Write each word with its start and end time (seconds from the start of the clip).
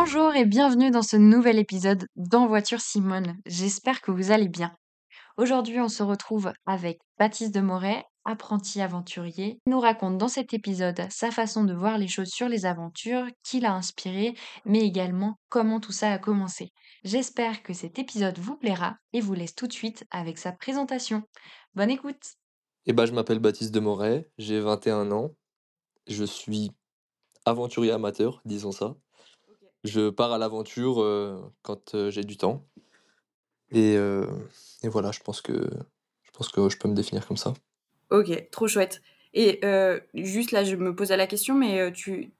Bonjour 0.00 0.36
et 0.36 0.44
bienvenue 0.44 0.92
dans 0.92 1.02
ce 1.02 1.16
nouvel 1.16 1.58
épisode 1.58 2.06
d'En 2.14 2.46
voiture 2.46 2.80
Simone. 2.80 3.36
J'espère 3.46 4.00
que 4.00 4.12
vous 4.12 4.30
allez 4.30 4.46
bien. 4.46 4.72
Aujourd'hui, 5.36 5.80
on 5.80 5.88
se 5.88 6.04
retrouve 6.04 6.52
avec 6.66 7.00
Baptiste 7.18 7.52
de 7.52 7.60
Moret, 7.60 8.04
apprenti 8.24 8.80
aventurier. 8.80 9.58
Il 9.66 9.70
nous 9.70 9.80
raconte 9.80 10.16
dans 10.16 10.28
cet 10.28 10.54
épisode 10.54 11.02
sa 11.10 11.32
façon 11.32 11.64
de 11.64 11.74
voir 11.74 11.98
les 11.98 12.06
choses 12.06 12.28
sur 12.28 12.48
les 12.48 12.64
aventures, 12.64 13.26
qui 13.42 13.58
l'a 13.58 13.74
inspiré, 13.74 14.34
mais 14.64 14.82
également 14.82 15.34
comment 15.48 15.80
tout 15.80 15.90
ça 15.90 16.12
a 16.12 16.18
commencé. 16.18 16.70
J'espère 17.02 17.64
que 17.64 17.72
cet 17.72 17.98
épisode 17.98 18.38
vous 18.38 18.56
plaira 18.56 18.98
et 19.12 19.20
vous 19.20 19.34
laisse 19.34 19.56
tout 19.56 19.66
de 19.66 19.72
suite 19.72 20.04
avec 20.12 20.38
sa 20.38 20.52
présentation. 20.52 21.24
Bonne 21.74 21.90
écoute 21.90 22.36
Eh 22.86 22.92
ben, 22.92 23.04
je 23.04 23.12
m'appelle 23.12 23.40
Baptiste 23.40 23.74
de 23.74 23.80
Moret, 23.80 24.30
j'ai 24.38 24.60
21 24.60 25.10
ans, 25.10 25.34
je 26.06 26.22
suis 26.22 26.70
aventurier 27.44 27.90
amateur, 27.90 28.40
disons 28.44 28.70
ça. 28.70 28.94
Je 29.84 30.10
pars 30.10 30.32
à 30.32 30.38
l'aventure 30.38 31.02
euh, 31.02 31.40
quand 31.62 31.94
euh, 31.94 32.10
j'ai 32.10 32.24
du 32.24 32.36
temps. 32.36 32.66
Et, 33.70 33.96
euh, 33.96 34.26
et 34.82 34.88
voilà, 34.88 35.12
je 35.12 35.20
pense 35.20 35.40
que 35.40 35.52
je 35.52 36.30
pense 36.32 36.48
que 36.48 36.68
je 36.68 36.76
peux 36.76 36.88
me 36.88 36.94
définir 36.94 37.26
comme 37.26 37.36
ça. 37.36 37.54
Ok, 38.10 38.48
trop 38.50 38.66
chouette. 38.66 39.02
Et 39.34 39.60
juste 40.14 40.52
là, 40.52 40.64
je 40.64 40.74
me 40.74 40.94
posais 40.94 41.16
la 41.16 41.26
question, 41.26 41.54
mais 41.54 41.92
tu 41.92 42.32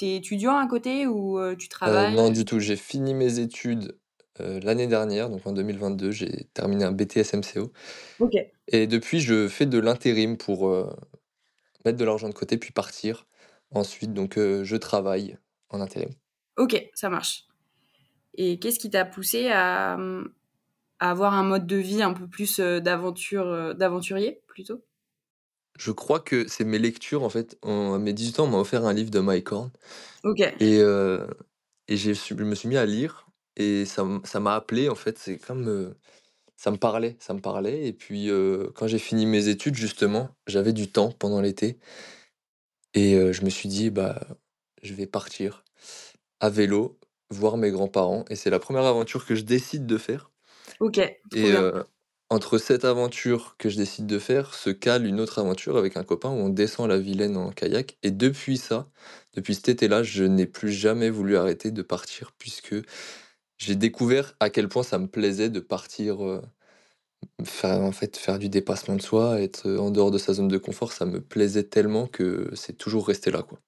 es 0.00 0.16
étudiant 0.16 0.56
à 0.56 0.66
côté 0.68 1.06
ou 1.06 1.40
tu 1.56 1.68
travailles? 1.68 2.14
non, 2.14 2.30
du 2.30 2.44
tout, 2.44 2.60
j'ai 2.60 2.76
fini 2.76 3.12
mes 3.14 3.40
études 3.40 3.98
l'année 4.38 4.86
dernière, 4.86 5.30
donc 5.30 5.44
en 5.46 5.52
2022, 5.52 6.12
j'ai 6.12 6.44
terminé 6.54 6.84
un 6.84 6.92
BTS 6.92 7.34
MCO. 7.34 7.72
Ok, 8.20 8.34
Et 8.68 8.86
depuis, 8.86 9.20
je 9.20 9.48
fais 9.48 9.66
de 9.66 9.78
l'intérim 9.78 10.36
pour 10.36 10.68
mettre 11.84 11.98
de 11.98 12.04
l'argent 12.04 12.28
de 12.28 12.34
côté 12.34 12.56
puis 12.56 12.70
partir. 12.70 13.26
Ensuite, 13.72 14.14
donc 14.14 14.34
je 14.36 14.76
travaille 14.76 15.38
en 15.70 15.80
intérim. 15.80 16.10
Ok, 16.58 16.90
ça 16.94 17.08
marche. 17.08 17.46
Et 18.34 18.58
qu'est-ce 18.60 18.78
qui 18.78 18.90
t'a 18.90 19.04
poussé 19.04 19.48
à, 19.50 19.98
à 21.00 21.10
avoir 21.10 21.34
un 21.34 21.42
mode 21.42 21.66
de 21.66 21.76
vie 21.76 22.02
un 22.02 22.12
peu 22.12 22.28
plus 22.28 22.60
euh, 22.60 22.80
d'aventure, 22.80 23.46
euh, 23.48 23.74
d'aventurier 23.74 24.42
plutôt? 24.46 24.84
Je 25.78 25.92
crois 25.92 26.20
que 26.20 26.48
c'est 26.48 26.64
mes 26.64 26.78
lectures, 26.78 27.22
en 27.22 27.28
fait. 27.30 27.56
En, 27.62 27.94
à 27.94 27.98
mes 27.98 28.12
18 28.12 28.40
ans, 28.40 28.44
on 28.44 28.48
m'a 28.50 28.58
offert 28.58 28.84
un 28.84 28.92
livre 28.92 29.10
de 29.10 29.20
Mike 29.20 29.52
Horn. 29.52 29.70
Ok, 30.22 30.40
Et, 30.60 30.78
euh, 30.80 31.26
et 31.88 31.96
je 31.98 32.34
me 32.34 32.54
suis 32.54 32.68
mis 32.68 32.76
à 32.78 32.86
lire. 32.86 33.28
Et 33.56 33.86
ça, 33.86 34.04
m'a 34.40 34.54
appelé, 34.56 34.88
en 34.88 34.96
fait. 34.96 35.18
C'est 35.18 35.38
comme. 35.38 35.68
euh, 35.68 35.94
ça 36.56 36.70
me 36.72 36.78
parlait, 36.78 37.16
ça 37.20 37.34
me 37.34 37.40
parlait. 37.40 37.86
Et 37.88 37.94
puis, 37.94 38.30
euh, 38.30 38.70
quand 38.76 38.88
j'ai 38.88 38.98
fini 39.00 39.26
mes 39.26 39.48
études, 39.48 39.76
justement, 39.76 40.30
j'avais 40.48 40.72
du 40.74 40.90
temps 40.92 41.12
pendant 41.12 41.40
l'été. 41.42 41.78
Et 42.94 43.32
je 43.32 43.44
me 43.44 43.50
suis 43.50 43.68
dit, 43.68 43.90
bah, 43.90 44.26
je 44.82 44.94
vais 44.94 45.06
partir 45.06 45.64
à 46.40 46.50
vélo, 46.50 46.98
voir 47.30 47.56
mes 47.56 47.70
grands-parents. 47.70 48.24
Et 48.30 48.36
c'est 48.36 48.50
la 48.50 48.58
première 48.60 48.84
aventure 48.84 49.26
que 49.26 49.34
je 49.34 49.42
décide 49.44 49.86
de 49.86 49.98
faire. 49.98 50.30
ok, 50.78 50.98
Et 51.32 51.52
euh, 51.52 51.82
entre 52.30 52.58
cette 52.58 52.84
aventure 52.84 53.56
que 53.58 53.68
je 53.68 53.76
décide 53.76 54.06
de 54.06 54.18
faire 54.18 54.54
se 54.54 54.70
cale 54.70 55.06
une 55.06 55.20
autre 55.20 55.38
aventure 55.38 55.76
avec 55.76 55.96
un 55.96 56.04
copain 56.04 56.30
où 56.30 56.34
on 56.34 56.48
descend 56.48 56.88
la 56.88 56.98
Vilaine 56.98 57.36
en 57.36 57.50
kayak. 57.50 57.96
Et 58.02 58.10
depuis 58.10 58.56
ça, 58.58 58.90
depuis 59.34 59.54
cet 59.54 59.68
été-là, 59.68 60.02
je 60.02 60.24
n'ai 60.24 60.46
plus 60.46 60.72
jamais 60.72 61.10
voulu 61.10 61.36
arrêter 61.36 61.70
de 61.70 61.82
partir 61.82 62.32
puisque 62.38 62.74
j'ai 63.58 63.76
découvert 63.76 64.36
à 64.40 64.50
quel 64.50 64.68
point 64.68 64.82
ça 64.82 64.98
me 64.98 65.08
plaisait 65.08 65.50
de 65.50 65.60
partir, 65.60 66.24
euh, 66.26 66.42
faire, 67.44 67.80
en 67.80 67.90
fait, 67.92 68.16
faire 68.16 68.38
du 68.38 68.48
dépassement 68.48 68.94
de 68.96 69.02
soi, 69.02 69.40
être 69.40 69.66
euh, 69.68 69.78
en 69.78 69.90
dehors 69.90 70.10
de 70.12 70.18
sa 70.18 70.34
zone 70.34 70.48
de 70.48 70.58
confort. 70.58 70.92
Ça 70.92 71.04
me 71.06 71.20
plaisait 71.20 71.64
tellement 71.64 72.06
que 72.06 72.50
c'est 72.54 72.74
toujours 72.78 73.06
resté 73.08 73.30
là, 73.32 73.42
quoi. 73.42 73.60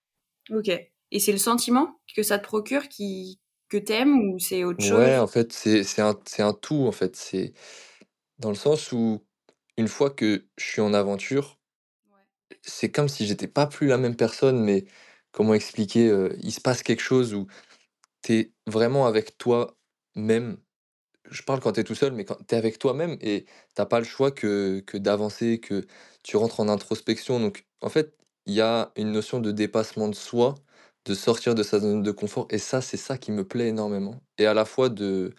Ok. 0.50 0.70
Et 1.12 1.20
c'est 1.20 1.33
le 1.33 1.39
sentiment 1.39 2.00
que 2.14 2.22
ça 2.22 2.39
te 2.39 2.44
procure 2.44 2.89
qui 2.89 3.41
que 3.69 3.77
t'aimes 3.77 4.18
ou 4.18 4.39
c'est 4.39 4.64
autre 4.64 4.84
chose? 4.84 4.98
Ouais, 4.98 5.18
en 5.18 5.27
fait, 5.29 5.52
c'est 5.52 5.84
c'est 5.84 6.02
un, 6.02 6.18
c'est 6.27 6.42
un 6.42 6.52
tout, 6.55 6.86
en 6.86 6.92
fait. 6.92 7.14
C'est 7.17 7.52
dans 8.39 8.51
le 8.51 8.57
sens 8.57 8.92
où, 8.92 9.27
une 9.79 9.89
fois 9.89 10.11
que 10.11 10.48
je 10.58 10.64
suis 10.64 10.80
en 10.83 10.95
aventure, 10.95 11.58
c'est 12.62 12.90
comme 12.90 13.08
si 13.08 13.27
j'étais 13.27 13.48
pas 13.48 13.67
plus 13.67 13.86
la 13.86 13.98
même 13.98 14.17
personne, 14.17 14.62
mais 14.62 14.84
comment 15.33 15.55
expliquer, 15.55 16.08
euh, 16.08 16.34
il 16.42 16.52
se 16.52 16.61
passe 16.61 16.83
quelque 16.83 17.01
chose 17.02 17.34
où 17.34 17.46
t'es 18.23 18.52
vraiment 18.68 19.07
avec 19.07 19.39
toi-même. 19.39 20.58
Je 21.30 21.42
parle 21.42 21.61
quand 21.61 21.73
t'es 21.73 21.84
tout 21.84 21.95
seul, 21.96 22.13
mais 22.14 22.24
quand 22.24 22.36
t'es 22.46 22.57
avec 22.57 22.79
toi-même 22.79 23.18
et 23.20 23.46
t'as 23.74 23.86
pas 23.86 24.01
le 24.01 24.07
choix 24.07 24.30
que, 24.33 24.80
que 24.86 24.98
d'avancer, 24.98 25.61
que 25.61 25.86
tu 26.24 26.36
rentres 26.36 26.61
en 26.61 26.68
introspection. 26.68 27.40
Donc, 27.40 27.67
en 27.83 27.90
fait, 27.90 28.17
il 28.46 28.55
y 28.55 28.61
a 28.63 28.92
une 28.96 29.13
notion 29.13 29.40
de 29.40 29.52
dépassement 29.52 30.08
de 30.08 30.14
soi, 30.14 30.57
de 31.06 31.14
sortir 31.14 31.55
de 31.55 31.62
sa 31.62 31.80
zone 31.80 32.02
de 32.02 32.12
confort, 32.12 32.46
et 32.50 32.58
ça, 32.58 32.80
c'est 32.80 32.96
ça 32.96 33.18
qui 33.18 33.33
me 33.33 33.46
plaît 33.46 33.68
énormément. 33.68 34.20
Et 34.38 34.46
à 34.46 34.55
la 34.55 34.64
fois 34.64 34.88
de, 34.88 35.34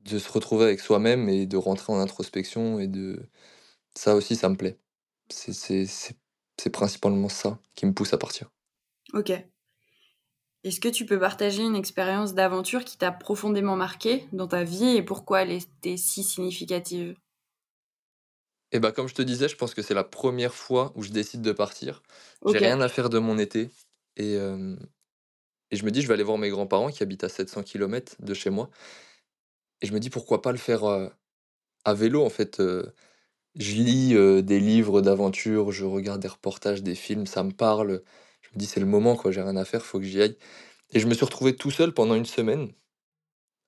de 0.00 0.18
se 0.18 0.30
retrouver 0.30 0.64
avec 0.64 0.80
soi-même 0.80 1.28
et 1.28 1.46
de 1.46 1.56
rentrer 1.56 1.92
en 1.92 1.98
introspection, 2.00 2.78
et 2.80 2.86
de 2.86 3.28
ça 3.96 4.14
aussi, 4.16 4.36
ça 4.36 4.48
me 4.50 4.56
plaît. 4.56 4.78
C'est 5.30 5.52
c'est- 5.54 5.86
c'est- 5.86 6.18
c'est 6.60 6.70
principalement 6.70 7.28
ça 7.30 7.60
qui 7.76 7.86
me 7.86 7.94
pousse 7.94 8.12
à 8.14 8.18
partir. 8.18 8.50
Ok. 9.14 9.30
Est-ce 10.64 10.80
que 10.80 10.88
tu 10.88 11.04
peux 11.04 11.18
partager 11.20 11.62
une 11.62 11.76
expérience 11.76 12.32
d'aventure 12.32 12.86
qui 12.86 12.96
t'a 12.96 13.12
profondément 13.12 13.76
marqué 13.76 14.26
dans 14.32 14.48
ta 14.48 14.64
vie 14.64 14.96
et 14.96 15.02
pourquoi 15.02 15.42
elle 15.42 15.52
était 15.52 15.98
si 15.98 16.24
significative? 16.24 17.14
Et 18.72 18.78
bah 18.80 18.92
comme 18.92 19.08
je 19.08 19.14
te 19.14 19.22
disais, 19.22 19.48
je 19.48 19.56
pense 19.56 19.74
que 19.74 19.82
c'est 19.82 19.94
la 19.94 20.04
première 20.04 20.54
fois 20.54 20.92
où 20.94 21.02
je 21.02 21.10
décide 21.10 21.42
de 21.42 21.52
partir. 21.52 22.02
J'ai 22.46 22.58
rien 22.58 22.80
à 22.80 22.88
faire 22.88 23.08
de 23.10 23.18
mon 23.18 23.38
été. 23.38 23.70
Et, 24.16 24.36
je 25.72 25.84
me 25.84 25.90
dis, 25.90 26.02
je 26.02 26.08
vais 26.08 26.14
aller 26.14 26.22
voir 26.22 26.38
mes 26.38 26.50
grands-parents 26.50 26.90
qui 26.90 27.02
habitent 27.02 27.24
à 27.24 27.28
700 27.28 27.62
km 27.62 28.16
de 28.20 28.34
chez 28.34 28.50
moi. 28.50 28.70
Et 29.80 29.86
je 29.86 29.92
me 29.92 30.00
dis, 30.00 30.10
pourquoi 30.10 30.42
pas 30.42 30.52
le 30.52 30.58
faire 30.58 30.84
à 31.84 31.94
vélo 31.94 32.24
en 32.24 32.30
fait. 32.30 32.60
je 33.56 33.74
lis 33.74 34.42
des 34.42 34.60
livres 34.60 35.00
d'aventure, 35.00 35.72
je 35.72 35.84
regarde 35.84 36.20
des 36.20 36.28
reportages, 36.28 36.82
des 36.82 36.94
films, 36.94 37.26
ça 37.26 37.42
me 37.42 37.52
parle. 37.52 38.02
Je 38.42 38.48
me 38.54 38.58
dis, 38.58 38.66
c'est 38.66 38.80
le 38.80 38.86
moment, 38.86 39.16
quoi, 39.16 39.30
j'ai 39.32 39.42
rien 39.42 39.56
à 39.56 39.64
faire, 39.64 39.84
faut 39.84 39.98
que 39.98 40.04
j'y 40.04 40.20
aille. 40.22 40.36
Et 40.92 41.00
je 41.00 41.06
me 41.06 41.14
suis 41.14 41.24
retrouvé 41.24 41.56
tout 41.56 41.70
seul 41.70 41.94
pendant 41.94 42.14
une 42.14 42.26
semaine 42.26 42.72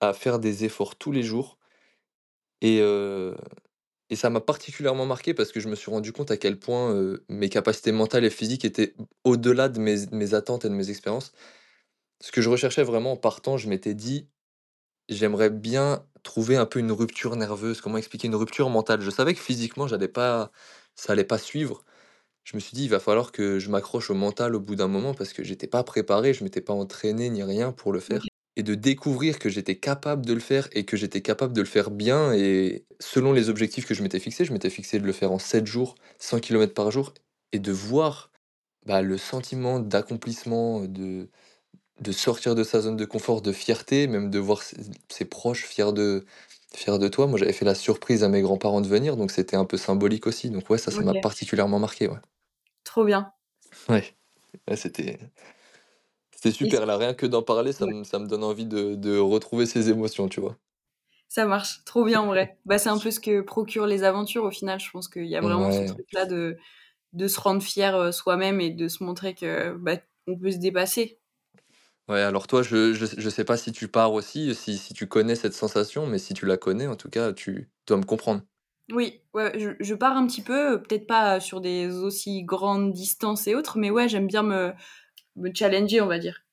à 0.00 0.12
faire 0.12 0.38
des 0.38 0.64
efforts 0.64 0.96
tous 0.96 1.12
les 1.12 1.22
jours. 1.22 1.58
Et, 2.60 2.80
et 4.12 4.16
ça 4.16 4.28
m'a 4.30 4.42
particulièrement 4.42 5.06
marqué 5.06 5.32
parce 5.32 5.52
que 5.52 5.60
je 5.60 5.68
me 5.70 5.74
suis 5.74 5.90
rendu 5.90 6.12
compte 6.12 6.30
à 6.30 6.36
quel 6.36 6.58
point 6.58 7.16
mes 7.30 7.48
capacités 7.48 7.92
mentales 7.92 8.26
et 8.26 8.30
physiques 8.30 8.66
étaient 8.66 8.94
au-delà 9.24 9.70
de 9.70 9.80
mes, 9.80 10.06
mes 10.12 10.34
attentes 10.34 10.66
et 10.66 10.68
de 10.68 10.74
mes 10.74 10.90
expériences. 10.90 11.32
Ce 12.20 12.32
que 12.32 12.42
je 12.42 12.50
recherchais 12.50 12.84
vraiment 12.84 13.12
en 13.12 13.16
partant, 13.16 13.56
je 13.58 13.68
m'étais 13.68 13.94
dit, 13.94 14.28
j'aimerais 15.08 15.50
bien 15.50 16.06
trouver 16.24 16.56
un 16.56 16.66
peu 16.66 16.80
une 16.80 16.92
rupture 16.92 17.36
nerveuse, 17.36 17.80
comment 17.80 17.98
expliquer 17.98 18.28
une 18.28 18.36
rupture 18.36 18.70
mentale? 18.70 19.02
Je 19.02 19.10
savais 19.10 19.34
que 19.34 19.40
physiquement, 19.40 19.88
j'allais 19.88 20.08
pas, 20.08 20.52
ça 20.96 21.14
allait 21.14 21.24
pas 21.24 21.38
suivre. 21.38 21.84
Je 22.44 22.56
me 22.56 22.60
suis 22.60 22.74
dit, 22.76 22.84
il 22.84 22.90
va 22.90 23.00
falloir 23.00 23.32
que 23.32 23.58
je 23.60 23.70
m'accroche 23.70 24.10
au 24.10 24.14
mental 24.14 24.54
au 24.56 24.60
bout 24.60 24.76
d'un 24.76 24.88
moment 24.88 25.14
parce 25.14 25.32
que 25.34 25.44
j'étais 25.44 25.68
pas 25.68 25.84
préparé, 25.84 26.34
je 26.34 26.44
m'étais 26.44 26.62
pas 26.62 26.74
entraîné 26.74 27.30
ni 27.30 27.42
rien 27.44 27.72
pour 27.72 27.92
le 27.92 28.00
faire. 28.00 28.31
Et 28.56 28.62
de 28.62 28.74
découvrir 28.74 29.38
que 29.38 29.48
j'étais 29.48 29.76
capable 29.76 30.26
de 30.26 30.34
le 30.34 30.40
faire 30.40 30.68
et 30.72 30.84
que 30.84 30.96
j'étais 30.96 31.22
capable 31.22 31.54
de 31.54 31.60
le 31.62 31.66
faire 31.66 31.90
bien. 31.90 32.34
Et 32.34 32.84
selon 33.00 33.32
les 33.32 33.48
objectifs 33.48 33.86
que 33.86 33.94
je 33.94 34.02
m'étais 34.02 34.18
fixés, 34.20 34.44
je 34.44 34.52
m'étais 34.52 34.70
fixé 34.70 34.98
de 34.98 35.06
le 35.06 35.12
faire 35.12 35.32
en 35.32 35.38
7 35.38 35.66
jours, 35.66 35.94
100 36.18 36.40
km 36.40 36.74
par 36.74 36.90
jour, 36.90 37.14
et 37.52 37.58
de 37.58 37.72
voir 37.72 38.30
bah, 38.86 39.02
le 39.02 39.18
sentiment 39.18 39.80
d'accomplissement, 39.80 40.80
de, 40.84 41.28
de 42.00 42.12
sortir 42.12 42.54
de 42.54 42.64
sa 42.64 42.80
zone 42.82 42.96
de 42.96 43.04
confort, 43.04 43.42
de 43.42 43.52
fierté, 43.52 44.06
même 44.06 44.30
de 44.30 44.38
voir 44.38 44.62
ses, 44.62 44.76
ses 45.08 45.24
proches 45.24 45.64
fiers 45.66 45.92
de, 45.92 46.26
fiers 46.74 46.98
de 46.98 47.08
toi. 47.08 47.26
Moi, 47.26 47.38
j'avais 47.38 47.52
fait 47.52 47.64
la 47.64 47.74
surprise 47.74 48.24
à 48.24 48.28
mes 48.28 48.42
grands-parents 48.42 48.80
de 48.80 48.88
venir, 48.88 49.16
donc 49.16 49.30
c'était 49.30 49.56
un 49.56 49.64
peu 49.64 49.76
symbolique 49.76 50.26
aussi. 50.26 50.50
Donc 50.50 50.68
ouais, 50.70 50.78
ça, 50.78 50.90
ça 50.90 51.02
m'a 51.02 51.14
particulièrement 51.14 51.78
marqué. 51.78 52.08
Ouais, 52.08 52.18
Trop 52.84 53.04
bien. 53.04 53.32
ouais. 53.88 54.16
Ouais, 54.68 54.76
c'était... 54.76 55.18
C'était 56.42 56.54
super, 56.54 56.84
là, 56.86 56.96
rien 56.98 57.14
que 57.14 57.24
d'en 57.26 57.42
parler, 57.42 57.72
ça, 57.72 57.86
Ouais. 57.86 57.92
me, 57.92 58.04
ça 58.04 58.18
me 58.18 58.26
donne 58.26 58.44
envie 58.44 58.66
de, 58.66 58.94
de 58.96 59.16
retrouver 59.18 59.64
ces 59.66 59.88
émotions, 59.90 60.28
tu 60.28 60.40
vois. 60.40 60.58
Ça 61.28 61.46
marche, 61.46 61.82
trop 61.84 62.04
bien 62.04 62.20
en 62.20 62.26
vrai. 62.26 62.58
Bah, 62.66 62.78
c'est 62.78 62.88
un 62.90 62.98
peu 62.98 63.10
ce 63.10 63.18
que 63.20 63.40
procurent 63.40 63.86
les 63.86 64.04
aventures 64.04 64.44
au 64.44 64.50
final. 64.50 64.78
Je 64.80 64.90
pense 64.90 65.08
qu'il 65.08 65.26
y 65.26 65.36
a 65.36 65.40
vraiment 65.40 65.70
Ouais. 65.70 65.70
ce 65.70 65.84
truc-là 65.84 66.26
de, 66.26 66.56
de 67.14 67.28
se 67.28 67.40
rendre 67.40 67.62
fier 67.62 67.94
euh, 67.96 68.12
soi-même 68.12 68.60
et 68.60 68.70
de 68.70 68.88
se 68.88 69.04
montrer 69.04 69.34
que 69.34 69.74
bah, 69.76 69.98
on 70.28 70.38
peut 70.38 70.52
se 70.52 70.58
dépasser. 70.58 71.20
Ouais, 72.08 72.20
alors 72.20 72.46
toi, 72.46 72.62
je, 72.62 72.94
je, 72.94 73.06
je 73.16 73.28
sais 73.30 73.44
pas 73.44 73.56
si 73.56 73.72
tu 73.72 73.88
pars 73.88 74.12
aussi, 74.12 74.54
si, 74.54 74.76
si 74.78 74.92
tu 74.94 75.06
connais 75.08 75.34
cette 75.36 75.54
sensation, 75.54 76.06
mais 76.06 76.18
si 76.18 76.34
tu 76.34 76.46
la 76.46 76.56
connais, 76.56 76.86
en 76.86 76.96
tout 76.96 77.08
cas, 77.10 77.32
tu 77.32 77.70
dois 77.86 77.96
me 77.96 78.04
comprendre. 78.04 78.42
Oui, 78.90 79.22
ouais, 79.32 79.58
je, 79.58 79.70
je 79.80 79.94
pars 79.94 80.16
un 80.16 80.26
petit 80.26 80.42
peu, 80.42 80.82
peut-être 80.82 81.06
pas 81.06 81.40
sur 81.40 81.60
des 81.60 81.88
aussi 82.02 82.42
grandes 82.42 82.92
distances 82.92 83.46
et 83.46 83.54
autres, 83.54 83.78
mais 83.78 83.90
ouais, 83.90 84.08
j'aime 84.08 84.26
bien 84.26 84.42
me, 84.42 84.72
me 85.36 85.50
challenger, 85.54 86.00
on 86.00 86.06
va 86.06 86.18
dire. 86.18 86.44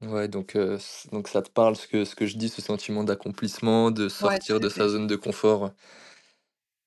Ouais, 0.00 0.28
donc, 0.28 0.54
euh, 0.54 0.78
donc 1.10 1.26
ça 1.28 1.42
te 1.42 1.50
parle 1.50 1.74
ce 1.76 1.88
que, 1.88 2.04
ce 2.04 2.14
que 2.14 2.24
je 2.26 2.36
dis, 2.36 2.48
ce 2.48 2.62
sentiment 2.62 3.02
d'accomplissement, 3.02 3.90
de 3.90 4.08
sortir 4.08 4.60
de 4.60 4.68
sa 4.68 4.88
zone 4.88 5.06
de 5.08 5.16
confort? 5.16 5.72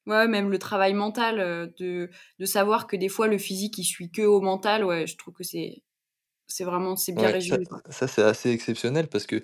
Ouais, 0.08 0.28
même 0.28 0.50
le 0.50 0.58
travail 0.60 0.94
mental, 0.94 1.40
euh, 1.40 1.68
de, 1.80 2.10
de 2.40 2.46
savoir 2.46 2.88
que 2.88 2.96
des 2.96 3.08
fois 3.10 3.28
le 3.28 3.38
physique 3.38 3.78
il 3.78 3.84
suit 3.84 4.12
que 4.12 4.24
au 4.24 4.42
mental, 4.42 4.84
ouais, 4.84 5.06
je 5.08 5.16
trouve 5.18 5.34
que 5.36 5.44
c'est 5.44 5.84
c'est 6.48 6.66
vraiment 6.66 6.96
c'est 6.98 7.14
bien 7.14 7.30
Ouais, 7.30 7.36
ça 7.40 7.58
résumé, 7.58 7.68
ça 7.90 8.08
c'est 8.08 8.22
assez 8.24 8.50
exceptionnel 8.52 9.08
parce 9.10 9.26
que, 9.26 9.44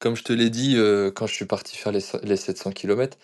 comme 0.00 0.16
je 0.16 0.24
te 0.24 0.32
l'ai 0.32 0.50
dit, 0.50 0.76
quand 1.16 1.26
je 1.26 1.34
suis 1.34 1.46
parti 1.46 1.76
faire 1.76 1.92
les 1.92 2.00
les 2.24 2.36
700 2.36 2.72
kilomètres, 2.72 3.18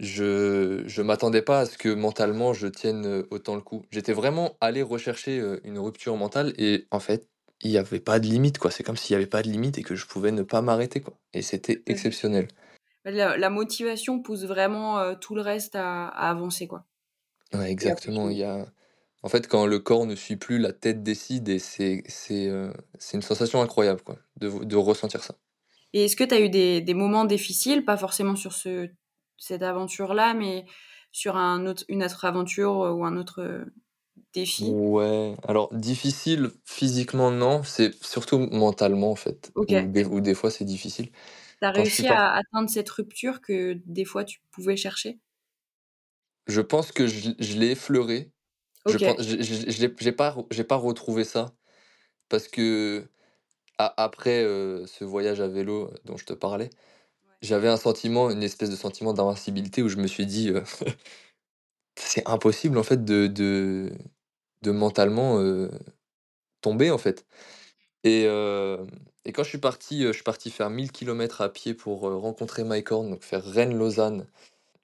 je 0.00 0.84
je 0.86 1.02
m'attendais 1.02 1.42
pas 1.42 1.60
à 1.60 1.66
ce 1.66 1.78
que 1.78 1.90
mentalement 1.90 2.54
je 2.54 2.68
tienne, 2.68 3.24
autant 3.30 3.56
le 3.56 3.62
coup. 3.62 3.84
J'étais 3.92 4.12
vraiment 4.14 4.58
allé 4.60 4.82
rechercher, 4.82 5.42
une 5.64 5.78
rupture 5.80 6.16
mentale 6.16 6.54
et 6.58 6.88
en 6.92 7.00
fait, 7.00 7.28
il 7.64 7.72
y 7.72 7.78
avait 7.78 8.00
pas 8.00 8.20
de 8.20 8.26
limite, 8.26 8.58
quoi. 8.58 8.70
C'est 8.70 8.82
comme 8.84 8.96
s'il 8.96 9.12
y 9.14 9.16
avait 9.16 9.26
pas 9.26 9.42
de 9.42 9.48
limite 9.50 9.78
et 9.78 9.82
que 9.82 9.94
je 9.96 10.06
pouvais 10.06 10.32
ne 10.32 10.42
pas 10.42 10.62
m'arrêter, 10.62 11.00
quoi 11.00 11.18
et 11.32 11.42
c'était 11.42 11.82
exceptionnel. 11.86 12.48
Bah, 13.04 13.10
la 13.10 13.36
la 13.38 13.48
motivation 13.50 14.20
pousse 14.20 14.44
vraiment, 14.44 14.98
heu, 15.00 15.18
tout 15.18 15.34
le 15.34 15.40
reste 15.40 15.74
à 15.74 16.06
à 16.08 16.28
avancer, 16.30 16.66
quoi 16.68 16.86
Ouais, 17.52 17.70
exactement, 17.70 18.30
il 18.30 18.38
y 18.38 18.42
a 18.44 18.66
en 19.22 19.28
fait, 19.30 19.48
quand 19.48 19.64
le 19.66 19.78
corps 19.78 20.04
ne 20.06 20.14
suit 20.16 20.36
plus, 20.36 20.58
la 20.58 20.72
tête 20.74 21.02
décide 21.02 21.48
et 21.48 21.58
c'est 21.58 22.02
c'est 22.08 23.16
une 23.16 23.22
sensation 23.22 23.62
incroyable, 23.62 24.02
quoi, 24.02 24.18
de 24.36 24.64
de 24.64 24.76
ressentir 24.76 25.22
ça. 25.22 25.34
Et 25.92 26.04
est-ce 26.04 26.16
que 26.16 26.24
tu 26.24 26.34
as 26.34 26.40
eu 26.40 26.48
des 26.50 26.80
des 26.80 26.94
moments 26.94 27.24
difficiles, 27.24 27.84
pas 27.84 27.96
forcément 27.96 28.36
sur 28.36 28.52
ce 28.52 28.90
cette 29.38 29.62
aventure-là, 29.62 30.34
mais 30.34 30.66
sur 31.12 31.36
un 31.36 31.66
autre 31.66 31.84
une 31.88 32.02
autre 32.04 32.24
aventure, 32.24 32.84
heu, 32.84 32.92
ou 32.92 33.04
un 33.04 33.16
autre, 33.16 33.64
défi? 34.34 34.76
Ouais, 34.96 35.34
alors 35.48 35.74
difficile 35.74 36.52
physiquement 36.64 37.32
non, 37.32 37.64
c'est 37.64 37.92
surtout 38.04 38.38
mentalement 38.38 39.10
en 39.10 39.16
fait, 39.16 39.52
où 39.56 39.64
OK. 39.64 39.94
des 40.20 40.34
fois 40.34 40.48
c'est 40.50 40.64
difficile. 40.64 41.10
Tu 41.60 41.66
as 41.66 41.72
Quand 41.72 41.84
réussi 41.84 42.06
à 42.06 42.30
atteindre 42.32 42.70
cette 42.70 42.88
rupture 42.90 43.40
que 43.40 43.72
des 43.86 44.04
fois 44.04 44.24
tu 44.24 44.38
pouvais 44.52 44.76
chercher? 44.76 45.18
je 46.46 46.60
pense 46.60 46.92
que 46.92 47.06
je 47.06 47.58
l'ai 47.58 47.70
effleuré. 47.72 48.32
Je 48.86 48.98
pen 48.98 49.14
OK. 49.14 49.22
je 49.22 49.36
j'ai 49.68 50.12
pas 50.12 50.34
pas 50.68 50.76
retrouvé 50.76 51.24
ça 51.24 51.54
parce 52.28 52.48
qu'après, 52.48 54.44
heu, 54.44 54.86
ce 54.86 55.04
voyage 55.04 55.40
à 55.40 55.48
vélo 55.48 55.90
dont 56.04 56.16
je 56.16 56.24
te 56.26 56.32
parlais, 56.32 56.70
Ouais. 57.26 57.34
j'avais 57.42 57.68
un 57.68 57.76
sentiment, 57.78 58.30
une 58.30 58.42
espèce 58.44 58.70
de 58.70 58.76
sentiment 58.76 59.12
d'invincibilité 59.14 59.82
où 59.82 59.88
je 59.90 59.96
me 59.98 60.06
suis 60.08 60.26
dit, 60.26 60.50
heu: 60.50 60.62
«C'est 61.96 62.26
impossible 62.28 62.78
en 62.78 62.82
fait 62.82 63.04
de 63.04 63.26
de 63.26 63.92
de 64.64 64.72
mentalement, 64.72 65.40
tomber 66.60 66.90
en 66.90 66.98
fait». 66.98 67.26
Et 68.02 68.26
et 69.24 69.32
quand 69.32 69.42
je 69.42 69.48
suis 69.48 69.58
parti, 69.58 70.02
je 70.02 70.12
suis 70.12 70.22
parti 70.22 70.50
faire 70.50 70.70
1000 70.70 70.92
kilomètres 70.92 71.40
à 71.40 71.52
pied 71.52 71.74
pour, 71.74 72.00
rencontrer 72.00 72.64
Mike 72.64 72.92
Horn, 72.92 73.10
donc 73.10 73.22
faire 73.22 73.44
Rennes-Lausanne. 73.44 74.26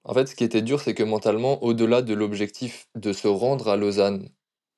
En 0.03 0.13
fait, 0.15 0.25
ce 0.25 0.35
qui 0.35 0.43
était 0.43 0.63
dur, 0.63 0.81
c'est 0.81 0.95
que 0.95 1.03
mentalement, 1.03 1.63
au-delà 1.63 2.01
de 2.01 2.15
l'objectif 2.15 2.87
de 2.95 3.13
se 3.13 3.27
rendre 3.27 3.67
à 3.69 3.77
Lausanne 3.77 4.29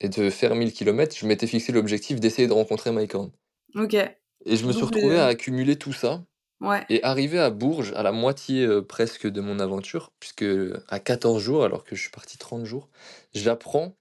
et 0.02 0.10
de 0.10 0.30
faire 0.30 0.56
1000 0.56 0.74
kilomètres, 0.74 1.16
je 1.18 1.26
m'étais 1.26 1.48
fixé 1.48 1.72
l'objectif 1.72 2.20
d'essayer 2.20 2.48
de 2.48 2.54
rencontrer 2.54 2.92
Mike 2.92 3.16
Horn. 3.16 3.32
OK. 3.76 3.94
Et 3.94 4.58
je 4.58 4.66
me 4.66 4.74
suis 4.74 4.84
retrouvé 4.84 5.18
à 5.18 5.28
accumuler 5.28 5.78
tout 5.78 5.94
ça 5.94 6.26
ouais. 6.60 6.84
et 6.90 7.02
arrivé 7.04 7.40
à 7.40 7.50
Bourges, 7.50 7.94
à 7.96 8.04
la 8.04 8.12
moitié, 8.12 8.68
presque 8.82 9.28
de 9.28 9.40
mon 9.40 9.60
aventure, 9.60 10.12
puisque, 10.20 10.46
à 10.90 11.00
14 11.00 11.42
jours, 11.42 11.64
alors 11.64 11.86
que 11.86 11.96
je 11.96 12.02
suis 12.02 12.12
parti 12.12 12.38
30 12.38 12.66
jours, 12.66 12.90
j'apprends 13.34 13.96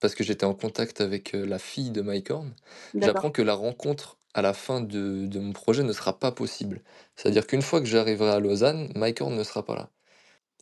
parce 0.00 0.14
que 0.14 0.24
j'étais 0.24 0.46
en 0.46 0.54
contact 0.54 1.00
avec, 1.00 1.32
la 1.32 1.58
fille 1.58 1.90
de 1.90 2.02
Mike 2.02 2.30
Horn, 2.30 2.54
j'apprends 3.00 3.30
que 3.30 3.42
la 3.42 3.54
rencontre 3.54 4.18
à 4.34 4.42
la 4.42 4.52
fin 4.54 4.80
de 4.82 5.26
de 5.26 5.40
mon 5.40 5.52
projet 5.52 5.82
ne 5.82 5.92
sera 5.92 6.18
pas 6.18 6.32
possible. 6.32 6.82
C'est-à-dire 7.16 7.46
qu'une 7.46 7.62
fois 7.62 7.80
que 7.80 7.86
j'arriverai 7.86 8.30
à 8.30 8.40
Lausanne, 8.40 8.92
Mike 8.94 9.20
Horn 9.22 9.34
ne 9.36 9.44
sera 9.44 9.64
pas 9.64 9.74
là. 9.76 9.90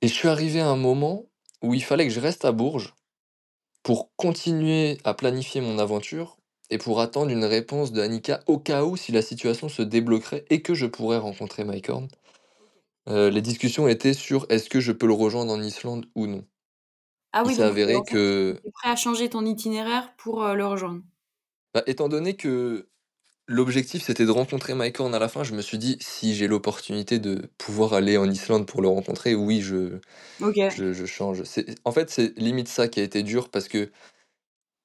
Et 0.03 0.09
je 0.09 0.15
suis 0.15 0.29
arrivé 0.29 0.61
à 0.61 0.69
un 0.69 0.77
moment 0.77 1.27
où 1.63 1.75
il 1.75 1.85
fallait 1.85 2.07
que 2.07 2.13
je 2.15 2.21
reste 2.21 2.45
à 2.45 2.53
Bourges 2.53 2.95
pour 3.83 4.11
continuer 4.17 4.99
à 5.05 5.15
planifier 5.15 5.61
mon 5.61 5.79
aventure 5.79 6.39
et 6.71 6.79
pour 6.79 7.01
attendre 7.01 7.31
une 7.31 7.45
réponse 7.45 7.93
de 7.93 8.03
Annika 8.03 8.41
au 8.47 8.59
cas 8.59 8.85
où 8.85 8.97
si 8.97 9.13
la 9.13 9.23
situation 9.23 9.69
se 9.69 9.83
débloquerait 9.83 10.45
et 10.51 10.63
que 10.63 10.75
je 10.75 10.87
pourrais 10.87 11.19
rencontrer 11.19 11.65
Mike 11.65 11.91
Horn. 11.91 12.09
Les 13.07 13.43
discussions 13.43 13.89
étaient 13.89 14.13
sur 14.15 14.47
est-ce 14.51 14.69
que 14.71 14.81
je 14.81 14.93
peux 14.93 15.07
le 15.07 15.15
rejoindre 15.15 15.53
en 15.55 15.63
Islande 15.63 16.07
ou 16.15 16.27
non? 16.27 16.45
Ah 17.35 17.45
Il 17.45 17.51
oui, 17.51 17.55
s'est 17.55 17.63
avéré 17.63 18.03
fait, 18.03 18.05
tu 18.05 18.15
que 18.15 18.65
étais 18.65 18.71
prêt 18.73 18.89
à 18.89 18.97
changer 18.97 19.29
ton 19.29 19.45
itinéraire 19.45 20.17
pour, 20.17 20.43
heu, 20.43 20.57
le 20.57 20.67
rejoindre? 20.67 21.03
bah, 21.75 21.83
étant 21.87 22.09
donné 22.09 22.37
que 22.37 22.89
L'objectif, 23.49 24.03
c'était 24.05 24.27
de 24.27 24.31
rencontrer 24.33 24.75
Mike 24.75 25.01
Horn 25.01 25.15
à 25.15 25.19
la 25.21 25.29
fin. 25.29 25.45
Je 25.45 25.55
me 25.55 25.63
suis 25.63 25.79
dit: 25.79 25.99
«Si 26.01 26.35
j'ai 26.35 26.49
l'opportunité 26.49 27.19
de 27.19 27.51
pouvoir 27.59 27.95
aller 27.95 28.17
en 28.19 28.31
Islande 28.31 28.67
pour 28.67 28.83
le 28.83 28.89
rencontrer, 28.89 29.35
oui, 29.35 29.61
je 29.63 30.01
je 30.69 30.93
je 30.95 31.07
change». 31.07 31.43
En 31.85 31.93
fait, 31.93 32.11
c'est 32.11 32.39
limite 32.39 32.69
ça 32.69 32.89
qui 32.89 33.01
a 33.01 33.05
été 33.05 33.23
dur 33.25 33.51
parce 33.51 33.69
que 33.69 33.93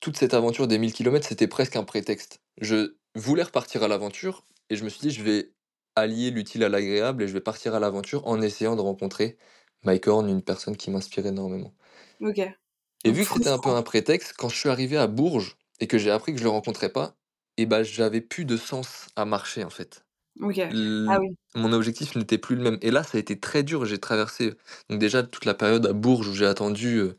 toute 0.02 0.18
cette 0.18 0.34
aventure 0.36 0.68
des 0.68 0.78
1000 0.80 0.94
kilomètres, 0.94 1.28
c'était 1.28 1.48
presque 1.48 1.76
un 1.78 1.84
prétexte. 1.86 2.42
Je 2.62 2.96
voulais 3.16 3.44
repartir 3.44 3.84
à 3.84 3.88
l'aventure 3.90 4.46
et 4.70 4.76
je 4.78 4.84
me 4.86 4.90
suis 4.90 5.02
dit: 5.02 5.12
«Je 5.12 5.24
vais 5.24 5.54
allier 5.96 6.32
l'utile 6.32 6.64
à 6.64 6.70
l'agréable 6.70 7.24
et 7.24 7.28
je 7.28 7.34
vais 7.34 7.42
partir 7.42 7.76
à 7.76 7.80
l'aventure 7.80 8.28
en 8.28 8.42
essayant 8.42 8.76
de 8.76 8.82
rencontrer 8.82 9.38
Mike 9.84 10.08
Horn, 10.08 10.30
une 10.30 10.42
personne 10.44 10.78
qui 10.78 10.92
m'inspire 10.92 11.26
énormément». 11.28 11.74
OK. 12.22 12.60
Et 13.06 13.12
vu 13.12 13.24
que 13.26 13.32
c'était 13.32 13.50
un 13.50 13.60
peu 13.60 13.70
un 13.72 13.82
prétexte, 13.84 14.34
quand 14.38 14.50
je 14.50 14.58
suis 14.58 14.70
arrivé 14.70 14.98
à 14.98 15.08
Bourges 15.08 15.58
et 15.80 15.88
que 15.88 15.98
j'ai 15.98 16.12
appris 16.12 16.34
que 16.34 16.40
je 16.40 16.44
le 16.44 16.50
rencontrais 16.50 16.90
pas, 16.90 17.16
et 17.58 17.66
bah, 17.66 17.84
j'avais 17.84 18.22
plus 18.22 18.46
de 18.46 18.58
sens 18.58 19.08
à 19.16 19.26
marcher, 19.26 19.64
en 19.64 19.70
fait. 19.70 20.06
OK. 20.42 20.60
Ah 21.06 21.18
oui. 21.20 21.36
mon 21.56 21.74
objectif 21.74 22.16
n'était 22.16 22.38
plus 22.38 22.56
le 22.56 22.64
même 22.64 22.80
et 22.82 22.92
là, 22.92 23.04
ça 23.04 23.18
a 23.18 23.22
été 23.22 23.40
très 23.40 23.64
dur. 23.64 23.86
J'ai 23.86 24.00
traversé, 24.00 24.54
donc 24.90 25.00
déjà 25.00 25.24
toute 25.24 25.46
la 25.46 25.54
période 25.56 25.86
à 25.88 25.94
Bourges 25.94 26.28
où 26.30 26.34
j'ai 26.36 26.46
attendu, 26.48 26.98
heu, 27.00 27.18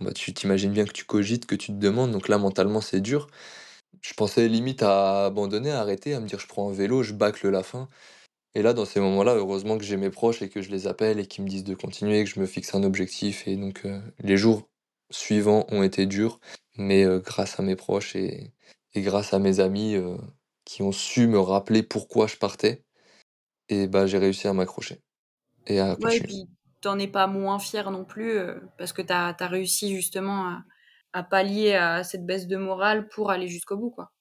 bah, 0.00 0.12
tu 0.12 0.34
t'imagines 0.34 0.72
bien 0.72 0.86
que 0.86 0.92
tu 0.92 1.04
cogites, 1.06 1.46
que 1.46 1.56
tu 1.56 1.68
te 1.68 1.78
demandes, 1.78 2.12
donc 2.12 2.28
là, 2.28 2.38
mentalement, 2.38 2.80
c'est 2.82 3.00
dur. 3.02 3.28
Je 4.02 4.14
pensais 4.14 4.48
limite 4.48 4.82
à 4.82 5.26
abandonner, 5.26 5.70
à 5.72 5.80
arrêter, 5.80 6.14
à 6.14 6.20
me 6.20 6.26
dire: 6.28 6.40
«Je 6.40 6.46
prends 6.48 6.70
un 6.70 6.74
vélo, 6.74 7.02
je 7.04 7.14
bâcle 7.14 7.48
la 7.50 7.62
fin» 7.64 7.88
et 8.54 8.62
là, 8.62 8.72
dans 8.74 8.84
ces 8.84 9.00
moments-là, 9.00 9.34
heureusement 9.36 9.78
que 9.78 9.84
j'ai 9.84 9.96
mes 9.96 10.10
proches 10.10 10.42
et 10.42 10.48
que 10.48 10.62
je 10.62 10.70
les 10.70 10.86
appelle 10.86 11.18
et 11.20 11.26
qu'ils 11.26 11.44
me 11.44 11.48
disent 11.48 11.64
de 11.64 11.74
continuer, 11.74 12.24
que 12.24 12.30
je 12.30 12.40
me 12.40 12.46
fixe 12.46 12.74
un 12.74 12.82
objectif 12.82 13.46
et 13.48 13.56
donc 13.56 13.84
heu, 13.86 14.02
les 14.20 14.36
jours 14.36 14.68
suivants 15.10 15.66
ont 15.70 15.82
été 15.82 16.06
durs, 16.06 16.40
mais 16.76 17.04
heu, 17.04 17.20
grâce 17.20 17.58
à 17.60 17.62
mes 17.62 17.76
proches 17.76 18.16
et 18.16 18.52
et 18.94 19.02
grâce 19.02 19.32
à 19.34 19.38
mes 19.38 19.60
amis, 19.60 19.94
heu, 19.96 20.16
qui 20.64 20.82
ont 20.82 20.90
su 20.92 21.28
me 21.28 21.38
rappeler 21.40 21.82
pourquoi 21.84 22.26
je 22.26 22.36
partais 22.36 22.84
et 23.70 23.88
bah, 23.88 24.06
j'ai 24.06 24.18
réussi 24.18 24.48
à 24.48 24.54
m'accrocher 24.54 25.02
et 25.66 25.80
à 25.80 25.98
Ouais 25.98 26.16
et 26.18 26.20
puis 26.22 26.48
tu 26.80 26.88
en 26.88 26.98
es 26.98 27.06
pas 27.08 27.26
moins 27.26 27.58
fier 27.58 27.90
non 27.90 28.04
plus, 28.04 28.38
parce 28.78 28.92
que 28.92 29.02
tu 29.02 29.12
as 29.12 29.32
réussi 29.46 29.94
justement 29.94 30.46
à 30.48 30.64
à 31.12 31.24
pallier 31.24 31.74
à 31.74 32.04
cette 32.04 32.24
baisse 32.24 32.46
de 32.46 32.56
morale 32.56 33.08
pour 33.08 33.32
aller 33.32 33.48
jusqu'au 33.48 33.76
bout, 33.76 33.90
quoi. 33.90 34.12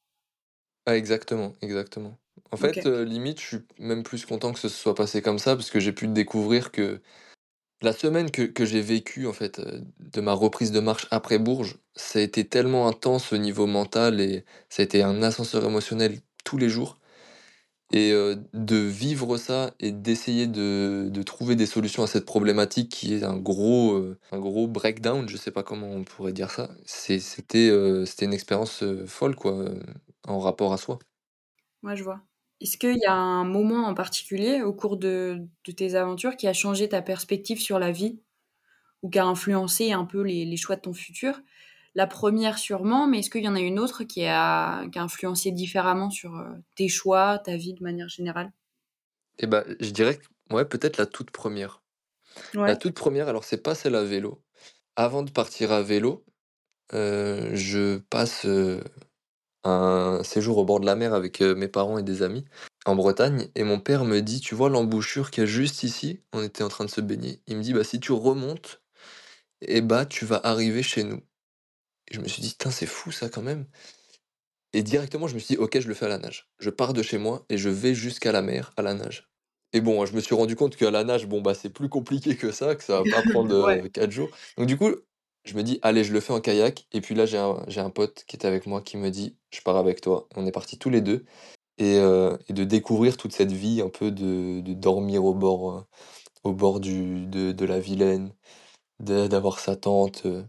Ah 0.85 0.95
exactement, 0.97 1.55
exactement. 1.61 2.17
En 2.51 2.57
fait, 2.57 2.85
heu, 2.87 3.03
limite, 3.03 3.39
je 3.39 3.45
suis 3.45 3.57
même 3.77 4.03
plus 4.03 4.25
content 4.25 4.53
que 4.53 4.59
ce 4.59 4.69
soit 4.69 4.95
passé 4.95 5.21
comme 5.21 5.37
ça 5.39 5.55
parce 5.55 5.69
que 5.69 5.79
j'ai 5.79 5.93
pu 5.93 6.07
découvrir 6.07 6.71
que 6.71 7.01
la 7.81 7.93
semaine 7.93 8.31
que 8.31 8.43
que 8.43 8.65
j'ai 8.65 8.81
vécue, 8.81 9.27
en 9.27 9.33
fait, 9.33 9.59
heu, 9.59 9.83
de 9.99 10.21
ma 10.21 10.33
reprise 10.33 10.71
de 10.71 10.79
marche 10.81 11.07
après 11.11 11.39
Bourges, 11.39 11.77
ça 11.95 12.19
a 12.19 12.23
été 12.23 12.47
tellement 12.47 12.87
intense 12.89 13.33
au 13.33 13.37
niveau 13.39 13.67
mental 13.67 14.21
et 14.21 14.45
ça 14.69 14.83
a 14.83 14.85
été 14.85 15.03
un 15.03 15.23
ascenseur 15.23 15.65
émotionnel 15.65 16.19
tous 16.45 16.57
les 16.57 16.69
jours 16.69 16.99
et 17.91 18.11
heu, 18.13 18.37
de 18.53 18.75
vivre 18.77 19.37
ça 19.37 19.73
et 19.79 19.91
d'essayer 19.93 20.47
de 20.47 21.09
de 21.11 21.23
trouver 21.23 21.55
des 21.57 21.65
solutions 21.67 22.03
à 22.03 22.07
cette 22.07 22.25
problématique 22.25 22.89
qui 22.91 23.13
est 23.15 23.23
un 23.23 23.37
gros, 23.37 23.97
un 24.31 24.39
gros 24.39 24.67
breakdown, 24.67 25.27
je 25.29 25.37
sais 25.37 25.51
pas 25.51 25.63
comment 25.63 25.89
on 25.91 26.03
pourrait 26.05 26.33
dire 26.33 26.51
ça. 26.51 26.69
C'était, 26.85 27.71
c'était 28.05 28.25
une 28.25 28.33
expérience, 28.33 28.83
folle 29.07 29.35
quoi, 29.35 29.65
en 30.27 30.39
rapport 30.39 30.73
à 30.73 30.77
soi. 30.77 30.99
Ouais, 31.83 31.95
je 31.97 32.03
vois. 32.03 32.21
Est-ce 32.61 32.77
qu'il 32.77 32.97
y 32.97 33.05
a 33.05 33.13
un 33.13 33.45
moment 33.45 33.87
en 33.87 33.93
particulier 33.93 34.61
au 34.61 34.73
cours 34.73 34.97
de 34.97 35.47
de 35.65 35.71
tes 35.71 35.95
aventures 35.95 36.35
qui 36.37 36.47
a 36.47 36.53
changé 36.53 36.89
ta 36.89 37.01
perspective 37.01 37.59
sur 37.61 37.79
la 37.79 37.91
vie? 37.91 38.21
Ou 39.03 39.09
qui 39.09 39.19
a 39.19 39.25
influencé 39.25 39.91
un 39.93 40.05
peu 40.05 40.21
les 40.23 40.45
les 40.45 40.57
choix 40.57 40.75
de 40.77 40.81
ton 40.81 40.93
futur? 40.93 41.41
La 41.95 42.07
première 42.07 42.59
sûrement, 42.59 43.07
mais 43.07 43.19
est-ce 43.19 43.29
qu'il 43.31 43.43
y 43.43 43.49
en 43.49 43.55
a 43.55 43.61
une 43.61 43.79
autre 43.79 44.03
qui 44.05 44.25
a 44.25 44.87
qui 44.91 44.99
a 44.99 45.03
influencé 45.03 45.51
différemment 45.51 46.09
sur, 46.11 46.35
heu, 46.37 46.63
tes 46.75 46.89
choix, 46.89 47.39
ta 47.39 47.57
vie 47.57 47.73
de 47.75 47.83
manière 47.83 48.09
générale? 48.09 48.51
Et 49.37 49.47
bah, 49.47 49.63
je 49.79 49.89
dirais 49.91 50.17
que 50.17 50.25
ouais, 50.53 50.65
peut-être 50.65 50.97
la 50.97 51.05
toute 51.05 51.31
première. 51.31 51.83
La 52.65 52.77
toute 52.77 52.95
première, 52.95 53.29
alors 53.29 53.45
c'est 53.45 53.63
pas 53.63 53.75
celle 53.75 53.95
à 53.95 54.03
vélo. 54.03 54.43
Avant 54.97 55.23
de 55.23 55.31
partir 55.31 55.71
à 55.71 55.83
vélo, 55.83 56.25
heu, 56.93 57.55
je 57.55 57.99
passe, 57.99 58.45
heu, 58.45 58.83
un 59.63 60.21
séjour 60.23 60.57
au 60.57 60.65
bord 60.65 60.79
de 60.79 60.85
la 60.85 60.95
mer 60.95 61.13
avec, 61.13 61.41
heu, 61.41 61.55
mes 61.55 61.67
parents 61.67 61.97
et 61.97 62.03
des 62.03 62.21
amis 62.23 62.45
en 62.85 62.95
Bretagne 62.95 63.49
et 63.55 63.63
mon 63.63 63.79
père 63.79 64.05
me 64.05 64.21
dit: 64.21 64.39
«Tu 64.41 64.55
vois 64.55 64.69
l'embouchure 64.69 65.31
qu'il 65.31 65.43
y 65.43 65.47
a 65.47 65.49
juste 65.49 65.83
ici?» 65.83 66.21
on 66.33 66.43
était 66.43 66.63
en 66.63 66.69
train 66.69 66.85
de 66.85 66.89
se 66.89 67.01
baigner. 67.01 67.41
Il 67.47 67.57
me 67.57 67.63
dit: 67.63 67.73
«Bah, 67.73 67.83
si 67.83 67.99
tu 67.99 68.11
remontes 68.13 68.81
et 69.61 69.81
bah, 69.81 70.05
tu 70.05 70.25
vas 70.25 70.41
arriver 70.43 70.83
chez 70.83 71.03
nous» 71.05 71.21
et 72.09 72.15
je 72.15 72.21
me 72.21 72.27
suis 72.29 72.41
dit: 72.43 72.55
«Tain, 72.57 72.71
c'est 72.71 72.85
fou 72.87 73.11
ça 73.11 73.29
quand 73.29 73.43
même» 73.43 73.65
et 74.73 74.83
directement 74.83 75.27
je 75.27 75.33
me 75.35 75.39
suis 75.39 75.55
dit: 75.55 75.61
«OK, 75.61 75.79
je 75.79 75.87
le 75.87 75.93
fais 75.93 76.05
à 76.05 76.09
la 76.09 76.17
nage». 76.19 76.49
Je 76.59 76.69
pars 76.69 76.93
de 76.93 77.01
chez 77.01 77.17
moi 77.17 77.45
et 77.49 77.57
je 77.57 77.69
vais 77.69 77.93
jusqu'à 77.95 78.31
la 78.31 78.41
mer 78.41 78.71
à 78.77 78.81
la 78.81 78.93
nage 78.93 79.27
et 79.73 79.81
bon, 79.81 80.03
je 80.07 80.13
me 80.15 80.19
suis 80.21 80.33
rendu 80.33 80.55
compte 80.55 80.75
qu'à 80.75 80.89
la 80.89 81.03
nage, 81.03 81.27
bon, 81.27 81.41
bah, 81.41 81.53
c'est 81.53 81.69
plus 81.69 81.89
compliqué 81.89 82.35
que 82.35 82.51
ça, 82.51 82.73
que 82.75 82.83
ça 82.83 83.01
va 83.01 83.05
pas 83.05 83.21
prendre, 83.23 83.53
Ouais. 83.67 83.83
heu, 83.85 83.89
4 83.89 84.09
jours 84.11 84.31
donc 84.57 84.65
du 84.67 84.77
coup 84.77 84.89
je 85.45 85.55
me 85.55 85.63
dis: 85.63 85.79
«Allez, 85.81 86.03
je 86.03 86.13
le 86.13 86.19
fais 86.21 86.33
en 86.33 86.41
kayak» 86.41 86.87
et 86.93 87.01
puis 87.01 87.15
là, 87.15 87.25
j'ai 87.25 87.37
un 87.37 87.63
j'ai 87.67 87.81
un 87.81 87.89
pote 87.89 88.23
qui 88.27 88.35
était 88.35 88.47
avec 88.47 88.67
moi 88.67 88.81
qui 88.81 88.97
me 88.97 89.09
dit: 89.11 89.35
«Je 89.51 89.61
pars 89.61 89.77
avec 89.77 90.01
toi». 90.01 90.27
On 90.35 90.45
est 90.45 90.51
partis 90.51 90.77
tous 90.79 90.89
les 90.89 91.01
2 91.01 91.25
et 91.79 91.95
et 92.49 92.53
de 92.53 92.63
découvrir 92.65 93.17
toute 93.17 93.33
cette 93.33 93.51
vie 93.53 93.81
un 93.81 93.89
peu 93.89 94.11
de 94.11 94.61
de 94.61 94.73
dormir 94.73 95.25
au 95.25 95.33
bord, 95.35 95.71
heu, 95.79 95.83
au 96.45 96.53
bord 96.53 96.79
du 96.81 97.25
de 97.27 97.51
de 97.53 97.65
la 97.65 97.79
Vilaine, 97.81 98.33
d'avoir 99.01 99.59
sa 99.59 99.75
tente, 99.75 100.25
heu, 100.25 100.45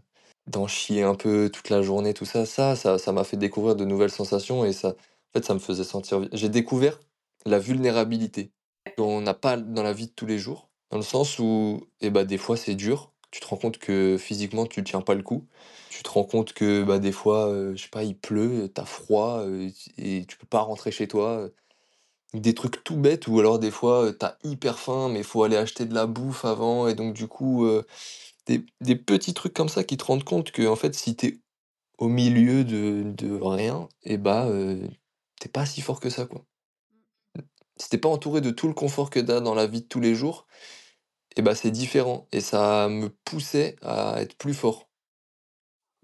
d'en 0.47 0.67
chier 0.67 1.03
un 1.03 1.15
peu 1.15 1.49
toute 1.51 1.69
la 1.69 1.81
journée, 1.81 2.13
tout 2.13 2.25
ça, 2.25 2.45
ça 2.47 2.75
ça 2.99 3.11
m'a 3.13 3.23
fait 3.25 3.37
découvrir 3.37 3.75
de 3.75 3.85
nouvelles 3.85 4.11
sensations 4.11 4.65
et 4.65 4.73
ça 4.73 4.89
en 4.89 5.39
fait, 5.39 5.45
ça 5.45 5.53
me 5.55 5.59
faisait 5.59 5.83
sentir 5.85 6.27
j'ai 6.33 6.49
découvert 6.49 6.99
la 7.45 7.59
vulnérabilité 7.59 8.51
qu'on 8.97 9.21
n'a 9.21 9.33
pas 9.35 9.57
dans 9.57 9.83
la 9.83 9.93
vie 9.93 10.07
de 10.07 10.13
tous 10.13 10.25
les 10.27 10.39
jours, 10.39 10.69
dans 10.91 10.97
le 10.97 11.03
sens 11.03 11.39
où 11.39 11.87
et 12.01 12.09
bah, 12.11 12.25
des 12.25 12.37
fois, 12.39 12.57
c'est 12.57 12.75
dur. 12.75 13.10
Tu 13.31 13.39
te 13.39 13.47
rends 13.47 13.57
compte 13.57 13.77
que 13.77 14.17
physiquement, 14.17 14.65
tu 14.65 14.83
tiens 14.83 15.01
pas 15.01 15.15
le 15.15 15.23
coup. 15.23 15.45
Tu 15.89 16.03
te 16.03 16.09
rends 16.09 16.23
compte 16.25 16.53
que, 16.53 16.83
bah, 16.83 16.99
des 16.99 17.11
fois, 17.13 17.47
heu, 17.49 17.75
je 17.75 17.83
sais 17.83 17.89
pas, 17.89 18.03
il 18.03 18.17
pleut, 18.17 18.69
tu 18.73 18.81
as 18.81 18.85
froid, 18.85 19.41
heu, 19.45 19.69
et 19.97 20.25
tu 20.27 20.37
peux 20.37 20.47
pas 20.47 20.61
rentrer 20.61 20.91
chez 20.91 21.07
toi, 21.07 21.39
heu. 21.45 21.53
Des 22.33 22.53
trucs 22.55 22.83
tout 22.83 22.97
bêtes 22.97 23.27
ou 23.27 23.39
alors 23.39 23.59
des 23.59 23.71
fois, 23.71 24.05
heu, 24.07 24.17
tu 24.19 24.25
as 24.25 24.37
hyper 24.43 24.79
faim, 24.79 25.09
mais 25.09 25.23
faut 25.23 25.43
aller 25.43 25.57
acheter 25.57 25.85
de 25.85 25.95
la 25.95 26.07
bouffe 26.07 26.45
avant 26.45 26.87
et 26.87 26.95
donc 26.95 27.13
du 27.15 27.27
coup, 27.27 27.67
des 28.81 28.95
petits 28.95 29.33
trucs 29.33 29.53
comme 29.53 29.69
ça 29.69 29.83
qui 29.83 29.97
te 29.97 30.03
rendent 30.05 30.23
compte 30.23 30.51
qu'en 30.51 30.75
fait, 30.75 30.93
si 30.95 31.15
tu 31.15 31.25
es 31.27 31.39
au 31.99 32.09
milieu 32.09 32.63
de 32.65 33.03
de 33.17 33.31
rien 33.41 33.89
et 34.03 34.17
bah, 34.17 34.47
heu, 34.49 34.81
tu 35.41 35.47
es 35.47 35.51
pas 35.51 35.65
si 35.67 35.81
fort 35.81 35.99
que 36.01 36.09
ça, 36.11 36.25
quoi. 36.27 36.45
Si 37.77 37.89
tu 37.89 37.95
es 37.97 37.99
pas 37.99 38.09
entouré 38.09 38.41
de 38.41 38.51
tout 38.51 38.67
le 38.67 38.73
confort 38.73 39.09
que 39.09 39.19
tu 39.19 39.31
as 39.31 39.41
dans 39.41 39.55
la 39.55 39.67
vie 39.67 39.81
de 39.81 39.87
tous 39.87 39.99
les 39.99 40.15
jours 40.15 40.47
et 41.37 41.41
bah, 41.41 41.55
c'est 41.55 41.71
différent 41.71 42.27
et 42.31 42.41
ça 42.41 42.89
me 42.89 43.09
poussait 43.25 43.75
à 43.81 44.21
être 44.21 44.35
plus 44.37 44.53
fort. 44.53 44.87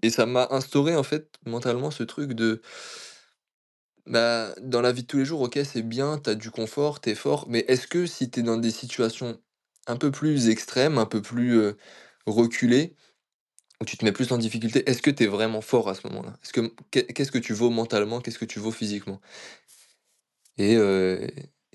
Et 0.02 0.10
ça 0.10 0.26
m'a 0.26 0.46
instauré, 0.50 0.94
en 0.96 1.02
fait, 1.02 1.36
mentalement, 1.44 1.90
ce 1.90 2.02
truc 2.04 2.32
de 2.32 2.62
bah, 4.06 4.54
dans 4.60 4.80
la 4.80 4.92
vie 4.92 5.02
de 5.02 5.06
tous 5.06 5.18
les 5.18 5.24
jours, 5.24 5.42
OK, 5.42 5.58
c'est 5.64 5.82
bien, 5.82 6.18
tu 6.18 6.30
as 6.30 6.34
du 6.34 6.50
confort, 6.50 7.00
tu 7.00 7.10
es 7.10 7.14
fort, 7.14 7.46
mais 7.48 7.64
est-ce 7.68 7.86
que 7.86 8.06
si 8.06 8.30
tu 8.30 8.40
es 8.40 8.42
dans 8.42 8.56
des 8.56 8.70
situations 8.70 9.38
un 9.86 9.96
peu 9.96 10.10
plus 10.10 10.48
extrêmes, 10.48 10.98
un 10.98 11.06
peu 11.06 11.20
plus, 11.22 11.60
reculées, 12.26 12.94
où 13.82 13.86
tu 13.86 13.96
te 13.98 14.04
mets 14.04 14.12
plus 14.12 14.32
en 14.32 14.38
difficulté, 14.38 14.88
est-ce 14.90 15.02
que 15.02 15.10
tu 15.10 15.24
es 15.24 15.26
vraiment 15.26 15.60
fort 15.62 15.88
à 15.90 15.94
ce 15.96 16.06
moment-là? 16.08 16.34
Est-ce 16.44 16.52
que 16.54 16.74
qu'est 16.90 17.06
qu'est-ce 17.12 17.32
que 17.32 17.38
tu 17.38 17.54
vaux 17.54 17.70
mentalement? 17.70 18.20
Qu'est-ce 18.20 18.38
que 18.40 18.44
tu 18.46 18.60
vaux 18.60 18.72
physiquement? 18.72 19.20
Et 20.58 20.76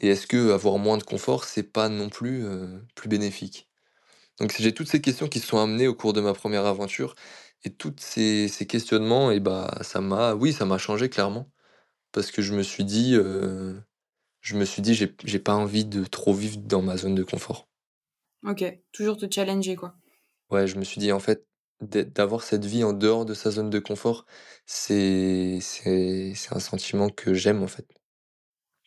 et 0.03 0.09
est-ce 0.09 0.27
qu'avoir 0.27 0.77
moins 0.79 0.99
de 0.99 1.03
confort, 1.03 1.45
c'est 1.45 1.63
pas 1.63 1.89
non 1.89 2.09
plus, 2.09 2.43
heu, 2.45 2.85
plus 2.95 3.09
bénéfique? 3.09 3.69
Donc 4.39 4.53
j'ai 4.59 4.73
toutes 4.73 4.89
ces 4.89 5.01
questions 5.01 5.29
qui 5.29 5.39
se 5.39 5.47
sont 5.47 5.59
amenées 5.59 5.87
au 5.87 5.95
cours 5.95 6.13
de 6.13 6.21
ma 6.21 6.33
première 6.33 6.65
aventure 6.67 7.15
et 7.63 7.71
toutes 7.73 8.01
ces 8.01 8.47
ces 8.49 8.67
questionnements 8.67 9.31
et 9.31 9.39
bah, 9.41 9.77
ça 9.83 10.01
m'a 10.01 10.35
oui, 10.35 10.53
ça 10.53 10.65
m'a 10.65 10.77
changé 10.79 11.09
clairement. 11.09 11.51
Parce 12.13 12.31
que 12.31 12.41
je 12.43 12.53
me 12.55 12.63
suis 12.63 12.85
dit, 12.85 13.15
heu, 13.15 13.81
je 14.41 14.57
me 14.57 14.65
suis 14.65 14.81
dit: 14.83 14.95
«J'ai 14.95 15.39
pas 15.39 15.55
envie 15.55 15.85
de 15.85 16.05
trop 16.05 16.33
vivre 16.33 16.57
dans 16.59 16.81
ma 16.83 16.97
zone 16.97 17.15
de 17.15 17.23
confort». 17.23 17.67
OK, 18.45 18.63
toujours 18.93 19.17
te 19.17 19.29
challenger, 19.29 19.75
quoi. 19.75 19.95
Ouais, 20.51 20.67
je 20.67 20.77
me 20.77 20.83
suis 20.83 20.99
dit: 20.99 21.11
«En 21.11 21.19
fait, 21.19 21.45
d'avoir 21.81 22.43
cette 22.43 22.65
vie 22.65 22.83
en 22.83 22.93
dehors 22.93 23.25
de 23.25 23.33
sa 23.33 23.51
zone 23.51 23.69
de 23.69 23.79
confort, 23.79 24.25
c'est 24.65 25.59
c'est 25.61 26.33
un 26.51 26.59
sentiment 26.59 27.09
que 27.09 27.33
j'aime, 27.33 27.63
en 27.63 27.67
fait». 27.67 27.87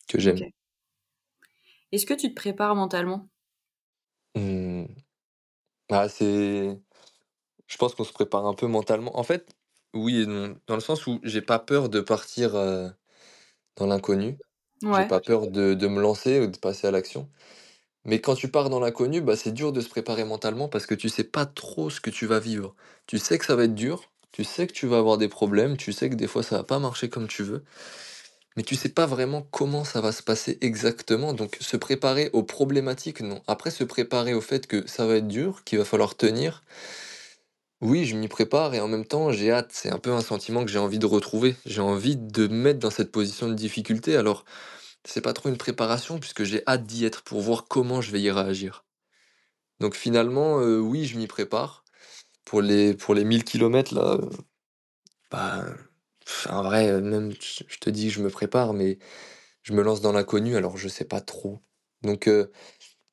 Que 0.08 0.18
j'aime. 0.20 0.46
Est-ce 1.92 2.06
que 2.06 2.14
tu 2.14 2.28
te 2.30 2.34
prépares 2.34 2.76
mentalement? 2.76 3.28
Mmh. 4.34 4.86
Bah, 5.88 6.08
c'est 6.08 6.80
je 7.68 7.76
pense 7.78 7.94
qu'on 7.94 8.04
se 8.04 8.12
prépare 8.14 8.46
un 8.46 8.54
peu 8.54 8.66
mentalement. 8.68 9.18
En 9.18 9.24
fait, 9.24 9.48
oui 9.94 10.22
et 10.22 10.26
non, 10.26 10.58
dans 10.68 10.74
le 10.76 10.80
sens 10.82 11.06
où 11.06 11.20
j'ai 11.24 11.42
pas 11.42 11.58
peur 11.60 11.88
de 11.90 12.00
partir, 12.00 12.56
dans 13.76 13.86
l'inconnu. 13.86 14.38
J'ai 14.90 15.04
Ouais. 15.04 15.06
pas 15.06 15.20
peur 15.20 15.48
de 15.48 15.74
de 15.74 15.86
me 15.88 16.00
lancer 16.00 16.40
ou 16.40 16.46
de 16.46 16.58
passer 16.58 16.86
à 16.86 16.90
l'action. 16.90 17.28
Mais 18.04 18.20
quand 18.20 18.36
tu 18.36 18.50
pars 18.50 18.70
dans 18.70 18.80
l'inconnu, 18.80 19.20
bah, 19.22 19.36
c'est 19.36 19.52
dur 19.52 19.72
de 19.72 19.80
se 19.82 19.88
préparer 19.90 20.24
mentalement 20.24 20.68
parce 20.68 20.86
que 20.86 20.94
tu 20.94 21.08
sais 21.10 21.24
pas 21.24 21.46
trop 21.46 21.90
ce 21.90 22.00
que 22.00 22.10
tu 22.10 22.26
vas 22.26 22.40
vivre. 22.40 22.74
Tu 23.08 23.18
sais 23.18 23.38
que 23.38 23.46
ça 23.46 23.56
va 23.56 23.64
être 23.64 23.74
dur, 23.76 24.04
tu 24.32 24.44
sais 24.44 24.66
que 24.68 24.72
tu 24.74 24.86
vas 24.88 24.98
avoir 24.98 25.18
des 25.18 25.28
problèmes, 25.28 25.76
tu 25.78 25.92
sais 25.92 26.10
que 26.10 26.16
des 26.16 26.28
fois 26.28 26.42
ça 26.44 26.58
va 26.58 26.64
pas 26.64 26.78
marcher 26.80 27.10
comme 27.10 27.28
tu 27.28 27.42
veux, 27.44 27.64
mais 28.56 28.62
tu 28.62 28.74
sais 28.76 28.88
pas 28.88 29.06
vraiment 29.06 29.42
comment 29.50 29.84
ça 29.84 30.00
va 30.00 30.12
se 30.12 30.22
passer 30.22 30.58
exactement. 30.60 31.32
Donc 31.34 31.56
se 31.60 31.76
préparer 31.76 32.30
aux 32.32 32.42
problématiques, 32.42 33.20
non. 33.20 33.42
Après 33.46 33.70
se 33.70 33.84
préparer 33.84 34.34
au 34.34 34.40
fait 34.40 34.66
que 34.66 34.86
ça 34.86 35.06
va 35.06 35.16
être 35.16 35.28
dur, 35.28 35.64
qu'il 35.64 35.78
va 35.78 35.84
falloir 35.84 36.16
tenir, 36.16 36.62
oui, 37.82 38.06
je 38.06 38.16
m'y 38.16 38.28
prépare 38.28 38.74
et 38.74 38.80
en 38.80 38.88
même 38.88 39.04
temps 39.04 39.32
j'ai 39.32 39.50
hâte. 39.52 39.70
C'est 39.72 39.90
un 39.90 39.98
peu 39.98 40.12
un 40.12 40.22
sentiment 40.22 40.64
que 40.64 40.70
j'ai 40.70 40.78
envie 40.78 40.98
de 40.98 41.06
retrouver. 41.06 41.56
J'ai 41.66 41.80
envie 41.82 42.16
de 42.16 42.48
me 42.48 42.54
mettre 42.56 42.80
dans 42.80 42.90
cette 42.90 43.12
position 43.12 43.48
de 43.48 43.54
difficulté. 43.54 44.16
Alors 44.16 44.44
c'est 45.04 45.20
pas 45.20 45.32
trop 45.34 45.48
une 45.50 45.58
préparation 45.58 46.18
puisque 46.18 46.44
j'ai 46.44 46.62
hâte 46.66 46.84
d'y 46.86 47.04
être 47.04 47.22
pour 47.22 47.40
voir 47.42 47.66
comment 47.68 48.00
je 48.00 48.10
vais 48.12 48.20
y 48.22 48.30
réagir. 48.30 48.84
Donc 49.80 49.94
finalement, 49.94 50.60
heu, 50.60 50.80
oui, 50.80 51.06
je 51.06 51.18
m'y 51.18 51.26
prépare. 51.26 51.84
Pour 52.44 52.62
les 52.62 52.94
pour 52.94 53.14
les 53.14 53.24
1000 53.24 53.44
kilomètres 53.44 53.94
là, 53.94 54.16
heu, 54.20 54.30
bah, 55.30 55.64
en 56.48 56.62
vrai, 56.62 56.90
heu, 56.90 57.00
même 57.00 57.32
je 57.40 57.78
te 57.78 57.90
dis 57.90 58.10
je 58.10 58.22
me 58.22 58.30
prépare, 58.30 58.72
mais 58.74 58.98
je 59.62 59.72
me 59.74 59.82
lance 59.82 60.00
dans 60.00 60.12
l'inconnu, 60.12 60.56
alors 60.56 60.76
je 60.78 60.88
sais 60.88 61.04
pas 61.06 61.20
trop. 61.20 61.60
Donc 62.02 62.28
heu, 62.28 62.52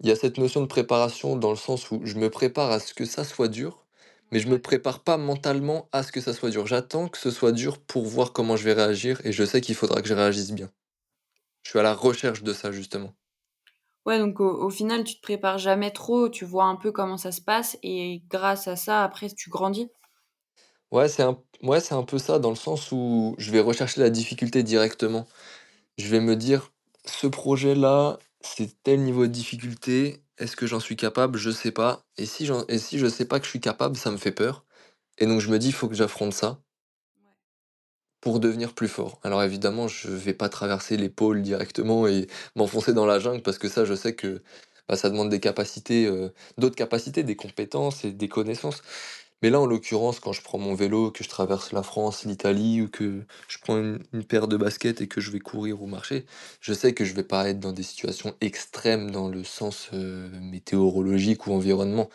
il 0.01 0.10
y 0.10 0.12
a 0.12 0.15
cette 0.17 0.38
notion 0.39 0.62
de 0.62 0.67
préparation 0.67 1.38
dans 1.38 1.51
le 1.51 1.58
sens 1.58 1.91
où 1.91 2.01
je 2.05 2.15
me 2.17 2.29
prépare 2.32 2.72
à 2.72 2.79
ce 2.79 2.93
que 2.96 3.05
ça 3.05 3.24
soit 3.25 3.48
dur, 3.50 3.88
mais 4.32 4.39
je 4.39 4.50
me 4.50 4.62
prépare 4.62 5.03
pas 5.03 5.17
mentalement 5.17 5.89
à 5.93 6.03
ce 6.03 6.12
que 6.13 6.22
ça 6.22 6.34
soit 6.34 6.51
dur. 6.51 6.67
J'attends 6.67 7.10
que 7.10 7.17
ce 7.20 7.32
soit 7.32 7.53
dur 7.53 7.82
pour 7.82 8.05
voir 8.08 8.34
comment 8.34 8.58
je 8.58 8.65
vais 8.65 8.74
réagir 8.74 9.22
et 9.25 9.34
je 9.34 9.46
sais 9.46 9.62
qu'il 9.62 9.75
faudra 9.75 10.01
que 10.01 10.10
je 10.10 10.15
réagisse 10.15 10.51
bien. 10.53 10.72
Je 11.63 11.72
suis 11.72 11.79
à 11.79 11.84
la 11.84 11.96
recherche 11.96 12.43
de 12.43 12.53
ça 12.53 12.72
justement. 12.72 13.13
Ouais, 14.05 14.17
donc 14.17 14.39
au 14.39 14.50
au 14.65 14.70
final, 14.70 15.03
tu 15.03 15.15
te 15.17 15.22
prépares 15.22 15.58
jamais 15.58 15.91
trop, 15.91 16.29
tu 16.29 16.46
vois 16.46 16.63
un 16.65 16.75
peu 16.77 16.91
comment 16.93 17.17
ça 17.17 17.32
se 17.34 17.41
passe 17.41 17.77
et 17.84 18.24
grâce 18.29 18.67
à 18.70 18.75
ça, 18.77 19.03
après, 19.03 19.29
tu 19.29 19.50
grandis? 19.50 19.89
Ouais, 20.94 21.10
c'est 21.10 21.24
un 21.24 21.38
ouais, 21.64 21.82
c'est 21.82 21.96
un 21.96 22.04
peu 22.04 22.20
ça 22.20 22.40
dans 22.40 22.52
le 22.52 22.56
sens 22.58 22.92
où 22.94 23.36
je 23.40 23.52
vais 23.52 23.60
rechercher 23.62 24.02
la 24.02 24.12
difficulté 24.12 24.64
directement. 24.64 25.28
Je 25.98 26.08
vais 26.10 26.22
me 26.22 26.36
dire: 26.38 26.72
«Ce 27.06 27.28
projet-là, 27.28 28.20
c'est 28.42 28.82
tel 28.84 29.02
niveau 29.04 29.28
de 29.28 29.32
difficulté. 29.34 30.24
Est-ce 30.40 30.56
que 30.58 30.68
j'en 30.68 30.80
suis 30.82 30.98
capable? 30.98 31.38
Je 31.40 31.52
sais 31.52 31.72
pas. 31.74 32.04
Et 32.18 32.26
si 32.28 32.46
j'en 32.48 32.66
et 32.70 32.80
si 32.80 33.00
je 33.00 33.08
sais 33.10 33.26
pas 33.26 33.40
que 33.40 33.46
je 33.46 33.52
suis 33.52 33.62
capable, 33.62 33.98
ça 33.98 34.12
me 34.12 34.18
fait 34.18 34.32
peur» 34.34 34.66
et 35.20 35.28
donc 35.28 35.42
je 35.42 35.50
me 35.52 35.60
dis: 35.60 35.68
«Il 35.70 35.74
faut 35.74 35.90
que 35.90 35.96
j'affronte 35.96 36.34
ça» 36.34 36.60
pour 38.22 38.40
devenir 38.40 38.74
plus 38.74 38.88
fort. 38.88 39.20
Alors 39.24 39.44
évidemment, 39.44 39.88
je 39.88 40.08
vais 40.10 40.34
pas 40.34 40.50
traverser 40.50 40.96
les 40.98 41.10
pôles 41.10 41.42
directement 41.42 42.08
et 42.08 42.28
m'enfoncer 42.56 42.94
dans 42.94 43.06
la 43.06 43.20
jungle 43.20 43.42
parce 43.42 43.58
que 43.58 43.68
ça, 43.68 43.84
je 43.86 43.94
sais 43.96 44.16
que, 44.16 44.42
bah, 44.88 44.96
ça 44.96 45.10
demande 45.10 45.30
des 45.30 45.40
capacités, 45.42 46.06
heu, 46.08 46.34
d'autres 46.58 46.76
capacités, 46.76 47.24
des 47.24 47.36
compétences 47.36 48.06
et 48.06 48.12
des 48.14 48.30
connaissances. 48.30 48.82
Mais 49.44 49.50
là, 49.52 49.60
en 49.62 49.68
l'occurrence, 49.68 50.20
quand 50.20 50.34
je 50.34 50.42
prends 50.42 50.58
mon 50.58 50.74
vélo, 50.74 51.12
que 51.12 51.24
je 51.24 51.30
traverse 51.30 51.72
la 51.74 51.84
France, 51.84 52.26
l'Italie 52.26 52.82
ou 52.82 52.90
que 52.90 53.26
je 53.50 53.58
prends 53.60 53.78
une 53.78 54.24
paire 54.26 54.48
de 54.48 54.58
baskets 54.58 55.02
et 55.02 55.08
que 55.08 55.22
je 55.22 55.32
vais 55.32 55.40
courir 55.40 55.84
ou 55.84 55.88
marcher, 55.88 56.26
je 56.62 56.74
sais 56.74 56.94
que 56.96 57.06
je 57.06 57.14
vais 57.14 57.24
pas 57.26 57.50
être 57.50 57.60
dans 57.60 57.74
des 57.74 57.84
situations 57.84 58.36
extrêmes 58.42 59.12
dans 59.12 59.30
le 59.30 59.44
sens, 59.44 59.90
heu, 59.94 60.30
météorologique 60.42 61.46
ou 61.48 61.54
environnement. 61.54 62.10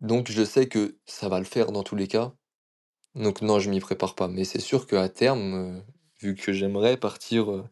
Donc 0.00 0.30
je 0.30 0.44
sais 0.44 0.66
que 0.68 0.96
ça 1.06 1.28
va 1.28 1.38
le 1.38 1.44
faire 1.44 1.72
dans 1.72 1.82
tous 1.82 1.96
les 1.96 2.08
cas. 2.08 2.32
Donc 3.16 3.42
non, 3.42 3.60
je 3.60 3.70
m'y 3.70 3.80
prépare 3.80 4.14
pas. 4.16 4.28
Mais 4.28 4.44
c'est 4.44 4.60
sûr 4.60 4.86
qu'à 4.88 5.08
terme, 5.10 5.54
heu, 5.54 5.82
vu 6.22 6.36
que 6.36 6.52
j'aimerais 6.54 6.96
partir, 6.98 7.50
heu, 7.52 7.64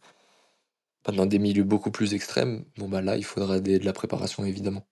bah, 1.04 1.12
dans 1.12 1.26
des 1.26 1.40
milieux 1.40 1.64
beaucoup 1.64 1.90
plus 1.90 2.14
extrêmes, 2.14 2.64
bon, 2.76 2.88
bah, 2.88 3.02
là, 3.02 3.16
il 3.16 3.24
faudra 3.24 3.58
de 3.58 3.78
la 3.84 3.92
préparation 3.92 4.44
évidemment. 4.44 4.86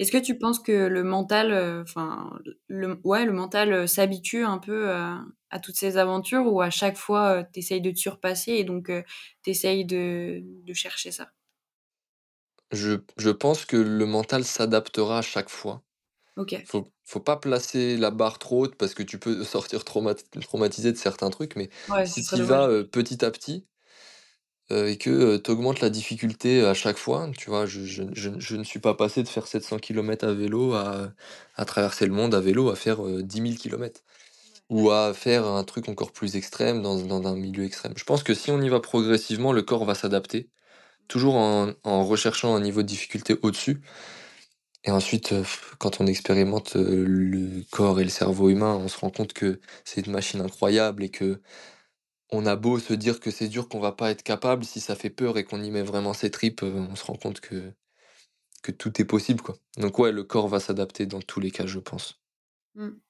Est-ce 0.00 0.12
que 0.12 0.18
tu 0.18 0.38
penses 0.38 0.60
que 0.60 0.72
le 0.72 1.04
mental, 1.04 1.52
heu, 1.52 1.82
enfin, 1.82 2.40
le 2.68 3.00
ouais, 3.04 3.26
le 3.26 3.32
mental, 3.32 3.72
heu, 3.74 3.86
s'habitue 3.88 4.44
un 4.44 4.58
peu 4.58 4.90
à 4.92 5.24
à 5.52 5.60
toutes 5.60 5.76
ces 5.76 5.98
aventures 5.98 6.46
ou 6.52 6.60
à 6.62 6.70
chaque 6.70 6.96
fois, 6.96 7.44
tu 7.52 7.60
essayes 7.60 7.80
de 7.82 7.90
te 7.92 7.98
surpasser 7.98 8.52
et 8.54 8.64
donc 8.64 8.90
heu, 8.90 9.04
tu 9.44 9.50
essayes 9.50 9.84
de 9.86 10.40
de 10.44 10.74
chercher 10.74 11.12
ça? 11.12 11.30
Je 12.72 12.98
je 13.16 13.30
pense 13.30 13.64
que 13.64 13.76
le 13.76 14.06
mental 14.06 14.44
s'adaptera 14.44 15.18
à 15.18 15.22
chaque 15.22 15.48
fois. 15.50 15.82
OK. 16.36 16.66
Faut 16.66 16.88
faut 17.04 17.20
pas 17.20 17.36
placer 17.38 17.96
la 17.98 18.10
barre 18.12 18.38
trop 18.40 18.64
haute 18.64 18.76
parce 18.76 18.94
que 18.94 19.02
tu 19.04 19.18
peux 19.20 19.44
sortir 19.46 19.84
traumat 19.84 20.16
traumatisé 20.42 20.92
de 20.92 20.98
certains 20.98 21.30
trucs, 21.30 21.56
mais 21.56 21.70
Ouais, 21.88 22.06
si 22.06 22.24
tu 22.24 22.38
y 22.38 22.42
vas, 22.42 22.68
petit 22.84 23.24
à 23.24 23.32
petit, 23.32 23.68
heu, 24.70 24.88
et 24.88 24.98
que, 24.98 25.10
heu, 25.10 25.42
tu 25.42 25.50
augmentes 25.50 25.80
la 25.80 25.90
difficulté 25.90 26.64
à 26.64 26.74
chaque 26.74 26.98
fois, 26.98 27.30
tu 27.36 27.50
vois? 27.50 27.66
Je 27.66 27.84
je 27.84 28.04
je 28.12 28.30
je 28.38 28.56
ne 28.56 28.64
suis 28.64 28.80
pas 28.80 28.94
passé 28.94 29.22
de 29.22 29.28
faire 29.28 29.46
700 29.46 29.78
kilomètres 29.78 30.26
à 30.26 30.32
vélo 30.34 30.74
à 30.74 31.12
à 31.56 31.64
traverser 31.64 32.06
le 32.06 32.12
monde 32.12 32.34
à 32.34 32.40
vélo, 32.40 32.70
à 32.70 32.76
faire, 32.76 33.04
heu, 33.06 33.22
10 33.22 33.40
000 33.40 33.56
kilomètres 33.58 34.00
ou 34.70 34.90
à 34.90 35.14
faire 35.14 35.46
un 35.46 35.64
truc 35.64 35.88
encore 35.88 36.12
plus 36.12 36.36
extrême 36.36 36.82
dans 36.82 36.98
dans 37.02 37.26
un 37.28 37.36
milieu 37.36 37.64
extrême. 37.64 37.94
Je 37.96 38.04
pense 38.04 38.22
que 38.24 38.34
si 38.34 38.50
on 38.52 38.62
y 38.62 38.68
va 38.70 38.80
progressivement, 38.80 39.52
le 39.52 39.62
corps 39.62 39.84
va 39.86 39.94
s'adapter, 39.96 40.50
toujours 41.08 41.36
en 41.36 41.72
en 41.84 42.04
recherchant 42.06 42.54
un 42.56 42.60
niveau 42.60 42.82
de 42.82 42.88
difficulté 42.88 43.36
au-dessus 43.42 43.82
et 44.84 44.90
ensuite, 44.90 45.32
heu, 45.32 45.44
quand 45.78 46.00
on 46.00 46.06
expérimente, 46.06 46.76
heu, 46.76 47.04
le 47.04 47.62
corps 47.70 48.00
et 48.00 48.04
le 48.04 48.08
cerveau 48.10 48.48
humain, 48.48 48.74
on 48.76 48.88
se 48.88 48.98
rend 48.98 49.10
compte 49.10 49.32
que 49.34 49.60
c'est 49.84 50.06
une 50.06 50.12
machine 50.12 50.40
incroyable 50.40 51.04
et 51.04 51.10
qu'on 52.30 52.46
a 52.46 52.56
beau 52.56 52.78
se 52.78 52.94
dire 52.94 53.20
que 53.20 53.30
c'est 53.30 53.48
dur, 53.48 53.68
qu'on 53.68 53.80
va 53.80 53.92
pas 53.92 54.10
être 54.10 54.22
capable, 54.22 54.64
si 54.64 54.80
ça 54.80 54.96
fait 54.96 55.10
peur 55.10 55.38
et 55.38 55.44
qu'on 55.44 55.62
y 55.62 55.70
met 55.70 55.82
vraiment 55.82 56.14
ses 56.14 56.30
tripes, 56.30 56.62
heu, 56.62 56.74
on 56.90 56.96
se 56.96 57.04
rend 57.04 57.14
compte 57.16 57.40
que 57.40 57.72
que 58.62 58.72
tout 58.72 59.00
est 59.02 59.04
possible, 59.06 59.42
quoi. 59.42 59.56
Donc 59.78 59.98
ouais, 60.00 60.12
le 60.12 60.24
corps 60.24 60.48
va 60.48 60.60
s'adapter 60.60 61.06
dans 61.06 61.20
tous 61.22 61.40
les 61.40 61.50
cas, 61.52 61.66
je 61.66 61.78
pense. 61.80 62.20
Mmh 62.74 63.00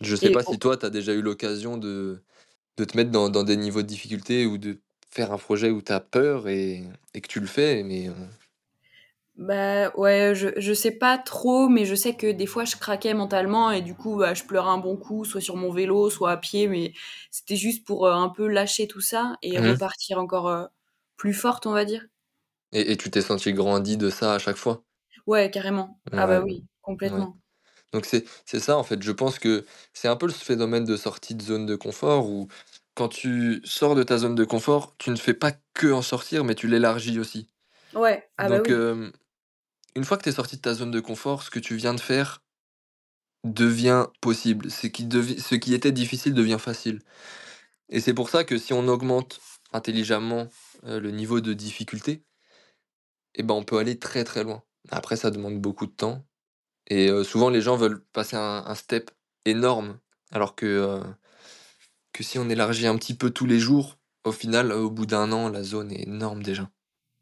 Je 0.00 0.14
sais 0.16 0.30
et 0.30 0.30
pas 0.30 0.42
si 0.44 0.58
toi, 0.58 0.76
tu 0.76 0.86
as 0.86 0.90
déjà 0.90 1.12
eu 1.14 1.22
l'occasion 1.22 1.76
de 1.78 2.22
de 2.78 2.84
te 2.84 2.96
mettre 2.96 3.10
dans 3.12 3.28
dans 3.30 3.44
des 3.44 3.56
niveaux 3.58 3.82
de 3.82 3.88
difficulté 3.88 4.46
ou 4.46 4.58
de 4.58 4.80
faire 5.10 5.32
un 5.32 5.38
projet 5.38 5.70
où 5.70 5.82
tu 5.82 5.92
as 5.92 6.00
peur 6.00 6.48
et 6.48 6.84
et 7.14 7.20
que 7.22 7.28
tu 7.28 7.40
le 7.40 7.46
fais, 7.48 7.82
mais 7.84 8.08
heu 8.08 8.14
bah, 9.36 9.90
ouais, 9.96 10.34
je 10.34 10.48
je 10.56 10.72
sais 10.72 10.92
pas 10.92 11.18
trop, 11.18 11.68
mais 11.68 11.84
je 11.84 11.94
sais 11.94 12.14
que 12.16 12.30
des 12.32 12.46
fois 12.46 12.64
je 12.64 12.76
craquais 12.76 13.12
mentalement 13.14 13.70
et 13.70 13.82
du 13.82 13.94
coup, 13.94 14.16
bah, 14.18 14.34
je 14.34 14.44
pleurais 14.44 14.70
un 14.70 14.78
bon 14.78 14.96
coup, 14.96 15.24
soit 15.24 15.40
sur 15.42 15.56
mon 15.56 15.70
vélo, 15.72 16.08
soit 16.10 16.30
à 16.32 16.36
pied, 16.38 16.68
mais 16.68 16.94
c'était 17.30 17.56
juste 17.56 17.86
pour, 17.86 18.06
heu, 18.06 18.12
un 18.12 18.28
peu 18.30 18.46
lâcher 18.48 18.88
tout 18.88 19.00
ça 19.02 19.36
et 19.42 19.58
mmh 19.58 19.80
repartir 19.80 20.18
encore, 20.18 20.48
heu, 20.48 20.68
plus 21.16 21.34
forte, 21.34 21.66
on 21.66 21.72
va 21.72 21.84
dire. 21.84 22.06
et 22.70 22.92
et 22.92 22.96
tu 22.96 23.10
t'es 23.10 23.22
senti 23.22 23.52
grandi 23.52 23.96
de 23.96 24.08
ça 24.08 24.34
à 24.34 24.38
chaque 24.38 24.54
fois? 24.56 24.84
Ouais, 25.26 25.50
carrément. 25.52 26.00
Ah 26.16 26.26
bah 26.26 26.40
Ouais, 26.40 26.42
oui, 26.42 26.66
ouais. 27.02 27.22
complètement. 27.22 27.38
Donc 27.92 28.06
c'est 28.06 28.24
c'est 28.46 28.60
ça, 28.60 28.78
en 28.78 28.84
fait, 28.84 29.02
je 29.02 29.12
pense 29.12 29.38
que 29.38 29.66
c'est 29.94 30.08
un 30.08 30.16
peu 30.16 30.28
ce 30.30 30.44
phénomène 30.44 30.84
de 30.84 30.96
sortie 30.96 31.34
de 31.34 31.42
zone 31.42 31.66
de 31.66 31.76
confort 31.76 32.28
où 32.30 32.48
quand 32.94 33.08
tu 33.10 33.62
sors 33.64 33.94
de 33.94 34.02
ta 34.04 34.18
zone 34.18 34.34
de 34.36 34.44
confort, 34.44 34.96
tu 34.98 35.10
ne 35.10 35.16
fais 35.16 35.34
pas 35.34 35.52
que 35.74 35.88
en 35.92 36.02
sortir, 36.02 36.44
mais 36.44 36.54
tu 36.56 36.68
l'élargis 36.68 37.18
aussi. 37.20 37.48
Ouais, 37.94 38.30
ah 38.38 38.48
bah 38.48 38.60
Donc 38.60 38.62
oui. 38.62 38.70
hem, 38.70 39.12
une 39.96 40.04
fois 40.04 40.18
que 40.18 40.24
tu 40.24 40.28
es 40.30 40.32
sorti 40.32 40.56
de 40.58 40.62
ta 40.62 40.74
zone 40.74 40.92
de 40.92 41.00
confort, 41.00 41.42
ce 41.42 41.50
que 41.50 41.58
tu 41.60 41.76
viens 41.76 41.94
de 41.94 42.00
faire 42.00 42.42
devient 43.44 44.06
possible. 44.20 44.70
Ce 44.70 44.86
qui 45.56 45.74
était 45.74 45.92
difficile 45.92 46.34
devient 46.34 46.58
facile. 46.58 47.00
Et 47.88 48.00
c'est 48.00 48.14
pour 48.14 48.30
ça 48.30 48.44
que 48.44 48.58
si 48.58 48.72
on 48.72 48.88
augmente 48.88 49.40
intelligemment, 49.72 50.48
heu, 50.86 50.98
le 51.00 51.10
niveau 51.12 51.40
de 51.40 51.52
difficulté, 51.54 52.24
et 53.34 53.42
ben, 53.42 53.54
on 53.54 53.62
peut 53.64 53.78
aller 53.78 53.98
très, 53.98 54.24
très 54.24 54.44
loin. 54.44 54.62
Après 54.90 55.16
ça 55.16 55.30
demande 55.30 55.60
beaucoup 55.60 55.86
de 55.86 55.92
temps 55.92 56.24
et 56.88 57.10
heu, 57.10 57.24
souvent 57.24 57.50
les 57.50 57.62
gens 57.62 57.76
veulent 57.76 58.04
passer 58.12 58.36
un 58.36 58.74
step 58.76 59.10
énorme 59.46 59.98
alors 60.32 60.54
que, 60.56 60.66
heu, 60.66 61.02
que 62.12 62.24
si 62.24 62.38
on 62.38 62.48
élargit 62.50 62.86
un 62.88 62.96
petit 62.98 63.14
peu 63.14 63.30
tous 63.30 63.46
les 63.46 63.60
jours, 63.60 63.98
au 64.24 64.32
final, 64.32 64.72
au 64.72 64.90
bout 64.90 65.06
d'un 65.06 65.30
an, 65.32 65.48
la 65.48 65.62
zone 65.62 65.92
est 65.92 66.02
énorme 66.08 66.42
déjà. 66.42 66.68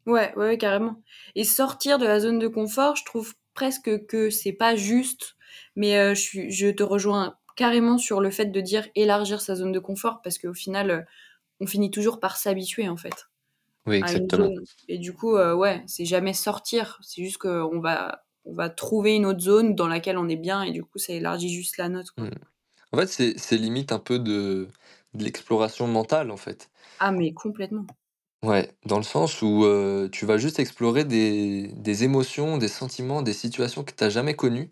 Ouais, 0.05 0.33
ouais, 0.35 0.45
ouais, 0.49 0.57
carrément 0.57 1.01
et 1.35 1.43
sortir 1.43 1.97
de 1.97 2.05
la 2.05 2.19
zone 2.19 2.37
de 2.39 2.47
confort, 2.47 2.95
je 2.95 3.03
trouve 3.05 3.33
presque 3.55 4.05
que 4.05 4.29
c'est 4.29 4.51
pas 4.53 4.75
juste, 4.75 5.35
mais 5.75 5.97
heu, 5.97 6.13
je 6.13 6.21
suis 6.21 6.51
je 6.51 6.67
te 6.67 6.83
rejoins 6.83 7.37
carrément 7.55 7.97
sur 7.97 8.21
le 8.21 8.29
fait 8.29 8.45
de 8.47 8.61
dire 8.61 8.87
élargir 8.95 9.41
sa 9.41 9.55
zone 9.55 9.71
de 9.71 9.79
confort 9.79 10.21
parce 10.21 10.37
qu'au 10.37 10.53
final, 10.53 10.91
heu, 10.91 11.03
on 11.61 11.67
finit 11.67 11.91
toujours 11.91 12.19
par 12.19 12.37
s'habituer, 12.37 12.89
en 12.89 12.97
fait, 12.97 13.27
Oui, 13.87 13.95
exactement. 13.97 14.53
et 14.87 14.97
du 14.99 15.13
coup, 15.13 15.37
heu, 15.37 15.53
ouais, 15.55 15.83
c'est 15.87 16.05
jamais 16.05 16.33
sortir, 16.33 16.99
c'est 17.03 17.23
juste 17.23 17.37
qu'on 17.39 17.79
va 17.81 18.23
on 18.45 18.53
va 18.55 18.69
trouver 18.69 19.15
une 19.15 19.25
autre 19.27 19.39
zone 19.41 19.75
dans 19.75 19.87
laquelle 19.87 20.17
on 20.19 20.29
est 20.29 20.35
bien 20.37 20.63
et 20.63 20.71
du 20.71 20.83
coup, 20.83 20.99
ça 20.99 21.13
élargit 21.13 21.49
juste 21.49 21.77
la 21.77 21.89
nôtre, 21.89 22.15
Mmh. 22.17 22.29
En 22.93 22.97
fait, 22.97 23.07
c'est 23.07 23.37
c'est 23.39 23.57
limite 23.57 23.91
un 23.93 23.99
peu 23.99 24.19
de 24.19 24.67
de 25.13 25.23
l'exploration 25.23 25.87
mentale, 25.87 26.31
en 26.31 26.37
fait. 26.37 26.69
Ah 26.99 27.11
mais 27.13 27.33
complètement. 27.33 27.87
Ouais, 28.45 28.71
dans 28.85 28.97
le 28.97 29.03
sens 29.03 29.41
où, 29.41 29.63
heu, 29.65 30.09
tu 30.11 30.25
vas 30.25 30.37
juste 30.37 30.59
explorer 30.59 31.03
des 31.05 31.67
des 31.73 32.03
émotions, 32.05 32.57
des 32.57 32.67
sentiments, 32.69 33.21
des 33.21 33.33
situations 33.33 33.83
que 33.83 33.93
tu 33.93 34.03
as 34.05 34.09
jamais 34.09 34.35
connues 34.35 34.69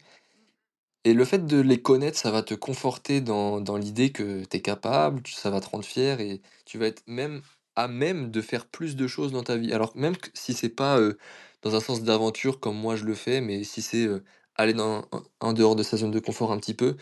et 1.05 1.13
le 1.13 1.25
fait 1.25 1.45
de 1.45 1.59
les 1.59 1.81
connaître, 1.81 2.17
ça 2.17 2.31
va 2.31 2.43
te 2.43 2.53
conforter 2.53 3.21
dans 3.21 3.59
dans 3.61 3.77
l'idée 3.77 4.11
que 4.11 4.43
tu 4.45 4.57
es 4.57 4.61
capable, 4.61 5.21
tu 5.23 5.33
ça 5.33 5.49
va 5.49 5.59
te 5.61 5.69
rendre 5.69 5.83
fier 5.85 6.19
et 6.21 6.41
tu 6.65 6.77
vas 6.77 6.87
être 6.87 7.03
même 7.07 7.41
à 7.75 7.87
même 7.87 8.31
de 8.31 8.41
faire 8.41 8.67
plus 8.67 8.95
de 8.95 9.07
choses 9.07 9.31
dans 9.33 9.43
ta 9.43 9.57
vie. 9.57 9.73
Alors 9.73 9.91
même 9.97 10.15
que 10.17 10.29
si 10.33 10.53
c'est 10.53 10.69
pas, 10.69 10.99
heu, 10.99 11.17
dans 11.63 11.75
un 11.75 11.79
sens 11.81 12.03
d'aventure 12.03 12.59
comme 12.59 12.77
moi 12.77 12.95
je 12.95 13.05
le 13.05 13.15
fais, 13.15 13.41
mais 13.41 13.63
si 13.65 13.81
c'est, 13.81 14.05
heu, 14.05 14.23
aller 14.55 14.73
dans 14.73 14.99
en 15.11 15.23
en 15.41 15.53
dehors 15.53 15.75
de 15.75 15.83
sa 15.83 15.97
zone 15.97 16.11
de 16.11 16.19
confort 16.19 16.51
un 16.53 16.57
petit 16.59 16.73
peu 16.75 16.95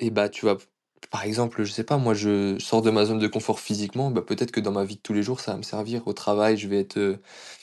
et 0.00 0.10
bah, 0.10 0.28
tu 0.28 0.46
vas 0.46 0.56
par 1.08 1.24
exemple, 1.24 1.64
je 1.64 1.72
sais 1.72 1.84
pas, 1.84 1.96
moi 1.98 2.14
je 2.14 2.58
sors 2.58 2.82
de 2.82 2.90
ma 2.90 3.04
zone 3.06 3.18
de 3.18 3.26
confort 3.28 3.60
physiquement, 3.60 4.10
bah, 4.10 4.22
peut-être 4.22 4.50
que 4.52 4.60
dans 4.60 4.72
ma 4.72 4.84
vie 4.84 4.96
de 4.96 5.00
tous 5.00 5.12
les 5.12 5.22
jours, 5.22 5.40
ça 5.40 5.52
va 5.52 5.58
me 5.58 5.62
servir. 5.62 6.06
Au 6.08 6.12
travail, 6.12 6.56
je 6.56 6.68
vais 6.68 6.78
être, 6.80 6.96
heu, 6.98 7.20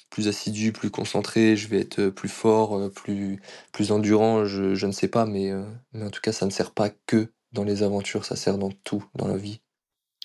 plus 0.09 0.27
assidu, 0.29 0.73
plus 0.73 0.91
concentré, 0.91 1.55
je 1.57 1.67
vais 1.69 1.79
être, 1.81 1.99
heu, 1.99 2.13
plus 2.13 2.29
fort, 2.29 2.77
heu, 2.79 2.91
plus 2.91 3.41
plus 3.73 3.91
endurant, 3.91 4.45
je 4.45 4.75
je 4.75 4.87
ne 4.87 4.91
sais 4.93 5.09
pas, 5.09 5.25
mais 5.25 5.51
mais 5.93 6.05
en 6.05 6.11
tout 6.11 6.21
cas, 6.21 6.33
ça 6.33 6.45
ne 6.47 6.51
sert 6.51 6.73
pas 6.73 6.89
que 7.07 7.33
dans 7.53 7.63
les 7.65 7.83
aventures, 7.83 8.25
ça 8.25 8.35
sert 8.37 8.57
dans 8.59 8.71
tout 8.71 9.05
dans 9.15 9.27
la 9.27 9.37
vie. 9.37 9.61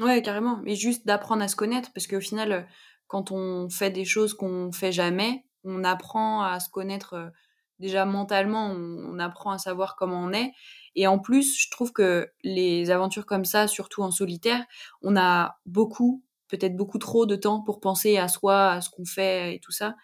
Ouais, 0.01 0.23
carrément, 0.23 0.57
mais 0.63 0.75
juste 0.75 1.07
d'apprendre 1.07 1.43
à 1.43 1.49
se 1.49 1.57
connaître 1.57 1.91
parce 1.93 2.07
qu'au 2.07 2.21
final, 2.21 2.67
quand 3.09 3.31
on 3.31 3.69
fait 3.69 3.91
des 3.91 4.05
choses 4.07 4.33
qu'on 4.35 4.73
fait 4.73 4.91
jamais, 4.93 5.45
on 5.65 5.85
apprend 5.85 6.43
à 6.43 6.61
se 6.61 6.71
connaître, 6.71 7.31
déjà 7.79 8.05
mentalement, 8.07 8.67
on 8.71 9.19
apprend 9.19 9.51
à 9.51 9.59
savoir 9.59 9.95
comment 9.97 10.21
on 10.25 10.33
est 10.33 10.53
et 10.97 11.07
en 11.07 11.19
plus, 11.19 11.59
je 11.59 11.71
trouve 11.71 11.93
que 11.93 12.31
les 12.45 12.91
aventures 12.91 13.27
comme 13.27 13.45
ça, 13.45 13.69
surtout 13.69 14.03
en 14.03 14.11
solitaire, 14.11 14.65
on 15.03 15.17
a 15.17 15.59
beaucoup, 15.67 16.23
peut-être 16.49 16.77
beaucoup 16.77 16.99
trop 16.99 17.27
de 17.27 17.37
temps 17.37 17.63
pour 17.63 17.81
penser 17.81 18.19
à 18.19 18.29
soi, 18.29 18.73
à 18.73 18.81
ce 18.81 18.91
qu'on 18.91 19.05
fait 19.05 19.55
et 19.57 19.61
tout 19.61 19.73
ça. 19.73 19.97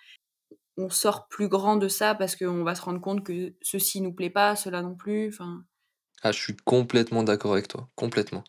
On 0.78 0.90
sort 0.90 1.28
plus 1.28 1.48
grand 1.48 1.76
de 1.76 1.88
ça 1.88 2.14
parce 2.14 2.36
qu'on 2.36 2.64
va 2.64 2.74
se 2.74 2.82
rendre 2.82 3.00
compte 3.00 3.24
que 3.24 3.54
ceci 3.62 4.00
nous 4.00 4.14
plaît 4.14 4.30
pas, 4.30 4.56
cela 4.56 4.82
non 4.82 4.96
plus, 4.96 5.28
enfin 5.28 5.64
Ah, 6.22 6.32
je 6.32 6.38
suis 6.40 6.56
complètement 6.56 7.22
d'accord 7.22 7.52
avec 7.52 7.68
toi, 7.68 7.88
complètement. 7.96 8.44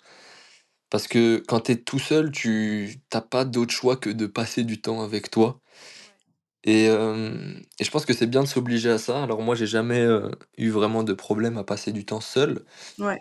Parce 0.89 1.07
que 1.07 1.43
quand 1.47 1.61
tu 1.61 1.73
es 1.73 1.77
tout 1.83 1.99
seul, 1.99 2.31
tu 2.31 3.01
tu 3.11 3.19
pas 3.31 3.45
d'autre 3.45 3.73
choix 3.73 3.97
que 3.97 4.09
de 4.09 4.27
passer 4.27 4.63
du 4.63 4.81
temps 4.81 5.01
avec 5.03 5.31
toi. 5.31 5.61
Et 6.63 6.87
je 6.87 7.89
pense 7.89 8.05
que 8.05 8.13
c'est 8.13 8.27
bien 8.27 8.43
de 8.43 8.47
s'obliger 8.47 8.89
à 8.89 8.97
ça. 8.97 9.23
Alors 9.23 9.41
moi, 9.41 9.55
j'ai 9.55 9.67
jamais, 9.67 10.05
eu 10.57 10.69
vraiment 10.69 11.03
de 11.03 11.13
problème 11.13 11.57
à 11.57 11.63
passer 11.63 11.91
du 11.91 12.05
temps 12.05 12.21
seul. 12.21 12.65
ouais, 12.99 13.19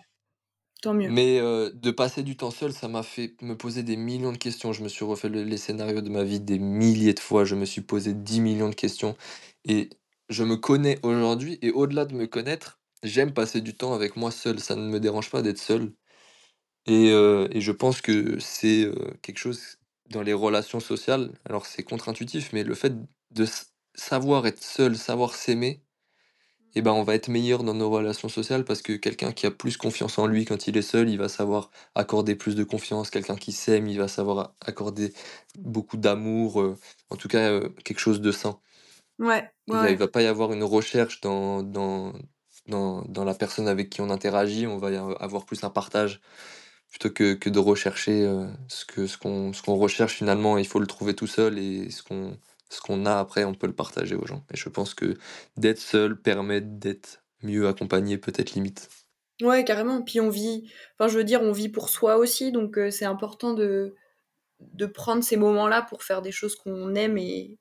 tant 0.82 0.94
mieux. 0.94 1.08
Mais 1.08 1.40
de 1.40 1.90
passer 1.90 2.22
du 2.22 2.36
temps 2.36 2.50
seul, 2.50 2.72
ça 2.72 2.88
m'a 2.88 3.02
fait 3.02 3.34
me 3.42 3.56
poser 3.56 3.82
des 3.82 3.96
millions 3.96 4.32
de 4.32 4.38
questions. 4.38 4.72
Je 4.72 4.82
me 4.82 4.88
suis 4.88 5.04
refait 5.04 5.28
le 5.28 5.44
les 5.44 5.56
scénarios 5.56 6.00
de 6.00 6.10
ma 6.10 6.24
vie 6.24 6.40
des 6.40 6.58
milliers 6.58 7.14
de 7.14 7.20
fois. 7.20 7.44
Je 7.44 7.54
me 7.54 7.64
suis 7.64 7.80
posé 7.82 8.12
dix 8.14 8.40
millions 8.40 8.68
de 8.68 8.74
questions 8.74 9.16
et 9.64 9.90
je 10.28 10.44
me 10.44 10.56
connais 10.56 10.98
aujourd'hui 11.02 11.58
et 11.62 11.70
au-delà 11.70 12.04
de 12.04 12.14
me 12.14 12.26
connaître, 12.26 12.80
j'aime 13.02 13.32
passer 13.32 13.60
du 13.60 13.74
temps 13.74 13.94
avec 13.94 14.16
moi 14.16 14.30
seul. 14.30 14.58
Ça 14.60 14.74
ne 14.74 14.88
me 14.88 15.00
dérange 15.00 15.30
pas 15.30 15.42
d'être 15.42 15.58
seul 15.58 15.92
et 16.86 17.08
et 17.10 17.60
je 17.60 17.72
pense 17.72 18.00
que 18.00 18.38
c'est, 18.40 18.90
quelque 19.22 19.38
chose 19.38 19.78
dans 20.10 20.22
les 20.22 20.32
relations 20.32 20.80
sociales, 20.80 21.32
alors 21.44 21.66
c'est 21.66 21.82
contre-intuitif, 21.82 22.52
mais 22.52 22.64
le 22.64 22.74
fait 22.74 22.94
de 23.32 23.46
savoir 23.94 24.46
être 24.46 24.62
seul, 24.62 24.96
savoir 24.96 25.34
s'aimer 25.34 25.82
et 26.74 26.82
ben, 26.82 26.92
on 26.92 27.02
va 27.02 27.14
être 27.16 27.28
meilleur 27.28 27.64
dans 27.64 27.74
nos 27.74 27.90
relations 27.90 28.28
sociales 28.28 28.64
parce 28.64 28.82
que 28.82 28.92
quelqu'un 28.94 29.32
qui 29.32 29.46
a 29.46 29.50
plus 29.50 29.76
confiance 29.76 30.18
en 30.18 30.26
lui 30.26 30.44
quand 30.44 30.68
il 30.68 30.76
est 30.76 30.82
seul, 30.82 31.08
il 31.10 31.18
va 31.18 31.28
savoir 31.28 31.70
accorder 31.96 32.36
plus 32.36 32.54
de 32.54 32.64
confiance. 32.64 33.10
Quelqu'un 33.10 33.36
qui 33.36 33.52
s'aime, 33.52 33.88
il 33.88 33.98
va 33.98 34.08
savoir 34.08 34.54
accorder 34.60 35.12
beaucoup 35.56 35.96
d'amour, 35.96 36.60
euh, 36.60 36.76
en 37.10 37.16
tout 37.16 37.28
cas 37.28 37.50
euh, 37.50 37.70
quelque 37.84 37.98
chose 38.00 38.20
de 38.20 38.32
sain. 38.32 38.60
Ouais, 39.18 39.50
ouais, 39.68 39.92
Il 39.92 39.94
ne 39.94 39.98
va 39.98 40.08
pas 40.08 40.22
y 40.22 40.26
avoir 40.26 40.52
une 40.52 40.64
recherche 40.64 41.20
dans, 41.20 41.62
dans, 41.62 42.12
dans, 42.68 43.02
dans 43.04 43.24
la 43.24 43.34
personne 43.34 43.68
avec 43.68 43.90
qui 43.90 44.00
on 44.00 44.10
interagit, 44.10 44.66
on 44.66 44.78
va 44.78 44.90
y 44.92 44.96
avoir 44.96 45.46
plus 45.46 45.64
un 45.64 45.70
partage 45.70 46.20
plutôt 46.90 47.10
que, 47.10 47.34
que 47.34 47.50
de 47.50 47.58
rechercher 47.60 48.24
euh, 48.24 48.48
ce 48.68 48.84
que 48.86 49.06
ce 49.06 49.18
qu'on 49.18 49.52
ce 49.52 49.62
qu'on 49.62 49.76
recherche 49.76 50.14
finalement, 50.14 50.58
il 50.58 50.66
faut 50.66 50.80
le 50.80 50.86
trouver 50.86 51.14
tout 51.14 51.26
seul 51.26 51.58
et 51.58 51.90
ce 51.90 52.02
qu'on 52.02 52.38
ce 52.70 52.80
qu'on 52.80 53.06
a 53.06 53.18
après, 53.18 53.44
on 53.44 53.54
peut 53.54 53.66
le 53.66 53.74
partager 53.74 54.14
aux 54.14 54.26
gens. 54.26 54.44
Et 54.52 54.56
je 54.56 54.68
pense 54.68 54.94
que 54.94 55.16
d'être 55.56 55.78
seul 55.80 56.20
permet 56.20 56.60
d'être 56.60 57.24
mieux 57.42 57.68
accompagné, 57.68 58.18
peut-être 58.18 58.52
limite. 58.54 58.88
Ouais, 59.42 59.64
carrément. 59.64 60.02
Puis 60.02 60.20
on 60.20 60.30
vit, 60.30 60.70
enfin, 60.98 61.08
je 61.08 61.16
veux 61.16 61.24
dire, 61.24 61.42
on 61.42 61.52
vit 61.52 61.68
pour 61.68 61.88
soi 61.90 62.16
aussi, 62.16 62.50
donc 62.52 62.76
heu, 62.78 62.90
c'est 62.90 63.04
important 63.04 63.54
de 63.54 63.94
de 64.60 64.86
prendre 64.86 65.24
ces 65.24 65.36
moments-là 65.38 65.82
pour 65.82 66.02
faire 66.04 66.22
des 66.22 66.32
choses 66.32 66.56
qu'on 66.56 66.94
aime 66.96 67.18
et 67.18 67.58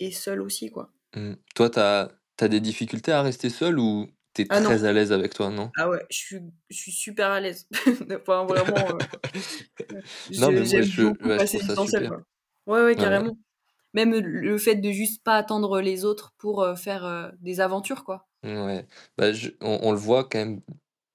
et 0.00 0.12
seul 0.12 0.42
aussi, 0.42 0.70
quoi. 0.70 0.92
Mm. 1.14 1.34
Toi, 1.54 1.70
t'as 1.70 2.08
as 2.40 2.48
des 2.48 2.60
difficultés 2.60 3.12
à 3.12 3.22
rester 3.22 3.50
seul 3.50 3.78
ou 3.78 4.08
t'es 4.32 4.46
Ah 4.48 4.60
non, 4.60 4.74
très 4.74 4.84
à 4.84 4.92
l'aise 4.92 5.12
avec 5.12 5.34
toi, 5.34 5.50
non? 5.50 5.72
ah 5.78 5.88
ouais, 5.90 6.04
je 6.10 6.16
suis 6.18 6.40
je 6.70 6.76
suis 6.76 6.92
super 6.92 7.30
à 7.30 7.40
l'aise. 7.40 7.68
Enfin, 8.20 8.44
vraiment, 8.44 8.92
heu, 8.96 9.06
Non, 10.36 10.52
mais 10.52 10.62
moi, 10.64 10.80
je, 10.82 11.02
je 11.36 11.44
trouve 11.44 11.62
ça 11.62 11.76
seul. 11.76 12.10
Ouais, 12.66 12.82
ouais, 12.82 12.96
Ouais. 12.96 13.22
Même 13.94 14.14
le 14.14 14.58
fait 14.58 14.76
de 14.76 14.90
juste 14.90 15.22
pas 15.24 15.36
attendre 15.36 15.80
les 15.80 16.04
autres 16.04 16.32
pour, 16.38 16.62
heu, 16.64 16.76
faire, 16.76 17.04
heu, 17.06 17.32
des 17.40 17.60
aventures, 17.60 18.04
quoi. 18.04 18.28
Ouais, 18.42 18.86
bah, 19.18 19.32
je 19.34 19.50
on 19.60 19.80
on 19.82 19.92
le 19.92 19.98
voit 19.98 20.24
quand 20.24 20.38
même 20.38 20.62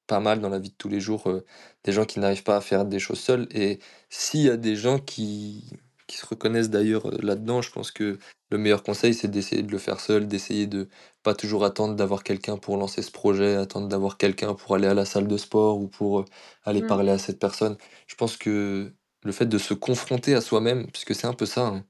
pas 0.08 0.20
mal 0.20 0.40
dans 0.42 0.50
la 0.50 0.60
vie 0.60 0.70
de 0.70 0.76
tous 0.76 0.90
les 0.90 1.00
jours, 1.00 1.28
heu, 1.28 1.44
des 1.84 1.92
gens 1.92 2.06
qui 2.06 2.20
n'arrivent 2.20 2.44
pas 2.44 2.58
à 2.58 2.62
faire 2.62 2.86
des 2.86 3.00
choses 3.00 3.20
seuls 3.20 3.48
et 3.52 3.80
s'il 4.10 4.42
y 4.42 4.50
a 4.50 4.58
des 4.58 4.76
gens 4.76 5.00
qui 5.00 5.72
qui 6.08 6.18
se 6.18 6.26
reconnaissent 6.28 6.70
d'ailleurs, 6.70 7.08
là-dedans. 7.24 7.64
Je 7.64 7.72
pense 7.72 7.92
que 7.92 8.20
le 8.52 8.58
meilleur 8.60 8.84
conseil, 8.84 9.16
c'est 9.16 9.28
d'essayer 9.28 9.64
de 9.64 9.72
le 9.72 9.80
faire 9.80 10.00
seul, 10.00 10.28
d'essayer 10.28 10.68
de 10.68 10.88
pas 11.24 11.34
toujours 11.34 11.66
attendre 11.66 11.96
d'avoir 11.96 12.22
quelqu'un 12.24 12.58
pour 12.58 12.78
lancer 12.78 13.02
ce 13.02 13.10
projet, 13.12 13.56
attendre 13.56 13.88
d'avoir 13.88 14.18
quelqu'un 14.18 14.54
pour 14.54 14.76
aller 14.76 14.86
à 14.88 14.94
la 14.94 15.06
salle 15.06 15.28
de 15.28 15.36
sport 15.38 15.80
ou 15.80 15.88
pour, 15.88 16.26
aller 16.64 16.82
Mmh. 16.82 16.82
parler 16.84 17.12
à 17.12 17.18
cette 17.18 17.40
personne. 17.40 17.76
Je 18.08 18.14
pense 18.16 18.38
que 18.38 18.94
le 19.24 19.32
fait 19.32 19.48
de 19.48 19.58
se 19.58 19.74
confronter 19.74 20.36
à 20.36 20.42
soi-même, 20.42 20.92
puisque 20.92 21.16
c'est 21.16 21.26
un 21.28 21.34
peu 21.34 21.48
ça, 21.48 21.66
hein, 21.68 21.86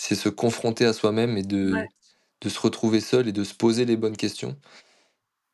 c'est 0.00 0.14
se 0.16 0.28
confronter 0.28 0.84
à 0.86 0.92
soi-même 0.92 1.36
et 1.38 1.42
Ouais. 1.70 1.84
de 1.84 1.88
de 2.42 2.48
se 2.48 2.60
retrouver 2.60 3.00
seul 3.00 3.28
et 3.28 3.32
de 3.32 3.44
se 3.44 3.54
poser 3.54 3.84
les 3.84 3.96
bonnes 3.98 4.16
questions. 4.16 4.56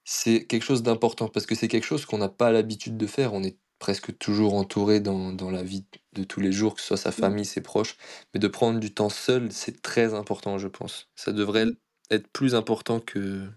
C'est 0.04 0.46
quelque 0.46 0.62
chose 0.62 0.82
d'important 0.82 1.28
parce 1.28 1.46
que 1.46 1.54
c'est 1.54 1.68
quelque 1.68 1.84
chose 1.84 2.06
qu'on 2.06 2.18
n'a 2.18 2.28
pas 2.28 2.52
l'habitude 2.52 2.96
de 2.96 3.06
faire. 3.06 3.34
On 3.34 3.42
est 3.42 3.58
presque 3.78 4.16
toujours 4.18 4.54
entouré 4.54 5.00
dans 5.00 5.32
dans 5.32 5.50
la 5.50 5.62
vie 5.62 5.84
de 6.14 6.24
tous 6.24 6.40
les 6.40 6.52
jours, 6.52 6.74
que 6.76 6.80
ce 6.80 6.86
soit 6.88 6.96
sa 6.96 7.12
Mmh. 7.16 7.30
famille, 7.30 7.44
ses 7.44 7.60
proches, 7.62 7.96
mais 8.32 8.40
de 8.40 8.48
prendre 8.48 8.78
du 8.80 8.94
temps 8.94 9.10
seul, 9.10 9.50
c'est 9.52 9.82
très 9.82 10.14
important, 10.14 10.58
je 10.58 10.68
pense. 10.68 11.10
Ça 11.16 11.32
devrait 11.32 11.66
être 12.10 12.28
plus 12.28 12.54
important 12.54 13.00
que 13.00 13.48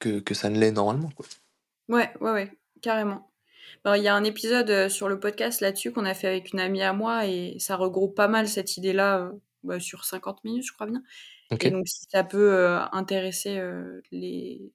que 0.00 0.20
que 0.20 0.34
ça 0.34 0.50
ne 0.50 0.58
l'est 0.60 0.72
normalement, 0.72 1.10
quoi. 1.12 1.26
Ouais, 1.88 2.12
ouais, 2.20 2.32
ouais, 2.32 2.52
carrément. 2.82 3.30
Il 3.86 4.02
y 4.02 4.08
a 4.08 4.14
un 4.16 4.24
épisode, 4.24 4.70
heu, 4.70 4.88
sur 4.90 5.08
le 5.08 5.20
podcast 5.20 5.60
là-dessus 5.62 5.92
qu'on 5.92 6.06
a 6.06 6.14
fait 6.14 6.28
avec 6.28 6.52
une 6.52 6.60
amie 6.60 6.82
à 6.82 6.92
moi 6.94 7.26
et 7.26 7.58
ça 7.60 7.76
regroupe 7.76 8.16
pas 8.16 8.28
mal 8.28 8.48
cette 8.48 8.76
idée-là, 8.78 9.20
heu, 9.20 9.42
bah, 9.66 9.80
sur 9.80 10.04
50 10.06 10.44
minutes, 10.44 10.66
je 10.66 10.72
crois 10.72 10.86
bien 10.86 11.02
et 11.60 11.70
donc 11.70 11.88
si 11.88 12.06
ça 12.10 12.24
peut, 12.24 12.78
intéresser, 12.92 13.60
les 14.12 14.72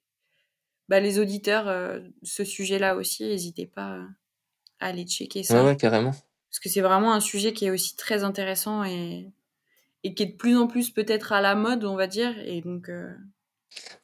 bah, 0.89 0.99
les 0.99 1.19
auditeurs, 1.19 2.01
ce 2.23 2.43
sujet-là 2.43 2.95
aussi, 2.95 3.23
hésitez 3.25 3.67
pas, 3.67 4.07
à 4.81 4.87
aller 4.87 5.05
checker 5.07 5.43
Ouais, 5.49 5.59
ça. 5.59 5.63
ouais, 5.63 5.75
carrément. 5.77 6.13
Parce 6.51 6.59
que 6.61 6.69
c'est 6.69 6.81
vraiment 6.81 7.13
un 7.13 7.21
sujet 7.21 7.53
qui 7.53 7.65
est 7.65 7.71
aussi 7.71 7.95
très 7.97 8.23
intéressant 8.25 8.83
et 8.85 9.33
et 10.03 10.15
qui 10.15 10.23
est 10.23 10.27
de 10.27 10.37
plus 10.37 10.57
en 10.57 10.67
plus 10.67 10.91
peut-être 10.91 11.33
à 11.33 11.41
la 11.41 11.55
mode, 11.55 11.85
on 11.85 11.95
va 11.97 12.07
dire 12.07 12.37
et 12.39 12.61
donc 12.61 12.89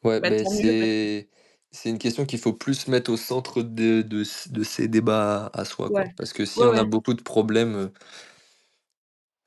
Ouais, 0.03 0.21
bah, 0.21 0.31
que 0.31 0.43
c'est 0.45 1.29
c'est 1.71 1.89
une 1.89 1.97
question 1.99 2.25
qu'il 2.25 2.39
faut 2.39 2.53
plus 2.53 2.87
mettre 2.87 3.11
au 3.11 3.17
centre 3.17 3.61
de 3.61 4.01
de 4.01 4.63
ces 4.63 4.87
débats 4.87 5.47
à 5.53 5.65
soi, 5.65 5.91
quoi. 5.91 6.05
ouais. 6.05 6.15
Parce 6.15 6.33
que 6.33 6.45
si 6.45 6.63
Ouais, 6.63 6.65
on 6.65 6.77
a 6.77 6.83
ouais. 6.83 6.85
beaucoup 6.85 7.13
de 7.13 7.21
problèmes, 7.21 7.91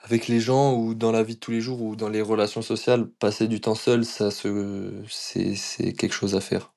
avec 0.03 0.29
les 0.29 0.41
gens 0.41 0.75
ou 0.77 0.95
dans 0.95 1.13
la 1.13 1.23
vie 1.23 1.35
de 1.37 1.41
tous 1.41 1.51
les 1.53 1.61
jours 1.61 1.83
ou 1.83 1.97
dans 1.97 2.09
les 2.09 2.23
relations 2.23 2.63
sociales, 2.63 3.09
passer 3.09 3.49
du 3.49 3.61
temps 3.61 3.75
seul, 3.75 4.05
ça 4.05 4.31
se 4.31 5.03
c'est 5.09 5.55
c'est 5.55 5.93
quelque 5.93 6.13
chose 6.15 6.35
à 6.37 6.41
faire. 6.41 6.73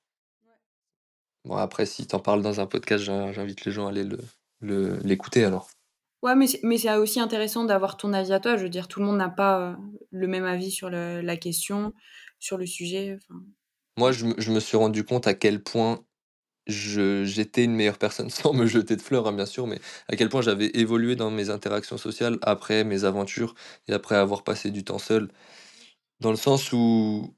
Bon 1.46 1.56
après 1.56 1.86
si 1.86 2.06
tu 2.06 2.16
en 2.16 2.20
parles 2.20 2.42
dans 2.42 2.60
un 2.60 2.66
podcast, 2.66 3.02
j'in 3.04 3.32
j'invite 3.32 3.64
les 3.64 3.72
gens 3.72 3.86
à 3.88 3.92
aller 3.92 4.04
le 4.04 4.20
le 4.60 4.98
l'écouter 5.04 5.46
alors. 5.46 5.70
Ouais, 6.24 6.36
mais 6.36 6.48
c'est 6.48 6.60
mais 6.64 6.78
c'est 6.78 6.96
aussi 6.96 7.20
intéressant 7.20 7.66
d'avoir 7.66 7.98
ton 7.98 8.14
avis 8.14 8.32
à 8.34 8.40
toi. 8.40 8.56
Je 8.58 8.64
veux 8.64 8.70
dire, 8.70 8.88
tout 8.88 9.00
le 9.00 9.06
monde 9.06 9.18
n'a 9.18 9.30
pas, 9.30 9.72
heu, 9.74 9.76
le 10.12 10.28
même 10.28 10.46
avis 10.46 10.72
sur 10.72 10.90
le 10.90 11.22
la 11.22 11.36
question, 11.38 11.94
sur 12.40 12.58
le 12.58 12.66
sujet, 12.66 13.18
enfin, 13.30 13.42
Moi, 13.98 14.12
je 14.12 14.26
me 14.26 14.34
je 14.40 14.52
me 14.52 14.60
suis 14.60 14.78
rendu 14.78 15.04
compte 15.04 15.28
à 15.28 15.34
quel 15.34 15.64
point 15.64 16.06
j'étais 16.68 17.64
une 17.66 17.76
meilleure 17.76 17.98
personne, 17.98 18.30
sans 18.32 18.54
me 18.54 18.66
jeter 18.68 18.96
de 18.96 19.02
fleurs, 19.02 19.28
hein, 19.28 19.34
bien 19.34 19.46
sûr, 19.46 19.68
mais 19.68 19.80
à 20.08 20.16
quel 20.16 20.30
point 20.30 20.42
j'avais 20.42 20.68
évolué 20.76 21.16
dans 21.16 21.32
mes 21.32 21.50
interactions 21.50 21.98
sociales 21.98 22.38
après 22.42 22.84
mes 22.84 23.04
aventures 23.06 23.56
et 23.88 23.94
après 23.94 24.16
avoir 24.16 24.44
passé 24.44 24.72
du 24.72 24.84
temps 24.84 25.00
seul. 25.00 25.30
Dans 26.22 26.32
le 26.32 26.38
sens 26.38 26.74
où 26.74 27.36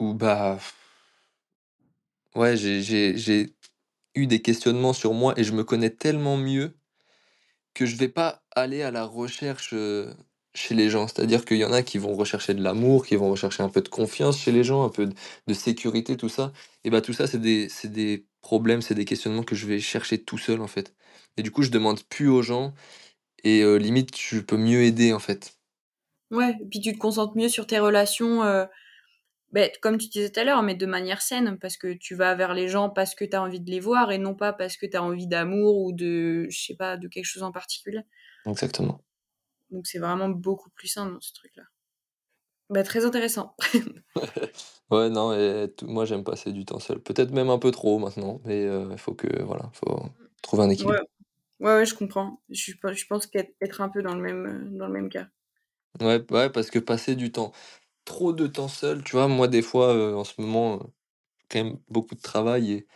où 0.00 0.14
bah, 0.14 0.58
ouais, 2.34 2.56
j'ai 2.56 3.54
eu 4.14 4.26
des 4.26 4.42
questionnements 4.42 4.92
sur 4.92 5.14
moi 5.14 5.34
et 5.38 5.44
je 5.44 5.52
me 5.52 5.64
connais 5.64 5.90
tellement 5.90 6.36
mieux 6.36 6.76
que 7.74 7.86
je 7.86 7.96
vais 7.96 8.08
pas 8.08 8.42
aller 8.52 8.82
à 8.82 8.90
la 8.90 9.04
recherche, 9.04 9.72
heu, 9.74 10.14
chez 10.54 10.74
les 10.74 10.90
gens. 10.90 11.08
C'est-à-dire 11.08 11.44
qu'il 11.44 11.58
y 11.58 11.64
en 11.64 11.72
a 11.72 11.82
qui 11.82 11.98
vont 11.98 12.14
rechercher 12.14 12.54
de 12.54 12.62
l'amour, 12.62 13.06
qui 13.06 13.16
vont 13.16 13.30
rechercher 13.30 13.62
un 13.62 13.68
peu 13.68 13.80
de 13.82 13.88
confiance 13.88 14.38
chez 14.38 14.52
les 14.52 14.64
gens, 14.64 14.84
un 14.84 14.88
peu 14.90 15.06
de 15.06 15.14
de 15.46 15.54
sécurité, 15.54 16.16
tout 16.16 16.28
ça 16.28 16.52
et 16.84 16.90
bah, 16.90 17.00
tout 17.02 17.12
ça, 17.12 17.26
c'est 17.26 17.38
des 17.40 17.68
des 17.84 18.26
problèmes, 18.42 18.82
c'est 18.82 18.94
des 18.94 19.04
questionnements 19.04 19.42
que 19.44 19.54
je 19.54 19.66
vais 19.66 19.80
chercher 19.80 20.22
tout 20.24 20.38
seul, 20.38 20.60
en 20.62 20.66
fait 20.68 20.94
et 21.36 21.42
du 21.42 21.50
coup, 21.52 21.62
je 21.62 21.70
demande 21.70 22.02
plus 22.04 22.28
aux 22.28 22.42
gens 22.42 22.74
et 23.44 23.62
heu, 23.62 23.76
limite, 23.78 24.16
je 24.18 24.40
peux 24.40 24.56
mieux 24.58 24.82
aider, 24.84 25.12
en 25.14 25.18
fait. 25.20 25.56
Ouais, 26.30 26.50
et 26.60 26.66
puis 26.70 26.80
tu 26.80 26.92
te 26.92 26.98
concentres 26.98 27.36
mieux 27.36 27.48
sur 27.48 27.66
tes 27.66 27.80
relations, 27.80 28.44
heu, 28.44 28.66
beh, 29.52 29.72
comme 29.82 29.98
tu 29.98 30.08
disais 30.08 30.30
tout 30.30 30.40
à 30.40 30.44
l'heure, 30.44 30.62
mais 30.62 30.74
de 30.76 30.86
manière 30.86 31.22
saine, 31.22 31.58
parce 31.60 31.76
que 31.76 31.94
tu 31.94 32.14
vas 32.16 32.34
vers 32.36 32.54
les 32.54 32.68
gens 32.68 32.90
parce 32.90 33.14
que 33.14 33.24
tu 33.24 33.36
as 33.36 33.42
envie 33.42 33.60
de 33.60 33.70
les 33.70 33.80
voir 33.80 34.12
et 34.12 34.18
non 34.18 34.34
pas 34.36 34.52
parce 34.52 34.76
que 34.76 34.86
tu 34.86 34.96
as 34.96 35.02
envie 35.04 35.26
d'amour 35.28 35.78
ou 35.78 35.92
de 35.92 36.46
je 36.50 36.60
sais 36.66 36.76
pas, 36.76 36.96
de 36.98 37.08
quelque 37.08 37.26
chose 37.26 37.42
en 37.44 37.52
particulier. 37.52 38.00
Exactement. 38.44 39.02
Donc 39.70 39.86
c'est 39.86 39.98
vraiment 39.98 40.28
beaucoup 40.28 40.70
plus 40.70 40.94
dans 40.96 41.20
ce 41.20 41.32
truc-là. 41.34 41.64
Bah, 42.70 42.82
très 42.84 43.04
intéressant. 43.04 43.54
Ouais, 44.90 45.08
non 45.10 45.32
et 45.32 45.72
moi, 45.82 46.04
j'aime 46.04 46.24
passer 46.24 46.52
du 46.52 46.64
temps 46.64 46.80
seul. 46.80 47.00
Peut-être 47.02 47.30
même 47.32 47.48
un 47.50 47.58
peu 47.58 47.70
trop 47.70 47.98
maintenant, 47.98 48.40
mais 48.44 48.64
il 48.64 48.98
faut 48.98 49.14
que 49.14 49.42
voilà, 49.42 49.70
faut 49.74 50.02
trouver 50.42 50.64
un 50.64 50.70
équilibre. 50.70 51.00
ouais, 51.60 51.74
ouais, 51.76 51.86
je 51.86 51.94
comprends. 51.94 52.42
Je 52.50 52.72
je 52.72 53.06
pense 53.06 53.26
qu'être 53.26 53.54
être 53.60 53.80
un 53.82 53.88
peu 53.90 54.02
dans 54.02 54.14
le 54.16 54.22
même, 54.22 54.46
heu, 54.46 54.78
dans 54.78 54.86
le 54.88 54.92
même 54.94 55.10
cas. 55.10 55.28
Ouais, 56.00 56.24
ouais, 56.30 56.50
parce 56.50 56.70
que 56.70 56.78
passer 56.78 57.16
du 57.16 57.32
temps 57.32 57.52
trop 58.04 58.32
de 58.34 58.46
temps 58.48 58.68
seul, 58.68 59.04
tu 59.04 59.12
vois? 59.16 59.28
Moi, 59.28 59.48
des 59.48 59.62
fois, 59.62 59.94
heu, 59.94 60.16
en 60.16 60.24
ce 60.24 60.40
moment, 60.40 60.80
quand 61.50 61.64
même 61.64 61.80
beaucoup 61.88 62.14
de 62.16 62.20
travail 62.22 62.72
et 62.72 62.88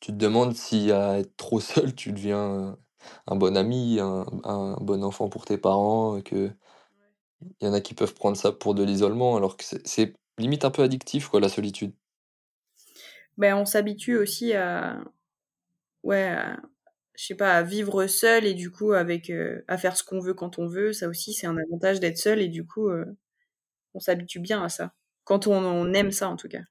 tu 0.00 0.12
te 0.12 0.16
demandes 0.18 0.54
si 0.56 0.92
à 0.92 1.18
être 1.20 1.36
trop 1.36 1.60
seul, 1.62 1.94
tu 1.94 2.12
deviens, 2.12 2.78
un 3.26 3.36
bon 3.36 3.56
ami, 3.56 3.98
un 4.00 4.26
un 4.44 4.76
bon 4.80 5.04
enfant 5.04 5.28
pour 5.28 5.44
tes 5.44 5.58
parents, 5.58 6.20
que 6.22 6.50
il 7.60 7.66
y 7.66 7.70
en 7.70 7.74
a 7.74 7.80
qui 7.82 7.92
peuvent 7.94 8.14
prendre 8.14 8.36
ça 8.36 8.50
pour 8.52 8.74
de 8.74 8.82
l'isolement, 8.82 9.36
alors 9.36 9.56
que 9.58 9.64
c'est 9.84 10.14
limite 10.38 10.64
un 10.64 10.70
peu 10.70 10.82
addictif, 10.82 11.28
quoi, 11.28 11.38
la 11.40 11.48
solitude. 11.50 11.92
Ben, 13.36 13.54
on 13.56 13.64
s'habitue 13.66 14.16
aussi 14.16 14.54
à 14.54 15.00
ouais, 16.02 16.24
à 16.28 16.60
je 17.16 17.24
sais 17.26 17.34
pas, 17.34 17.54
à 17.56 17.62
vivre 17.62 18.06
seul 18.08 18.44
et 18.46 18.54
du 18.54 18.70
coup 18.70 18.92
avec, 18.92 19.30
heu, 19.30 19.64
à 19.68 19.78
faire 19.78 19.96
ce 19.96 20.04
qu'on 20.04 20.20
veut 20.20 20.34
quand 20.34 20.58
on 20.58 20.66
veut. 20.68 20.92
Ça 20.92 21.08
aussi, 21.08 21.32
c'est 21.34 21.46
un 21.46 21.56
avantage 21.58 21.98
d'être 22.00 22.18
seul 22.18 22.40
et 22.42 22.48
du 22.48 22.66
coup, 22.66 22.90
heu, 22.90 23.16
on 23.94 24.00
s'habitue 24.00 24.40
bien 24.40 24.62
à 24.64 24.68
ça. 24.70 24.94
Quand 25.24 25.46
on 25.48 25.54
on 25.64 25.92
aime 25.94 26.12
ça, 26.12 26.28
en 26.30 26.36
tout 26.36 26.48
cas. 26.48 26.62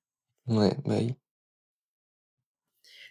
Ouais, 0.48 0.76
bah, 0.86 0.96
oui. 1.00 1.16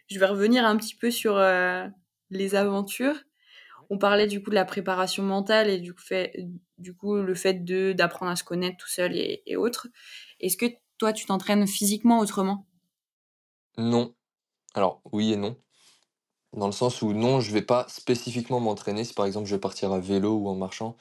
Je 0.09 0.19
vais 0.19 0.27
revenir 0.27 0.65
un 0.67 0.77
petit 0.77 0.95
peu 0.97 1.11
sur, 1.11 1.37
heu, 1.37 1.91
les 2.31 2.55
aventures. 2.55 3.17
On 3.91 3.99
parlait 3.99 4.27
du 4.29 4.43
coup 4.43 4.51
de 4.51 4.55
la 4.57 4.65
préparation 4.67 5.23
mentale 5.25 5.71
et 5.71 5.79
du 5.81 5.95
fait 5.99 6.35
du 6.79 6.95
coup, 6.95 7.17
le 7.17 7.35
fait 7.35 7.65
de 7.65 7.93
d'apprendre 7.93 8.33
à 8.33 8.37
se 8.37 8.45
connaître 8.45 8.79
tout 8.79 8.89
seul 8.89 9.17
et 9.17 9.43
et 9.47 9.57
autres. 9.57 9.89
Est-ce 10.41 10.57
que 10.59 10.67
toi, 10.99 11.13
tu 11.15 11.27
t'entraînes 11.27 11.67
physiquement 11.69 12.21
autrement? 12.21 12.67
Non. 13.79 14.15
Alors, 14.75 15.03
oui 15.13 15.33
et 15.35 15.37
non. 15.37 15.57
Dans 16.55 16.67
le 16.67 16.73
sens 16.73 17.03
où 17.03 17.13
non, 17.15 17.41
je 17.41 17.53
vais 17.53 17.63
pas 17.63 17.87
spécifiquement 17.89 18.61
m'entraîner. 18.61 19.05
Si 19.05 19.15
par 19.15 19.27
exemple 19.27 19.47
je 19.49 19.55
vais 19.57 19.61
partir 19.61 19.93
à 19.93 20.01
vélo 20.01 20.37
ou 20.39 20.49
en 20.49 20.57
marchant, 20.57 20.97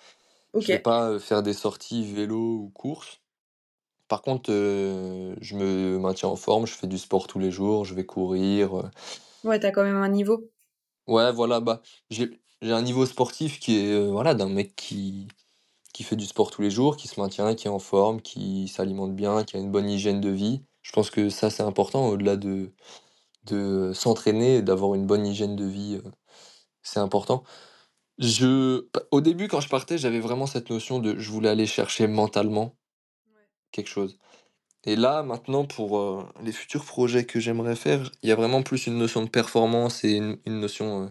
je 0.60 0.72
vais 0.72 0.78
OK. 0.78 0.84
pas, 0.84 1.12
heu, 1.12 1.20
faire 1.20 1.44
des 1.44 1.54
sorties 1.54 2.06
vélo 2.14 2.38
ou 2.40 2.70
course. 2.72 3.22
Par 4.10 4.22
contre, 4.24 4.52
heu, 4.52 5.36
je 5.42 5.56
me 5.58 6.00
maintiens 6.00 6.30
en 6.30 6.36
forme, 6.38 6.68
je 6.68 6.74
fais 6.76 6.88
du 6.88 6.98
sport 7.00 7.28
tous 7.28 7.40
les 7.40 7.52
jours, 7.52 7.86
je 7.86 7.96
vais 7.96 8.06
courir, 8.06 8.78
heu 8.78 8.92
Ouais, 9.44 9.58
tu 9.60 9.66
as 9.66 9.72
quand 9.72 9.84
même 9.84 9.96
un 9.96 10.10
niveau? 10.10 10.52
Ouais, 11.08 11.32
voilà, 11.32 11.60
bah, 11.60 11.82
j'ai 12.10 12.39
j'ai 12.62 12.72
un 12.72 12.82
niveau 12.82 13.06
sportif 13.06 13.60
qui 13.60 13.78
est, 13.78 13.92
heu, 13.94 14.08
voilà, 14.10 14.34
d'un 14.36 14.48
mec 14.50 14.76
qui 14.76 15.28
qui 15.94 16.04
fait 16.04 16.16
du 16.18 16.26
sport 16.26 16.52
tous 16.52 16.62
les 16.63 16.72
jours, 16.72 16.98
qui 16.98 17.08
se 17.10 17.20
maintient, 17.22 17.56
qui 17.56 17.68
est 17.68 17.72
en 17.72 17.80
forme, 17.80 18.22
qui 18.22 18.68
s'alimente 18.70 19.16
bien, 19.16 19.44
qui 19.46 19.58
a 19.58 19.60
une 19.60 19.72
bonne 19.72 19.89
hygiène 19.89 20.22
de 20.22 20.30
vie. 20.30 20.63
Je 20.84 20.92
pense 20.94 21.10
que 21.12 21.30
ça, 21.30 21.50
c'est 21.52 21.63
important 21.63 22.08
au-delà 22.10 22.38
de 22.38 22.74
de 23.46 23.94
s'entraîner 23.96 24.58
et 24.58 24.62
d'avoir 24.63 24.96
une 24.96 25.08
bonne 25.08 25.26
hygiène 25.28 25.56
de 25.58 25.66
vie, 25.66 25.96
heu, 25.98 26.04
c'est 26.84 27.00
important. 27.00 27.44
Je 28.20 28.82
p 28.82 29.00
au 29.12 29.22
début, 29.22 29.48
quand 29.50 29.62
je 29.62 29.70
partais, 29.70 29.98
j'avais 30.00 30.20
vraiment 30.22 30.48
cette 30.48 30.70
notion 30.72 31.00
de 31.00 31.18
je 31.20 31.32
voulais 31.32 31.50
aller 31.50 31.68
chercher 31.68 32.08
mentalement 32.08 32.76
quelque 33.72 33.89
chose. 33.89 34.18
Et 34.86 34.96
là, 34.98 35.24
maintenant, 35.24 35.65
pour, 35.65 35.98
heu, 35.98 36.26
les 36.41 36.52
futurs 36.52 36.84
projets 36.86 37.26
que 37.26 37.39
j'aimerais 37.39 37.76
faire, 37.76 38.12
il 38.22 38.30
y 38.30 38.32
a 38.34 38.36
vraiment 38.36 38.63
plus 38.63 38.86
une 38.88 38.98
notion 38.98 39.24
de 39.24 39.30
performance 39.30 40.04
et 40.04 40.12
une 40.17 40.38
une 40.46 40.60
notion, 40.60 41.10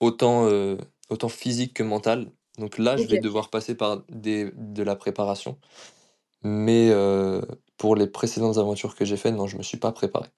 autant, 0.00 0.48
heu, 0.50 0.78
autant 1.10 1.28
physique 1.30 1.74
que 1.74 1.82
mentale. 1.84 2.32
Donc 2.58 2.78
là, 2.78 2.96
je 2.98 3.08
vais 3.08 3.18
devoir 3.18 3.50
passer 3.50 3.76
par 3.76 4.04
des 4.10 4.52
de 4.56 4.82
la 4.84 4.96
préparation. 4.96 5.58
Mais, 6.44 6.92
pour 7.78 7.96
les 7.96 8.08
précédentes 8.08 8.58
aventures 8.58 8.96
que 8.96 9.04
j'ai 9.06 9.16
faites, 9.18 9.34
non, 9.34 9.46
je 9.48 9.58
me 9.58 9.62
suis 9.64 9.78
pas 9.78 9.92
préparé. 9.92 10.28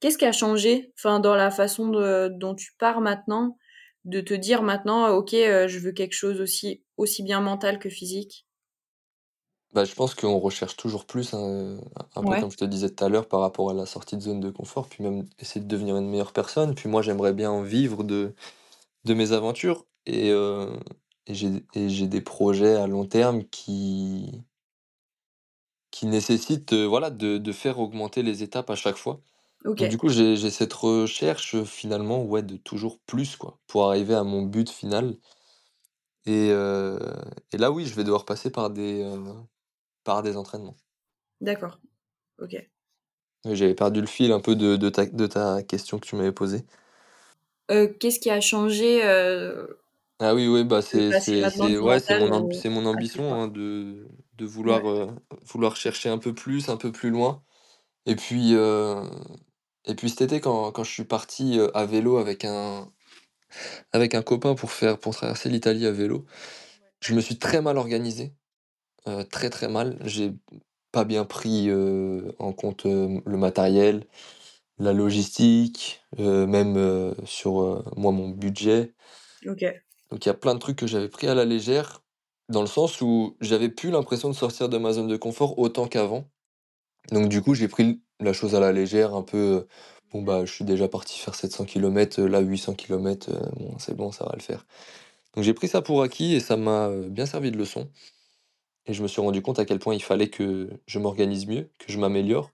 Qu'est-ce 0.00 0.18
qui 0.18 0.24
a 0.26 0.32
changé, 0.32 0.92
enfin, 0.98 1.20
dans 1.20 1.34
la 1.34 1.50
façon 1.50 1.88
de 1.88 2.28
dont 2.38 2.54
tu 2.54 2.72
pars 2.78 3.00
maintenant, 3.00 3.58
de 4.04 4.20
te 4.20 4.34
dire 4.34 4.62
maintenant: 4.62 5.08
«OK, 5.16 5.30
je 5.32 5.78
veux 5.78 5.92
quelque 5.92 6.12
chose 6.14 6.40
aussi 6.40 6.82
aussi 6.96 7.22
bien 7.22 7.40
mental 7.40 7.78
que 7.78 7.88
physique»? 7.88 8.43
Bah, 9.74 9.84
je 9.84 9.94
pense 9.94 10.14
qu'on 10.14 10.38
recherche 10.38 10.76
toujours 10.76 11.04
plus, 11.04 11.34
hein, 11.34 11.78
un 12.14 12.22
peu 12.24 12.36
Ouais, 12.36 12.36
comme 12.36 12.50
je 12.52 12.56
te 12.56 12.64
disais 12.64 12.90
tout 12.90 13.04
à 13.04 13.08
l'heure 13.08 13.26
par 13.28 13.40
rapport 13.40 13.70
à 13.70 13.74
la 13.74 13.86
sortie 13.86 14.16
de 14.16 14.20
zone 14.22 14.38
de 14.40 14.50
confort, 14.50 14.88
puis 14.88 15.02
même 15.02 15.26
essayer 15.40 15.60
de 15.60 15.66
devenir 15.68 15.96
une 15.96 16.08
meilleure 16.08 16.32
personne. 16.32 16.74
Puis 16.76 16.88
moi, 16.88 17.02
j'aimerais 17.02 17.32
bien 17.32 17.62
vivre 17.62 18.04
de 18.04 18.34
de 19.04 19.14
mes 19.14 19.32
aventures 19.32 19.86
et 20.06 20.30
heu 20.32 20.78
et 21.26 21.34
j'ai 21.34 21.64
et 21.74 21.88
j'ai 21.90 22.08
des 22.08 22.20
projets 22.22 22.76
à 22.76 22.86
long 22.88 23.06
terme 23.06 23.44
qui 23.46 24.42
qui 25.90 26.06
nécessitent, 26.06 26.72
heu, 26.72 26.84
voilà, 26.86 27.10
de 27.10 27.38
de 27.38 27.52
faire 27.52 27.78
augmenter 27.78 28.22
les 28.22 28.42
étapes 28.42 28.68
à 28.70 28.74
chaque 28.76 28.96
fois. 28.96 29.20
Donc 29.78 29.88
OK, 29.88 29.90
du 29.90 29.98
coup, 29.98 30.08
j'ai 30.10 30.36
j'ai 30.36 30.50
cette 30.50 30.72
recherche, 30.74 31.54
heu, 31.56 31.64
finalement, 31.64 32.24
ouais, 32.24 32.42
de 32.42 32.56
toujours 32.56 33.00
plus, 33.00 33.36
quoi, 33.36 33.60
pour 33.68 33.86
arriver 33.88 34.14
à 34.14 34.24
mon 34.24 34.42
but 34.42 34.70
final 34.70 35.16
et 36.26 36.50
et 37.52 37.56
là, 37.58 37.70
oui, 37.70 37.86
je 37.86 37.94
vais 37.94 38.04
devoir 38.04 38.24
passer 38.24 38.50
par 38.50 38.70
des, 38.70 39.02
par 40.04 40.22
des 40.22 40.36
entraînements. 40.36 40.76
d'accord, 41.40 41.80
OK. 42.38 42.56
J'avais 43.50 43.74
perdu 43.74 44.02
le 44.02 44.06
fil 44.06 44.32
un 44.32 44.40
peu 44.40 44.54
de 44.54 44.76
de 44.76 44.90
ta 44.90 45.06
de 45.06 45.26
ta 45.26 45.62
question 45.62 45.98
que 45.98 46.06
tu 46.06 46.14
m'avais 46.14 46.30
posée. 46.32 46.66
Heu, 47.70 47.88
qu'est-ce 48.00 48.20
qui 48.20 48.30
a 48.30 48.40
changé, 48.40 49.02
heu, 49.04 49.78
Ah 50.20 50.34
oui, 50.34 50.46
oui, 50.46 50.64
bah, 50.64 50.80
c'est 50.80 51.12
ouais, 51.80 51.98
mon 52.10 52.48
c'est 52.52 52.68
mon 52.68 52.86
ambition, 52.86 53.34
hein, 53.34 53.48
de 53.48 54.06
de 54.34 54.44
Ouais, 54.64 54.84
vouloir, 54.84 55.16
vouloir 55.42 55.76
chercher 55.76 56.08
un 56.08 56.18
peu 56.18 56.32
plus, 56.34 56.68
un 56.68 56.76
peu 56.76 56.92
plus 56.92 57.10
loin 57.10 57.42
et 58.06 58.16
puis, 58.16 58.54
et 59.86 59.94
puis 59.94 60.10
cet 60.10 60.20
été 60.22 60.40
quand 60.42 60.72
quand 60.72 60.84
je 60.84 60.90
suis 60.92 61.04
parti, 61.04 61.58
à 61.74 61.86
vélo 61.86 62.18
avec 62.18 62.44
un 62.44 62.92
avec 63.92 64.14
un 64.14 64.22
copain 64.22 64.54
pour 64.54 64.70
faire 64.72 64.98
pour 64.98 65.14
traverser 65.14 65.48
l'Italie 65.48 65.86
à 65.86 65.92
vélo, 65.92 66.26
je 67.00 67.14
me 67.14 67.20
suis 67.20 67.38
très 67.38 67.62
mal 67.62 67.78
organisé, 67.78 68.34
heu, 69.08 69.24
très, 69.24 69.50
très 69.50 69.68
mal. 69.68 69.98
J'ai 70.04 70.32
pas 70.92 71.04
bien 71.04 71.24
pris, 71.24 71.68
heu, 71.70 72.34
en 72.38 72.52
compte, 72.52 72.86
heu, 72.86 73.22
le 73.26 73.36
matériel, 73.38 74.06
la 74.78 74.92
logistique, 74.94 76.02
heu, 76.20 76.46
même, 76.46 76.76
heu, 76.78 77.14
sur, 77.26 77.60
heu, 77.62 77.84
moi, 77.96 78.12
mon 78.12 78.30
budget. 78.30 78.94
OK, 79.46 79.84
Donc 80.10 80.24
il 80.26 80.28
y 80.28 80.30
a 80.30 80.34
plein 80.34 80.54
de 80.54 80.58
trucs 80.60 80.76
que 80.78 80.86
j'avais 80.86 81.08
pris 81.08 81.26
à 81.28 81.34
la 81.34 81.44
légère, 81.44 82.02
dans 82.48 82.60
le 82.60 82.66
sens 82.66 83.00
où 83.00 83.36
j'avais 83.40 83.68
plus 83.70 83.90
l'impression 83.90 84.28
de 84.28 84.34
sortir 84.34 84.68
de 84.68 84.78
ma 84.78 84.92
zone 84.92 85.08
de 85.08 85.16
confort 85.16 85.58
autant 85.58 85.88
qu'avant. 85.88 86.28
Donc 87.12 87.28
du 87.28 87.42
coup, 87.42 87.54
j'ai 87.54 87.68
pris 87.68 87.84
l 87.84 87.98
la 88.20 88.32
chose 88.34 88.54
à 88.54 88.60
la 88.60 88.72
légère, 88.72 89.14
un 89.14 89.22
peu, 89.22 89.38
heu, 89.38 89.68
bon, 90.12 90.22
bah, 90.22 90.44
je 90.46 90.52
suis 90.52 90.64
déjà 90.64 90.88
parti 90.88 91.18
faire 91.18 91.34
700 91.34 91.64
kilomètres, 91.66 92.20
heu, 92.20 92.28
là 92.28 92.40
800 92.40 92.74
kilomètres, 92.74 93.30
heu, 93.32 93.40
bon, 93.56 93.78
c'est 93.78 93.94
bon, 93.96 94.12
ça 94.12 94.24
va 94.26 94.32
le 94.36 94.42
faire. 94.42 94.66
Donc 95.34 95.44
j'ai 95.44 95.54
pris 95.54 95.68
ça 95.68 95.82
pour 95.82 96.02
acquis 96.02 96.34
et 96.34 96.40
ça 96.40 96.56
m'a, 96.58 96.88
heu, 96.90 97.08
bien 97.10 97.26
servi 97.26 97.50
de 97.52 97.58
leçon 97.58 97.90
et 98.86 98.94
je 98.94 99.02
me 99.02 99.08
suis 99.08 99.20
rendu 99.22 99.42
compte 99.42 99.58
à 99.58 99.64
quel 99.64 99.78
point 99.78 99.94
il 99.94 100.02
fallait 100.02 100.28
que 100.30 100.70
je 100.86 100.98
m'organise 100.98 101.46
mieux, 101.46 101.70
que 101.78 101.92
je 101.92 101.98
m'améliore 101.98 102.50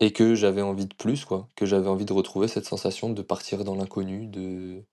et 0.00 0.12
que 0.12 0.34
j'avais 0.34 0.62
envie 0.62 0.86
de 0.86 0.94
plus, 0.94 1.24
quoi, 1.24 1.48
que 1.56 1.66
j'avais 1.66 1.88
envie 1.88 2.04
de 2.04 2.12
retrouver 2.12 2.48
cette 2.48 2.66
sensation 2.66 3.10
de 3.10 3.22
partir 3.22 3.64
dans 3.64 3.74
l'inconnu, 3.76 4.26
de 4.26 4.84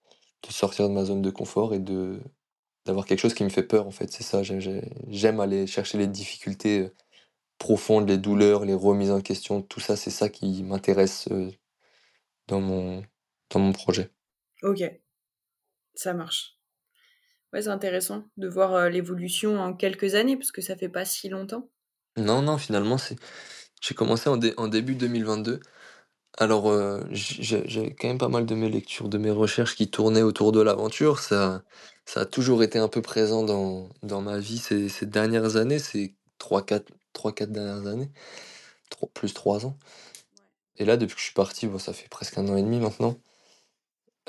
de 0.48 0.54
sortir 0.54 0.88
de 0.90 0.94
ma 0.94 1.06
zone 1.06 1.22
de 1.22 1.32
confort 1.32 1.74
et 1.74 1.80
de 1.80 2.20
D'avoir 2.86 3.06
quelque 3.06 3.20
chose 3.20 3.34
qui 3.36 3.44
me 3.46 3.50
fait 3.50 3.64
peur, 3.64 3.88
en 3.88 3.92
fait, 3.92 4.12
c'est 4.12 4.24
ça, 4.24 4.44
j'ai 4.44 4.62
j'ai 4.62 4.82
j'aime 5.10 5.40
aller 5.42 5.68
chercher 5.68 5.98
les 6.00 6.08
difficultés, 6.08 6.80
heu, 6.82 6.96
profondes, 7.60 8.10
les 8.10 8.18
douleurs, 8.18 8.66
les 8.66 8.74
remises 8.76 9.12
en 9.12 9.22
question, 9.22 9.62
tout 9.64 9.80
ça, 9.82 9.96
c'est 9.98 10.12
ça 10.12 10.30
qui 10.30 10.64
m'intéresse, 10.64 11.28
heu, 11.32 11.52
dans 12.48 12.60
mon 12.62 13.02
dans 13.50 13.60
mon 13.62 13.72
projet. 13.72 14.12
OK, 14.64 14.82
ça 15.94 16.14
marche. 16.16 16.59
Ouais, 17.54 17.64
c'est 17.64 17.70
intéressant 17.70 18.24
de 18.38 18.48
voir, 18.48 18.90
l'évolution 18.90 19.60
en 19.60 19.74
quelques 19.74 20.16
années 20.16 20.38
parce 20.38 20.52
que 20.52 20.62
ça 20.62 20.76
fait 20.76 20.90
pas 20.90 21.06
si 21.06 21.30
longtemps. 21.30 21.70
Non, 22.18 22.42
non, 22.42 22.58
finalement, 22.58 22.98
c'est 22.98 23.16
j'ai 23.82 23.96
commencé 23.96 24.30
en 24.30 24.38
dé 24.38 24.54
en 24.58 24.68
début 24.68 24.96
2022. 24.96 25.60
Alors, 26.38 26.72
heu, 26.72 27.06
j 27.12 27.38
j'ai 27.44 27.68
j'avais 27.70 27.96
quand 27.96 28.08
même 28.10 28.18
pas 28.18 28.30
mal 28.30 28.46
de 28.46 28.56
mes 28.56 28.70
lectures, 28.70 29.10
de 29.10 29.18
mes 29.18 29.32
recherches 29.32 29.76
qui 29.76 29.90
tournaient 29.90 30.22
autour 30.24 30.52
de 30.52 30.62
l'aventure. 30.62 31.20
Ça 31.20 31.64
ça 32.06 32.22
a 32.22 32.26
toujours 32.26 32.64
été 32.64 32.80
un 32.80 32.88
peu 32.90 33.02
présent 33.02 33.44
dans 33.44 33.90
dans 34.04 34.22
ma 34.22 34.40
vie 34.40 34.58
ces 34.60 34.90
ces 34.90 35.06
dernières 35.08 35.56
années, 35.58 35.80
ces 35.80 36.16
trois 36.40 36.64
quatre 36.66 36.92
trois 37.14 37.34
quatre 37.34 37.52
dernières 37.52 37.88
années, 37.88 38.12
plus 39.14 39.34
3 39.34 39.66
ans 39.66 39.78
et 40.78 40.86
là, 40.86 40.98
depuis 40.98 41.16
que 41.16 41.20
je 41.20 41.26
suis 41.26 41.34
parti, 41.34 41.68
bon, 41.68 41.78
ça 41.78 41.94
fait 41.94 42.08
presque 42.10 42.38
un 42.38 42.48
an 42.48 42.56
et 42.58 42.64
demi 42.64 42.80
maintenant. 42.80 43.16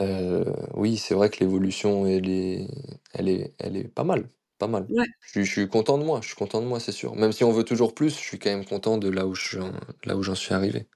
Heu, 0.00 0.44
oui, 0.74 0.96
c'est 0.96 1.14
vrai 1.14 1.30
que 1.30 1.38
l'évolution, 1.40 2.06
elle 2.06 2.28
est 2.30 2.68
elle 3.12 3.28
est 3.28 3.54
elle 3.58 3.76
est 3.76 3.88
pas 3.88 4.04
mal, 4.04 4.28
pas 4.58 4.66
mal. 4.66 4.88
Ouais, 4.88 5.06
Je 5.20 5.30
suis 5.30 5.44
je 5.44 5.52
suis 5.52 5.68
content 5.68 5.98
de 5.98 6.04
moi, 6.04 6.20
je 6.22 6.28
suis 6.28 6.36
content 6.36 6.60
de 6.62 6.66
moi, 6.66 6.80
c'est 6.80 6.92
sûr. 6.92 7.14
Même 7.16 7.32
si 7.32 7.44
on 7.44 7.52
veut 7.52 7.64
toujours 7.64 7.94
plus, 7.94 8.10
je 8.10 8.20
suis 8.20 8.38
quand 8.38 8.50
même 8.50 8.64
content 8.64 8.98
de 8.98 9.08
là 9.08 9.26
où 9.26 9.34
je 9.34 9.46
suis 9.48 9.58
en 9.58 9.72
là 10.04 10.16
où 10.16 10.22
j'en 10.22 10.34
suis 10.34 10.54
arrivé. 10.54 10.88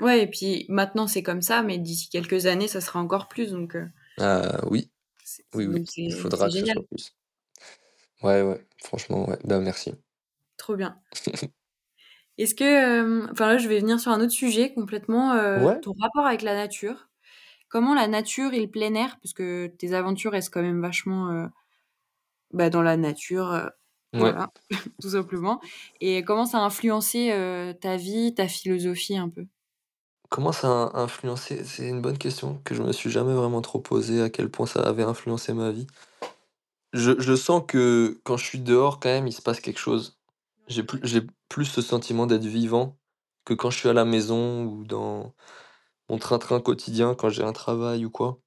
ouais 0.00 0.22
et 0.24 0.26
puis 0.26 0.66
maintenant 0.68 1.06
c'est 1.06 1.22
comme 1.22 1.40
ça, 1.42 1.62
mais 1.62 1.78
d'ici 1.78 2.10
quelques 2.10 2.44
années, 2.46 2.68
ça 2.68 2.80
sera 2.82 3.00
encore 3.00 3.28
plus 3.28 3.52
donc 3.52 3.74
heu, 3.74 3.88
Ah 4.18 4.60
oui, 4.70 4.90
c'est 5.24 5.44
oui, 5.54 5.66
oui, 5.66 5.76
donc 5.76 5.86
il 6.06 6.12
c'est 6.12 6.14
faudra 6.14 6.48
c'est 6.48 6.50
que 6.50 6.56
ce 6.56 6.66
génial, 6.66 6.76
soit 6.76 6.86
plus. 6.88 7.14
Ouais, 8.22 8.40
ouais, 8.42 8.66
franchement, 8.82 9.28
ouais, 9.28 9.38
bah, 9.44 9.60
merci. 9.60 9.92
trop 10.56 10.76
bien. 10.76 11.02
Est-ce 12.38 12.54
que, 12.54 12.64
hem, 12.64 13.28
enfin 13.32 13.46
là, 13.48 13.58
je 13.58 13.68
vais 13.68 13.78
venir 13.80 14.00
sur 14.00 14.10
un 14.12 14.20
autre 14.20 14.32
sujet 14.32 14.72
complètement, 14.74 15.34
heu, 15.36 15.66
Ouais, 15.66 15.82
ton 15.82 15.92
rapport 16.00 16.26
avec 16.26 16.42
la 16.42 16.54
nature. 16.54 17.08
Comment 17.72 17.94
la 17.96 18.06
nature 18.06 18.54
et 18.54 18.60
le 18.60 18.70
plein 18.70 18.94
air, 18.94 19.18
parce 19.20 19.32
que 19.34 19.66
tes 19.66 19.94
aventures 19.94 20.30
restent 20.32 20.54
quand 20.54 20.62
même 20.62 20.80
vachement, 20.80 21.32
heu, 21.32 21.48
bah, 22.52 22.70
dans 22.70 22.82
la 22.82 22.96
nature, 22.96 23.70
ouais. 24.14 24.34
voilà, 24.34 24.50
tout 25.00 25.10
simplement 25.10 25.60
et 26.00 26.22
comment 26.24 26.44
ça 26.46 26.58
a 26.58 26.62
influencé, 26.62 27.32
heu, 27.32 27.74
ta 27.80 27.96
vie, 27.96 28.34
ta 28.34 28.48
philosophie 28.48 29.16
un 29.16 29.28
peu? 29.28 29.46
Comment 30.30 30.50
ça 30.50 30.86
a 30.86 30.98
influencé? 31.00 31.64
C'est 31.64 31.88
une 31.88 32.02
bonne 32.02 32.18
question 32.18 32.60
que 32.64 32.74
je 32.74 32.82
me 32.82 32.90
suis 32.92 33.08
jamais 33.10 33.34
vraiment 33.34 33.62
trop 33.62 33.78
posée, 33.78 34.20
à 34.20 34.30
quel 34.30 34.50
point 34.50 34.66
ça 34.66 34.80
avait 34.82 35.04
influencé 35.04 35.52
ma 35.52 35.70
vie. 35.70 35.86
Je 36.92 37.18
je 37.20 37.34
sens 37.34 37.62
que 37.66 38.20
quand 38.24 38.36
je 38.36 38.44
suis 38.44 38.60
dehors, 38.60 39.00
quand 39.00 39.08
même, 39.08 39.26
il 39.26 39.32
se 39.32 39.42
passe 39.42 39.60
quelque 39.60 39.78
chose. 39.78 40.18
J'ai 40.68 40.82
plus 40.84 41.00
j'ai 41.02 41.22
plus 41.48 41.64
ce 41.66 41.80
sentiment 41.82 42.26
d'être 42.26 42.44
vivant 42.44 42.98
que 43.44 43.54
quand 43.54 43.70
je 43.70 43.78
suis 43.78 43.88
à 43.88 43.92
la 43.94 44.04
maison 44.04 44.64
ou 44.64 44.84
dans 44.84 45.34
mon 46.12 46.18
train-train 46.18 46.60
quotidien, 46.60 47.16
quand 47.16 47.30
j'ai 47.30 47.44
un 47.44 47.54
travail 47.54 48.06
ou 48.06 48.10
quoi. 48.10 48.40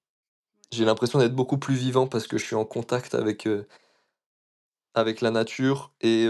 J'ai 0.72 0.86
l'impression 0.86 1.20
d'être 1.20 1.36
beaucoup 1.36 1.58
plus 1.60 1.76
vivant 1.76 2.08
parce 2.08 2.28
que 2.28 2.38
je 2.38 2.46
suis 2.46 2.56
en 2.56 2.66
contact 2.66 3.16
avec, 3.16 3.48
heu, 3.48 3.68
avec 4.96 5.22
la 5.22 5.30
nature 5.32 5.94
et 6.02 6.26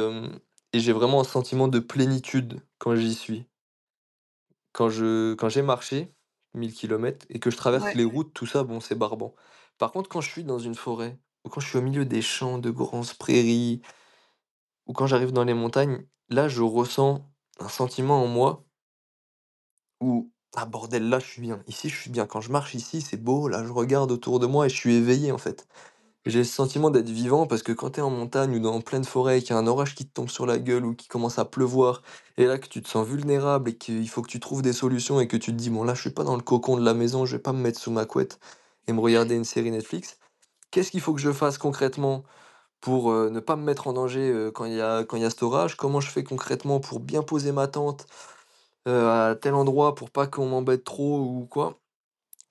et 0.74 0.80
j'ai 0.82 0.92
vraiment 0.92 1.22
un 1.22 1.24
sentiment 1.24 1.70
de 1.70 1.80
plénitude 1.80 2.60
quand 2.80 2.96
j'y 2.96 3.14
suis. 3.16 3.48
Quand 4.74 4.90
je 4.90 5.34
quand 5.36 5.50
j'ai 5.50 5.62
marché 5.62 6.14
1000 6.54 6.74
kilomètres 6.74 7.26
et 7.30 7.40
que 7.40 7.50
je 7.52 7.58
traverse 7.58 7.86
Ouais, 7.86 7.96
les 7.96 8.04
routes, 8.06 8.34
tout 8.34 8.46
ça, 8.46 8.64
bon, 8.64 8.80
c'est 8.80 8.96
barbant. 8.96 9.36
Par 9.78 9.92
contre, 9.92 10.10
quand 10.10 10.22
je 10.22 10.30
suis 10.30 10.44
dans 10.44 10.60
une 10.60 10.76
forêt 10.76 11.20
ou 11.44 11.50
quand 11.50 11.62
je 11.62 11.68
suis 11.70 11.78
au 11.78 11.82
milieu 11.82 12.06
des 12.06 12.22
champs 12.22 12.58
de 12.60 12.70
grandes 12.72 13.14
prairies 13.18 13.82
ou 14.88 14.94
quand 14.94 15.06
j'arrive 15.08 15.32
dans 15.32 15.44
les 15.44 15.54
montagnes, 15.54 16.08
là, 16.30 16.48
je 16.48 16.62
ressens 16.64 17.32
un 17.60 17.70
sentiment 17.70 18.24
en 18.24 18.28
moi 18.28 18.66
où: 20.00 20.32
«Ah 20.58 20.66
bordel, 20.66 21.10
là, 21.10 21.20
je 21.20 21.26
suis 21.26 21.42
bien. 21.42 21.60
Ici, 21.68 21.90
je 21.90 21.96
suis 22.00 22.10
bien. 22.10 22.26
Quand 22.26 22.40
je 22.42 22.52
marche 22.52 22.76
ici, 22.76 23.02
c'est 23.02 23.18
beau. 23.18 23.48
Là, 23.50 23.64
je 23.66 23.72
regarde 23.72 24.12
autour 24.12 24.40
de 24.40 24.46
moi 24.48 24.66
et 24.68 24.70
je 24.70 24.76
suis 24.76 24.96
éveillé, 24.96 25.32
en 25.32 25.38
fait». 25.38 25.68
J'ai 26.26 26.40
le 26.40 26.46
sentiment 26.46 26.90
d'être 26.92 27.10
vivant 27.10 27.48
parce 27.48 27.64
que 27.64 27.72
quand 27.72 27.92
tu 27.92 28.00
es 28.00 28.04
en 28.04 28.12
montagne 28.12 28.56
ou 28.58 28.60
dans 28.60 28.82
pleine 28.82 29.06
forêt 29.06 29.40
et 29.40 29.42
qu'il 29.42 29.52
y 29.52 29.54
a 29.54 29.58
un 29.60 29.68
orage 29.68 29.96
qui 29.96 30.06
te 30.08 30.14
tombe 30.14 30.30
sur 30.30 30.46
la 30.46 30.60
gueule 30.60 30.86
ou 30.86 30.96
qu'il 30.96 31.08
commence 31.10 31.40
à 31.40 31.46
pleuvoir 31.46 32.04
et 32.38 32.46
là 32.46 32.60
que 32.60 32.68
tu 32.68 32.82
te 32.82 32.90
sens 32.90 33.08
vulnérable 33.08 33.72
et 33.72 33.78
qu'il 33.78 34.10
faut 34.10 34.22
que 34.22 34.30
tu 34.30 34.40
trouves 34.40 34.62
des 34.62 34.74
solutions 34.74 35.20
et 35.22 35.28
que 35.28 35.38
tu 35.38 35.52
te 35.52 35.58
dis: 35.58 35.70
«Bon 35.72 35.84
là, 35.84 35.96
je 35.96 36.02
suis 36.02 36.12
pas 36.12 36.24
dans 36.26 36.36
le 36.36 36.44
cocon 36.44 36.78
de 36.78 36.86
la 36.86 36.94
maison, 36.96 37.26
je 37.26 37.38
vais 37.38 37.42
pas 37.44 37.54
me 37.54 37.62
mettre 37.62 37.80
sous 37.80 37.92
ma 37.92 38.06
couette 38.06 38.40
et 38.88 38.94
me 38.94 39.02
regarder 39.02 39.36
une 39.36 39.46
série 39.46 39.72
Netflix. 39.72 40.18
Qu'est-ce 40.72 40.92
qu'il 40.92 41.02
faut 41.02 41.14
que 41.14 41.22
je 41.22 41.32
fasse 41.34 41.58
concrètement 41.60 42.24
pour, 42.82 43.12
heu, 43.12 43.30
ne 43.32 43.40
pas 43.42 43.56
me 43.58 43.64
mettre 43.64 43.88
en 43.88 43.94
danger, 43.94 44.30
heu, 44.32 44.52
quand 44.52 44.66
il 44.66 44.74
y 44.76 44.82
a 44.82 45.04
y 45.14 45.26
a 45.26 45.30
cet 45.32 45.44
orage? 45.44 45.78
Comment 45.78 46.02
je 46.02 46.10
fais 46.12 46.24
concrètement 46.24 46.80
pour 46.80 47.00
bien 47.02 47.24
poser 47.24 47.52
ma 47.52 47.68
tente, 47.68 48.08
heu, 48.88 49.10
à 49.10 49.36
tel 49.36 49.54
endroit 49.56 49.96
pour 49.96 50.12
pas 50.12 50.28
qu'on 50.28 50.48
m'embête 50.50 50.84
trop 50.84 51.20
ou 51.22 51.46
quoi?» 51.48 51.80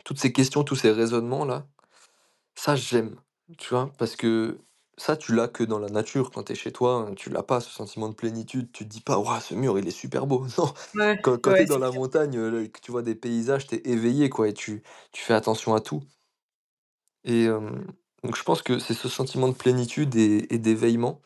Toutes 0.05 0.19
ces 0.21 0.33
questions, 0.33 0.65
tous 0.65 0.77
ces 0.77 0.93
raisonnements-là, 0.93 1.67
ça, 2.57 2.77
j'aime, 2.77 3.17
tu 3.59 3.71
vois? 3.71 3.93
Parce 3.99 4.17
que 4.17 4.59
ça, 4.99 5.17
tu 5.17 5.35
l'as 5.35 5.49
que 5.49 5.65
dans 5.65 5.79
la 5.81 5.89
nature. 5.91 6.31
Quand 6.33 6.45
tu 6.45 6.53
es 6.53 6.55
chez 6.57 6.73
toi, 6.73 7.07
hein, 7.11 7.15
tu 7.17 7.31
l'as 7.31 7.43
pas 7.45 7.61
ce 7.61 7.71
sentiment 7.71 8.09
de 8.11 8.15
plénitude. 8.15 8.73
Tu 8.73 8.85
te 8.85 8.91
dis 8.91 9.01
pas: 9.03 9.19
«Waouh, 9.19 9.41
ce 9.41 9.55
mur, 9.55 9.79
il 9.79 9.89
est 9.89 9.91
super 9.93 10.27
beau». 10.27 10.47
Non, 10.59 10.73
ouais, 10.95 11.19
quand 11.23 11.39
quand 11.43 11.55
tu 11.55 11.63
ouais, 11.63 11.65
es 11.65 11.67
dans 11.67 11.79
c'est 11.79 11.81
la 11.81 11.91
clair. 11.91 11.93
montagne, 11.93 12.35
et 12.65 12.71
que 12.71 12.81
tu 12.81 12.93
vois 12.93 13.03
des 13.03 13.15
paysages, 13.17 13.67
tu 13.69 13.77
es 13.77 13.83
éveillé, 13.91 14.31
quoi 14.31 14.49
et 14.49 14.55
tu 14.55 14.83
tu 15.13 15.23
fais 15.25 15.35
attention 15.35 15.75
à 15.75 15.81
tout 15.81 16.03
et 17.25 17.47
donc 18.23 18.37
je 18.37 18.43
pense 18.43 18.63
que 18.63 18.79
c'est 18.79 18.95
ce 18.95 19.09
sentiment 19.09 19.49
de 19.49 19.55
plénitude 19.55 20.15
et 20.17 20.53
et 20.55 20.59
d'éveillement 20.59 21.21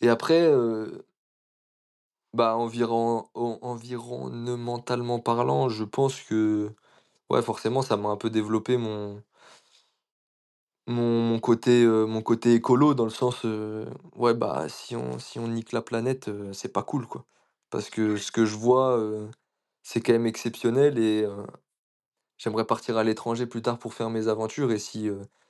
et 0.00 0.08
après, 0.08 0.42
heu, 0.42 1.04
bah, 2.34 2.56
environ 2.56 3.28
en 3.34 3.58
environnementalement 3.62 5.18
parlant, 5.20 5.68
je 5.68 5.84
pense 5.84 6.20
que, 6.22 6.72
forcément, 7.42 7.82
ça 7.82 7.96
m'a 7.96 8.10
un 8.10 8.16
peu 8.18 8.30
développé 8.30 8.76
mon 8.78 9.22
Mon 10.88 11.38
côté, 11.38 11.84
heu, 11.84 12.06
mon 12.06 12.22
côté 12.22 12.54
écolo 12.54 12.94
dans 12.94 13.04
le 13.04 13.10
sens, 13.10 13.44
heu, 13.44 13.86
ouais, 14.16 14.34
bah, 14.34 14.68
si 14.68 14.96
on 14.96 15.18
si 15.20 15.38
on 15.38 15.46
nique 15.48 15.70
la 15.72 15.80
planète, 15.82 16.26
heu, 16.28 16.52
c'est 16.52 16.72
pas 16.72 16.82
cool, 16.82 17.06
quoi. 17.06 17.24
Parce 17.70 17.88
que 17.88 18.16
ce 18.16 18.32
que 18.32 18.44
je 18.44 18.56
vois, 18.56 18.98
c'est 19.82 20.00
quand 20.02 20.12
même 20.12 20.26
exceptionnel 20.26 20.98
et 20.98 21.26
j'aimerais 22.38 22.66
partir 22.66 22.96
à 22.98 23.04
l'étranger 23.04 23.46
plus 23.46 23.62
tard 23.62 23.78
pour 23.78 23.94
faire 23.94 24.10
mes 24.10 24.28
aventures 24.28 24.72
et 24.72 24.78
si, 24.78 25.08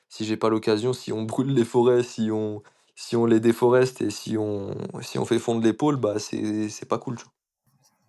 si 0.08 0.24
j'ai 0.24 0.36
pas 0.36 0.48
l'occasion, 0.50 0.92
si 0.92 1.12
on 1.12 1.22
brûle 1.22 1.54
les 1.54 1.64
forêts, 1.64 2.02
si 2.02 2.30
on 2.30 2.62
si 2.96 3.16
on 3.16 3.26
les 3.26 3.40
déforeste 3.40 4.02
et 4.02 4.10
si 4.10 4.36
on 4.38 4.74
si 5.02 5.18
on 5.18 5.24
fait 5.24 5.38
fondre 5.38 5.70
pôles, 5.72 5.96
bah, 5.96 6.18
c'est 6.18 6.88
pas 6.88 6.98
cool? 6.98 7.16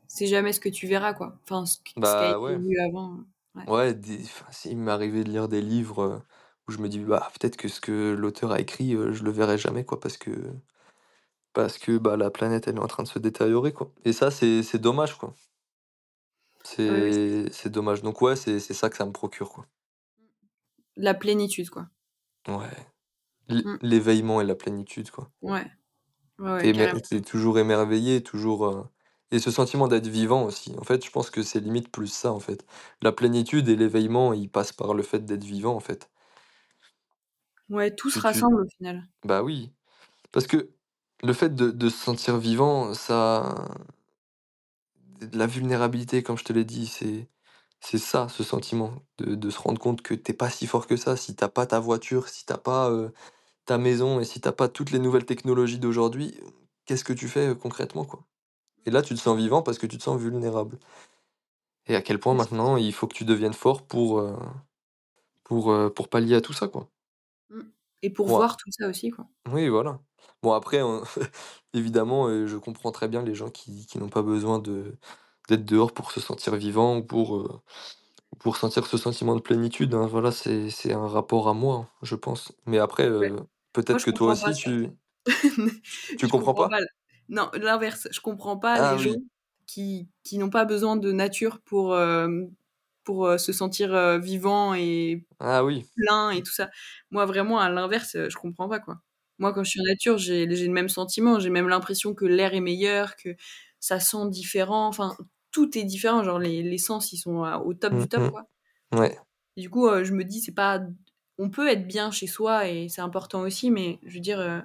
C'est 0.08 0.28
jamais 0.28 0.54
ce 0.54 0.60
que 0.60 0.70
tu 0.70 0.88
verras, 0.88 1.14
quoi. 1.14 1.40
Enfin, 1.44 1.66
ce 1.66 1.78
ce 2.04 2.16
qui 2.16 2.24
a 2.26 2.28
Bah, 2.28 2.30
été 2.30 2.40
ouais. 2.40 2.58
vu 2.58 2.78
avant, 2.80 3.24
ouais. 3.56 3.68
Ouais, 3.68 3.94
des 3.94 4.20
s'il 4.52 4.78
m'est 4.78 4.92
arrivé 4.92 5.24
de 5.24 5.30
lire 5.32 5.48
des 5.50 5.62
livres, 5.62 6.02
heu, 6.04 6.22
où 6.68 6.72
je 6.74 6.80
me 6.80 6.90
dis: 6.90 7.00
«Bah, 7.00 7.32
peut-être 7.40 7.58
que 7.58 7.70
ce 7.70 7.82
que 7.82 8.14
l'auteur 8.14 8.52
a 8.52 8.60
écrit, 8.60 8.94
heu, 8.96 9.14
je 9.14 9.24
le 9.24 9.32
verrai 9.32 9.58
jamais, 9.58 9.86
quoi», 9.86 10.00
parce 10.02 10.18
que 10.18 10.32
parce 11.54 11.78
que, 11.80 11.98
bah, 11.98 12.18
la 12.18 12.32
planète, 12.32 12.68
elle 12.68 12.78
est 12.78 12.80
en 12.80 12.88
train 12.88 13.04
de 13.04 13.10
se 13.10 13.20
détériorer, 13.20 13.74
quoi 13.74 13.92
et 14.06 14.14
ça, 14.14 14.32
c'est 14.32 14.78
dommage, 14.80 15.18
quoi. 15.18 15.36
C'est 16.64 17.50
c'est 17.52 17.70
dommage 17.70 18.02
donc 18.04 18.22
ouais, 18.22 18.36
c'est 18.36 18.60
ça 18.60 18.90
que 18.90 18.96
ça 18.98 19.06
me 19.06 19.12
procure, 19.12 19.50
quoi. 19.52 19.66
La 20.96 21.16
plénitude, 21.16 21.70
quoi. 21.70 21.88
Ouais. 22.48 22.93
L'éveillement 23.82 24.42
et 24.42 24.46
la 24.46 24.56
plénitude, 24.56 25.12
quoi. 25.12 25.32
Ouais. 25.42 25.66
Ouais, 26.40 26.70
émer 26.70 26.88
toujours 27.26 27.60
émerveillé, 27.60 28.24
toujours, 28.24 28.66
heu 28.68 28.84
et 29.32 29.40
ce 29.40 29.50
sentiment 29.52 29.88
d'être 29.88 30.08
vivant 30.08 30.44
aussi. 30.46 30.76
En 30.78 30.84
fait, 30.84 31.04
je 31.04 31.10
pense 31.12 31.30
que 31.32 31.42
c'est 31.44 31.60
limite 31.60 31.92
plus 31.92 32.06
ça, 32.08 32.32
en 32.32 32.40
fait. 32.40 32.66
La 33.02 33.12
plénitude 33.12 33.68
et 33.70 33.76
l'éveillement, 33.76 34.32
ils 34.34 34.50
passent 34.50 34.74
par 34.74 34.94
le 34.94 35.02
fait 35.04 35.26
d'être 35.26 35.44
vivant, 35.44 35.76
en 35.76 35.80
fait. 35.80 36.10
Ouais, 37.68 37.94
tout 37.94 38.10
se 38.10 38.20
tu 38.22 38.22
rassemble 38.22 38.62
au 38.62 38.68
final. 38.78 39.04
bah, 39.26 39.44
oui, 39.44 39.74
parce 40.32 40.48
que 40.48 40.72
le 41.24 41.34
fait 41.34 41.56
de 41.56 41.72
de 41.72 41.90
se 41.90 41.98
sentir 41.98 42.38
vivant, 42.38 42.94
ça 42.96 43.68
de 45.22 45.38
la 45.38 45.48
vulnérabilité, 45.48 46.24
comme 46.24 46.38
je 46.38 46.44
te 46.44 46.52
l'ai 46.54 46.66
dit, 46.66 46.88
c'est 46.88 47.30
c'est 47.84 47.98
ça, 47.98 48.30
ce 48.30 48.44
sentiment 48.44 48.94
de 49.18 49.36
de 49.36 49.50
se 49.50 49.60
rendre 49.60 49.80
compte 49.80 50.02
que 50.02 50.14
tu 50.14 50.32
es 50.32 50.34
pas 50.34 50.50
si 50.50 50.68
fort 50.68 50.88
que 50.88 50.96
ça. 50.98 51.18
Si 51.18 51.36
tu 51.36 51.44
as 51.44 51.50
pas 51.50 51.66
ta 51.68 51.80
voiture, 51.80 52.30
si 52.30 52.46
tu 52.46 52.54
as 52.54 52.58
pas, 52.58 52.92
ta 53.66 53.78
maison 53.80 54.20
et 54.22 54.26
si 54.26 54.42
tu 54.42 54.48
as 54.50 54.54
pas 54.54 54.70
toutes 54.70 54.92
les 54.92 55.00
nouvelles 55.00 55.26
technologies 55.26 55.80
d'aujourd'hui, 55.80 56.40
qu'est-ce 56.86 57.04
que 57.06 57.14
tu 57.14 57.28
fais, 57.30 57.56
concrètement, 57.60 58.06
quoi? 58.06 58.26
Et 58.86 58.92
là, 58.92 59.02
tu 59.04 59.16
te 59.16 59.20
sens 59.22 59.38
vivant 59.38 59.62
parce 59.64 59.80
que 59.80 59.88
tu 59.88 59.98
te 60.00 60.04
sens 60.04 60.20
vulnérable. 60.22 60.80
Et 61.88 61.96
à 61.96 62.02
quel 62.02 62.20
point 62.20 62.34
maintenant 62.34 62.76
il 62.76 62.92
faut 62.94 63.08
que 63.08 63.16
tu 63.16 63.24
deviennes 63.24 63.54
fort 63.54 63.88
pour, 63.88 64.22
pour, 65.46 65.74
pour 65.94 66.10
pallier 66.10 66.36
à 66.36 66.42
tout 66.42 66.52
ça, 66.54 66.68
quoi. 66.68 66.90
Mmh 67.50 67.62
et 68.02 68.10
pour 68.10 68.28
voir 68.28 68.58
tout 68.58 68.70
ça 68.72 68.90
aussi, 68.90 69.10
quoi. 69.10 69.30
oui, 69.52 69.68
voilà. 69.70 70.00
Bon 70.42 70.54
après, 70.54 70.80
hein, 70.80 71.04
évidemment, 71.74 72.30
je 72.48 72.58
comprends 72.58 72.92
très 72.92 73.08
bien 73.08 73.24
les 73.24 73.36
gens 73.36 73.50
qui 73.50 73.86
qui 73.86 73.98
n'ont 74.00 74.10
pas 74.10 74.22
besoin 74.22 74.60
de 74.60 74.98
d'être 75.50 75.66
dehors 75.66 75.94
pour 75.94 76.12
se 76.12 76.20
sentir 76.22 76.56
vivant 76.56 76.98
ou 76.98 77.04
pour, 77.04 77.38
heu, 77.38 77.50
pour 78.40 78.58
sentir 78.58 78.86
ce 78.88 78.98
sentiment 78.98 79.36
de 79.36 79.42
plénitude, 79.42 79.94
hein. 79.96 80.08
Voilà, 80.08 80.32
c'est 80.32 80.70
c'est 80.72 80.94
un 80.94 81.08
rapport 81.08 81.50
à 81.50 81.54
moi, 81.54 81.90
je 82.04 82.16
pense. 82.16 82.54
Mais 82.68 82.80
après, 82.80 83.10
Ouais. 83.22 83.30
Moi, 83.90 84.00
peut-être 84.00 84.02
je 84.02 84.06
que 84.06 84.12
toi 84.12 84.28
comprends 84.28 84.38
pas 84.38 84.52
aussi 84.52 84.54
ça. 84.54 84.70
tu 84.70 84.90
tu 86.16 86.28
Je 86.28 86.34
comprends 86.34 86.54
comprends 86.54 86.66
pas? 86.68 86.70
pas 86.70 86.80
l 86.82 86.88
non, 87.30 87.50
l'inverse, 87.56 88.08
je 88.12 88.20
comprends 88.22 88.58
pas 88.58 88.80
Ah 88.80 88.96
les 88.96 88.98
gens 89.00 89.10
oui, 89.10 89.24
qui 89.68 90.10
qui 90.24 90.38
n'ont 90.38 90.50
pas 90.50 90.66
besoin 90.66 90.98
de 90.98 91.12
nature 91.14 91.62
pour, 91.62 91.96
pour, 93.04 93.40
se 93.40 93.52
sentir, 93.54 94.20
vivant 94.20 94.74
et 94.74 95.26
ah 95.40 95.62
oui. 95.64 95.86
plein 95.98 96.32
et 96.32 96.44
tout 96.44 96.54
ça. 96.54 96.70
Moi, 97.12 97.26
vraiment, 97.26 97.60
à 97.60 97.70
l'inverse, 97.70 98.18
je 98.30 98.36
comprends 98.38 98.70
pas, 98.70 98.80
quoi. 98.80 99.00
Moi, 99.40 99.54
quand 99.54 99.64
je 99.64 99.72
suis 99.72 99.82
en 99.82 99.86
nature, 99.86 100.18
j'ai 100.20 100.48
j'ai 100.56 100.68
le 100.68 100.74
même 100.74 100.90
sentiment, 100.90 101.40
j'ai 101.40 101.50
même 101.52 101.70
l'impression 101.70 102.14
que 102.16 102.26
l'air 102.26 102.54
est 102.56 102.62
meilleur, 102.62 103.16
que 103.18 103.36
ça 103.80 104.00
sent 104.00 104.30
différent, 104.30 104.88
enfin, 104.88 105.16
tout 105.54 105.78
est 105.80 105.86
différent, 105.86 106.24
genre 106.26 106.40
les 106.40 106.64
les 106.64 106.80
sens, 106.80 107.14
ils 107.14 107.20
sont, 107.20 107.46
heu, 107.46 107.56
au 107.66 107.74
top 107.76 107.94
Mmh 107.94 107.98
du 107.98 108.10
top, 108.10 108.28
quoi. 108.30 108.46
Ouais. 108.94 109.18
Et 109.58 109.62
du 109.62 109.70
coup, 109.72 109.88
heu, 109.88 110.04
je 110.04 110.14
me 110.14 110.24
dis: 110.24 110.42
«C'est 110.42 110.52
pas 110.54 110.80
on 111.40 111.50
peut 111.50 111.68
être 111.68 111.88
bien 111.88 112.12
chez 112.12 112.28
soi 112.28 112.68
et 112.68 112.88
c'est 112.90 113.02
important 113.02 113.42
aussi, 113.42 113.72
mais 113.72 114.00
je 114.04 114.14
veux 114.16 114.20
dire, 114.20 114.40
heu, 114.40 114.62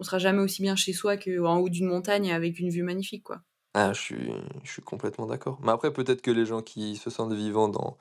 on 0.00 0.04
sera 0.04 0.18
jamais 0.18 0.40
aussi 0.42 0.62
bien 0.62 0.76
chez 0.76 0.92
soi 0.94 1.16
qu'en 1.18 1.58
haut 1.58 1.68
d'une 1.70 1.86
montagne 1.88 2.32
avec 2.32 2.58
une 2.60 2.70
vue 2.70 2.82
magnifique, 2.84 3.24
quoi». 3.24 3.42
Ah, 3.76 3.92
je 3.92 4.00
suis 4.00 4.30
je 4.62 4.70
suis 4.70 4.82
complètement 4.82 5.26
d'accord. 5.26 5.58
Mais 5.62 5.72
après, 5.72 5.92
peut-être 5.92 6.22
que 6.22 6.30
les 6.30 6.46
gens 6.46 6.62
qui 6.62 6.96
se 6.96 7.10
sentent 7.10 7.32
vivants 7.32 7.68
dans 7.68 7.98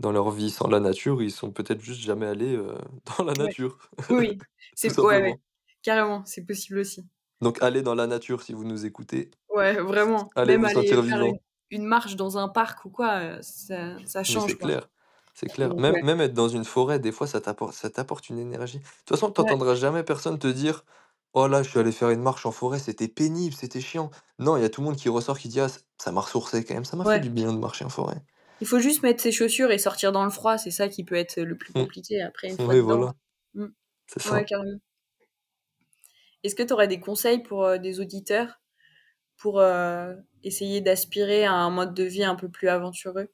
dans 0.00 0.12
leur 0.12 0.30
vie 0.30 0.50
sans 0.50 0.68
la 0.68 0.80
nature, 0.80 1.22
ils 1.22 1.32
sont 1.32 1.52
peut-être 1.52 1.80
juste 1.82 2.00
jamais 2.02 2.26
allés, 2.26 2.56
dans 3.18 3.24
la 3.24 3.34
nature, 3.34 3.90
Oui, 4.08 4.44
C'est 4.74 4.98
ouais, 4.98 5.18
ouais, 5.18 5.40
carrément, 5.82 6.24
c'est 6.26 6.44
possible 6.44 6.78
aussi. 6.78 7.06
Donc 7.40 7.62
allez 7.62 7.80
dans 7.80 7.94
la 7.94 8.06
nature 8.06 8.42
si 8.42 8.52
vous 8.52 8.64
nous 8.64 8.84
écoutez, 8.84 9.30
Ouais, 9.48 9.74
vraiment. 9.80 10.32
allez 10.36 10.54
Même 10.54 10.62
vous 10.62 10.68
aller 10.68 10.70
sentir 10.70 11.02
vivant. 11.02 11.40
Une 11.70 11.84
marche 11.84 12.16
dans 12.16 12.38
un 12.38 12.48
parc 12.48 12.84
ou 12.84 12.90
quoi, 12.90 13.20
heu, 13.38 13.38
ça 13.42 13.98
ça 14.06 14.24
change, 14.24 14.52
c'est 14.54 14.56
clair, 14.58 14.88
c'est 15.34 15.48
clair. 15.50 15.72
Même 15.78 15.96
ouais. 15.96 16.02
même 16.02 16.20
être 16.20 16.34
dans 16.34 16.48
une 16.48 16.64
forêt, 16.64 16.98
des 16.98 17.12
fois, 17.12 17.26
ça 17.26 17.40
t'apporte 17.40 18.28
une 18.28 18.38
énergie. 18.38 18.78
De 18.78 18.84
toute 18.84 19.10
façon, 19.10 19.30
tu 19.30 19.40
Ouais, 19.40 19.56
entendras 19.56 19.74
jamais 19.74 20.02
personne 20.04 20.38
te 20.38 20.46
dire: 20.48 20.84
«Oh 21.34 21.46
là, 21.48 21.62
je 21.62 21.68
suis 21.70 21.78
allé 21.78 21.92
faire 21.92 22.10
une 22.10 22.22
marche 22.22 22.46
en 22.46 22.52
forêt, 22.52 22.78
c'était 22.78 23.08
pénible, 23.08 23.54
c'était 23.54 23.80
chiant». 23.80 24.10
Non, 24.38 24.56
il 24.56 24.62
y 24.62 24.64
a 24.64 24.70
tout 24.70 24.80
le 24.80 24.86
monde 24.86 24.96
qui 24.96 25.08
ressort 25.08 25.38
qui 25.38 25.48
dit: 25.48 25.60
«Ah, 25.60 25.68
ça 25.98 26.12
m'a 26.12 26.20
ressourcé 26.22 26.64
quand 26.64 26.74
même, 26.74 26.84
ça 26.84 26.96
m'a 26.96 27.04
fait 27.06 27.20
du 27.20 27.30
bien 27.30 27.52
de 27.52 27.58
marcher 27.58 27.84
en 27.84 27.88
forêt». 27.90 28.22
Il 28.60 28.66
faut 28.66 28.80
juste 28.80 29.02
mettre 29.02 29.22
ses 29.22 29.32
chaussures 29.32 29.70
et 29.70 29.78
sortir 29.78 30.12
dans 30.12 30.22
le 30.24 30.30
froid, 30.30 30.58
c'est 30.58 30.70
ça 30.70 30.88
qui 30.90 31.04
peut 31.04 31.14
être 31.14 31.40
le 31.40 31.56
plus 31.56 31.72
Mmh. 31.74 31.86
compliqué 31.86 32.20
après 32.20 32.48
une 32.50 32.58
fois 32.58 32.74
Oui, 32.74 32.80
voilà, 32.80 33.14
Mmh. 33.54 33.68
c'est 34.06 34.20
ça. 34.22 34.46
Est-ce 36.42 36.54
que 36.54 36.62
tu 36.62 36.72
aurais 36.72 36.88
des 36.88 36.98
conseils 36.98 37.42
pour, 37.42 37.66
heu, 37.66 37.78
des 37.78 38.00
auditeurs? 38.00 38.62
Pour, 39.38 39.60
heu, 39.60 40.16
essayer 40.42 40.80
d'aspirer 40.80 41.44
à 41.44 41.52
un 41.54 41.70
mode 41.70 41.94
de 41.94 42.04
vie 42.04 42.24
un 42.24 42.34
peu 42.36 42.48
plus 42.50 42.68
aventureux? 42.68 43.28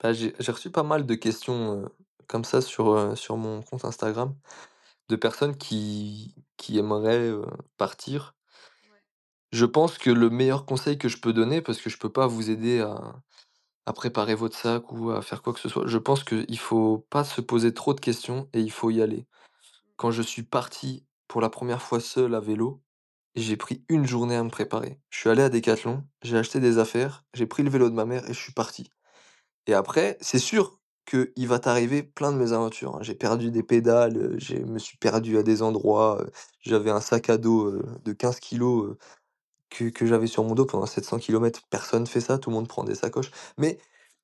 Bah, 0.00 0.12
j'ai 0.12 0.32
reçu 0.52 0.70
pas 0.70 0.82
mal 0.82 1.06
de 1.06 1.14
questions, 1.14 1.82
heu, 1.84 1.88
comme 2.28 2.44
ça 2.44 2.60
sur, 2.60 2.90
heu, 2.94 3.16
sur 3.16 3.36
mon 3.36 3.62
compte 3.62 3.84
Instagram, 3.84 4.34
de 5.08 5.16
personnes 5.16 5.56
qui 5.58 6.34
qui 6.58 6.78
aimeraient, 6.78 7.32
partir. 7.78 8.34
Ouais. 8.90 9.02
Je 9.52 9.64
pense 9.64 9.98
que 9.98 10.10
le 10.10 10.30
meilleur 10.30 10.66
conseil 10.66 10.98
que 10.98 11.08
je 11.08 11.18
peux 11.18 11.32
donner, 11.32 11.62
parce 11.62 11.80
que 11.80 11.90
je 11.90 11.98
peux 11.98 12.12
pas 12.12 12.26
vous 12.26 12.50
aider 12.50 12.80
à 12.80 13.22
à 13.86 13.92
préparer 13.94 14.34
votre 14.36 14.56
sac 14.56 14.92
ou 14.92 15.10
à 15.10 15.22
faire 15.22 15.42
quoi 15.42 15.52
que 15.54 15.60
ce 15.60 15.68
soit, 15.68 15.86
je 15.88 15.98
pense 15.98 16.24
qu'il 16.24 16.58
faut 16.58 17.06
pas 17.10 17.24
se 17.24 17.40
poser 17.40 17.74
trop 17.74 17.94
de 17.94 18.00
questions 18.00 18.48
et 18.54 18.60
il 18.60 18.70
faut 18.72 18.90
y 18.90 19.02
aller. 19.02 19.26
Quand 19.96 20.10
je 20.12 20.22
suis 20.22 20.42
parti 20.44 21.06
pour 21.28 21.40
la 21.40 21.50
première 21.50 21.82
fois 21.82 22.00
seul 22.00 22.34
à 22.34 22.40
vélo, 22.40 22.82
j'ai 23.36 23.56
pris 23.56 23.84
une 23.88 24.06
journée 24.06 24.36
à 24.36 24.42
me 24.44 24.50
préparer. 24.50 25.00
Je 25.10 25.18
suis 25.20 25.30
allé 25.30 25.42
à 25.42 25.48
Decathlon, 25.50 26.04
j'ai 26.22 26.38
acheté 26.38 26.60
des 26.60 26.78
affaires, 26.78 27.24
j'ai 27.34 27.46
pris 27.46 27.62
le 27.62 27.70
vélo 27.70 27.88
de 27.90 27.94
ma 27.94 28.04
mère 28.06 28.24
et 28.28 28.34
je 28.34 28.40
suis 28.40 28.52
parti. 28.52 28.90
Et 29.66 29.74
après, 29.74 30.18
c'est 30.20 30.38
sûr 30.38 30.80
qu'il 31.06 31.48
va 31.48 31.58
t'arriver 31.60 32.02
plein 32.02 32.32
de 32.32 32.38
mésaventures, 32.38 32.96
hein. 32.96 33.00
J'ai 33.02 33.14
perdu 33.14 33.50
des 33.50 33.62
pédales, 33.62 34.16
heu, 34.18 34.36
j'ai 34.38 34.60
me 34.64 34.78
suis 34.78 34.98
perdu 34.98 35.38
à 35.38 35.42
des 35.44 35.62
endroits, 35.62 36.22
heu, 36.22 36.30
j'avais 36.60 36.90
un 36.90 37.00
sac 37.00 37.30
à 37.30 37.38
dos, 37.38 37.66
heu, 37.68 37.84
de 38.04 38.12
15 38.12 38.40
kilogrammes, 38.40 38.92
heu, 38.92 38.98
que 39.70 39.84
que 39.90 40.06
j'avais 40.06 40.26
sur 40.28 40.44
mon 40.44 40.54
dos 40.54 40.66
pendant 40.66 40.86
700 40.86 41.18
kilomètres. 41.18 41.62
Personne 41.70 42.06
fait 42.06 42.20
ça, 42.20 42.38
tout 42.38 42.50
le 42.50 42.56
monde 42.56 42.68
prend 42.68 42.84
des 42.84 42.94
sacoches. 42.96 43.30
Mais 43.58 43.78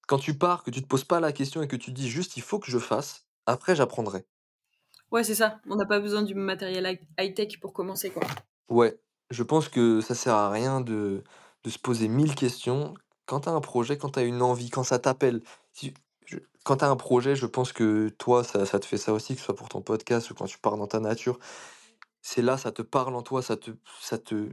quand 0.08 0.18
tu 0.18 0.36
pars, 0.38 0.64
que 0.64 0.70
tu 0.72 0.82
te 0.82 0.88
poses 0.88 1.04
pas 1.04 1.20
la 1.20 1.32
question 1.32 1.62
et 1.62 1.68
que 1.68 1.76
tu 1.76 1.92
te 1.92 1.96
dis 1.96 2.10
juste: 2.10 2.36
«Il 2.36 2.42
faut 2.42 2.58
que 2.60 2.70
je 2.70 2.78
fasse, 2.78 3.26
après 3.46 3.76
j'apprendrai». 3.76 4.26
Ouais, 5.12 5.22
c'est 5.22 5.36
ça. 5.36 5.60
On 5.68 5.76
n'a 5.76 5.86
pas 5.86 6.00
besoin 6.00 6.22
du 6.24 6.34
matériel 6.34 6.84
high 6.86 7.00
high-tech 7.20 7.60
pour 7.60 7.72
commencer, 7.72 8.10
quoi. 8.10 8.22
Ouais, 8.72 8.98
je 9.30 9.42
pense 9.44 9.68
que 9.68 10.00
ça 10.00 10.14
sert 10.16 10.34
à 10.34 10.50
rien 10.50 10.80
de 10.80 11.24
de 11.64 11.70
se 11.70 11.78
poser 11.78 12.08
1000 12.08 12.34
questions. 12.34 12.94
Quand 13.26 13.40
tu 13.42 13.48
as 13.48 13.52
un 13.52 13.60
projet, 13.60 13.96
quand 13.98 14.10
tu 14.10 14.18
as 14.18 14.22
une 14.24 14.42
envie, 14.42 14.70
quand 14.70 14.82
ça 14.84 14.98
t'appelle, 14.98 15.42
quand 16.64 16.76
tu 16.78 16.84
as 16.84 16.90
un 16.90 16.96
projet, 16.96 17.36
je 17.36 17.46
pense 17.46 17.72
que 17.72 18.08
toi, 18.18 18.44
ça 18.44 18.66
ça 18.66 18.78
te 18.80 18.86
fait 18.86 18.98
ça 18.98 19.12
aussi, 19.12 19.34
que 19.34 19.40
ce 19.40 19.46
soit 19.46 19.54
pour 19.56 19.68
ton 19.68 19.82
podcast 19.82 20.30
ou 20.30 20.34
quand 20.34 20.46
tu 20.46 20.58
pars 20.58 20.76
dans 20.76 20.86
ta 20.86 21.00
nature. 21.00 21.38
C'est 22.22 22.42
là, 22.42 22.58
ça 22.58 22.72
te 22.72 22.82
parle 22.82 23.16
en 23.16 23.22
toi, 23.22 23.42
ça 23.42 23.56
te 23.56 23.72
ça 24.02 24.18
te 24.18 24.50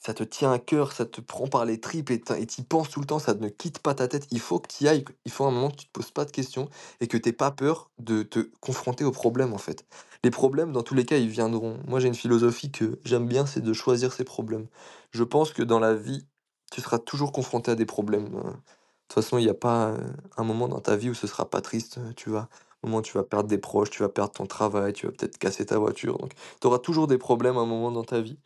ça 0.00 0.14
te 0.14 0.24
tient 0.24 0.52
à 0.52 0.58
cœur, 0.60 0.92
ça 0.92 1.06
te 1.06 1.20
prend 1.22 1.48
par 1.48 1.64
les 1.66 1.80
tripes 1.80 2.10
et 2.12 2.20
tu 2.20 2.34
et 2.34 2.46
tu 2.46 2.64
penses 2.64 2.90
tout 2.90 3.00
le 3.00 3.06
temps, 3.06 3.20
ça 3.20 3.34
ne 3.34 3.48
quitte 3.50 3.80
pas 3.80 3.94
ta 3.94 4.08
tête. 4.08 4.28
Il 4.32 4.40
faut 4.40 4.60
que 4.60 4.68
tu 4.68 4.84
y 4.84 4.88
ailles, 4.88 5.04
il 5.26 5.32
faut 5.32 5.46
un 5.46 5.52
moment 5.52 5.70
que 5.70 5.76
tu 5.78 5.86
te 5.86 5.92
poses 5.92 6.12
pas 6.12 6.24
de 6.26 6.32
questions 6.32 6.70
et 7.00 7.08
que 7.08 7.18
tu 7.18 7.32
pas 7.34 7.52
peur 7.52 7.90
de 7.98 8.22
te 8.24 8.50
confronter 8.60 9.04
aux 9.04 9.12
problèmes, 9.12 9.54
en 9.54 9.58
fait. 9.58 9.86
Les 10.24 10.30
problèmes, 10.30 10.72
dans 10.72 10.82
tous 10.82 10.94
les 10.94 11.04
cas, 11.04 11.16
ils 11.16 11.28
viendront. 11.28 11.78
Moi, 11.86 12.00
j'ai 12.00 12.08
une 12.08 12.14
philosophie 12.14 12.70
que 12.72 12.98
j'aime 13.04 13.28
bien, 13.28 13.46
c'est 13.46 13.60
de 13.60 13.72
choisir 13.72 14.12
ses 14.12 14.24
problèmes. 14.24 14.66
Je 15.12 15.22
pense 15.24 15.52
que 15.52 15.62
dans 15.62 15.78
la 15.78 15.94
vie, 15.94 16.26
tu 16.72 16.80
seras 16.80 16.98
toujours 16.98 17.32
confronté 17.32 17.70
à 17.70 17.74
des 17.76 17.86
problèmes, 17.86 18.34
heu. 18.36 18.42
De 18.52 19.14
toute 19.14 19.24
façon, 19.24 19.38
il 19.38 19.44
y 19.44 19.48
a 19.48 19.54
pas, 19.54 19.92
heu, 19.92 20.00
un 20.36 20.44
moment 20.44 20.68
dans 20.68 20.80
ta 20.80 20.96
vie 20.96 21.08
où 21.10 21.14
ce 21.14 21.26
sera 21.26 21.48
pas 21.48 21.60
triste, 21.62 21.98
heu, 21.98 22.12
tu? 22.14 22.36
Un 22.36 22.48
moment 22.84 22.98
où 22.98 23.02
tu 23.02 23.14
vas 23.16 23.24
perdre 23.24 23.48
des 23.48 23.58
proches, 23.58 23.90
tu 23.90 24.02
vas 24.02 24.08
perdre 24.08 24.32
ton 24.32 24.46
travail, 24.46 24.92
tu 24.92 25.06
vas 25.06 25.12
peut-être 25.12 25.38
casser 25.38 25.66
ta 25.66 25.78
voiture, 25.78 26.18
donc 26.18 26.32
tu 26.60 26.66
auras 26.66 26.78
toujours 26.78 27.06
des 27.08 27.18
problèmes 27.18 27.56
à 27.56 27.60
un 27.60 27.66
moment 27.66 27.90
dans 27.92 28.04
ta 28.04 28.20
vie. 28.20 28.38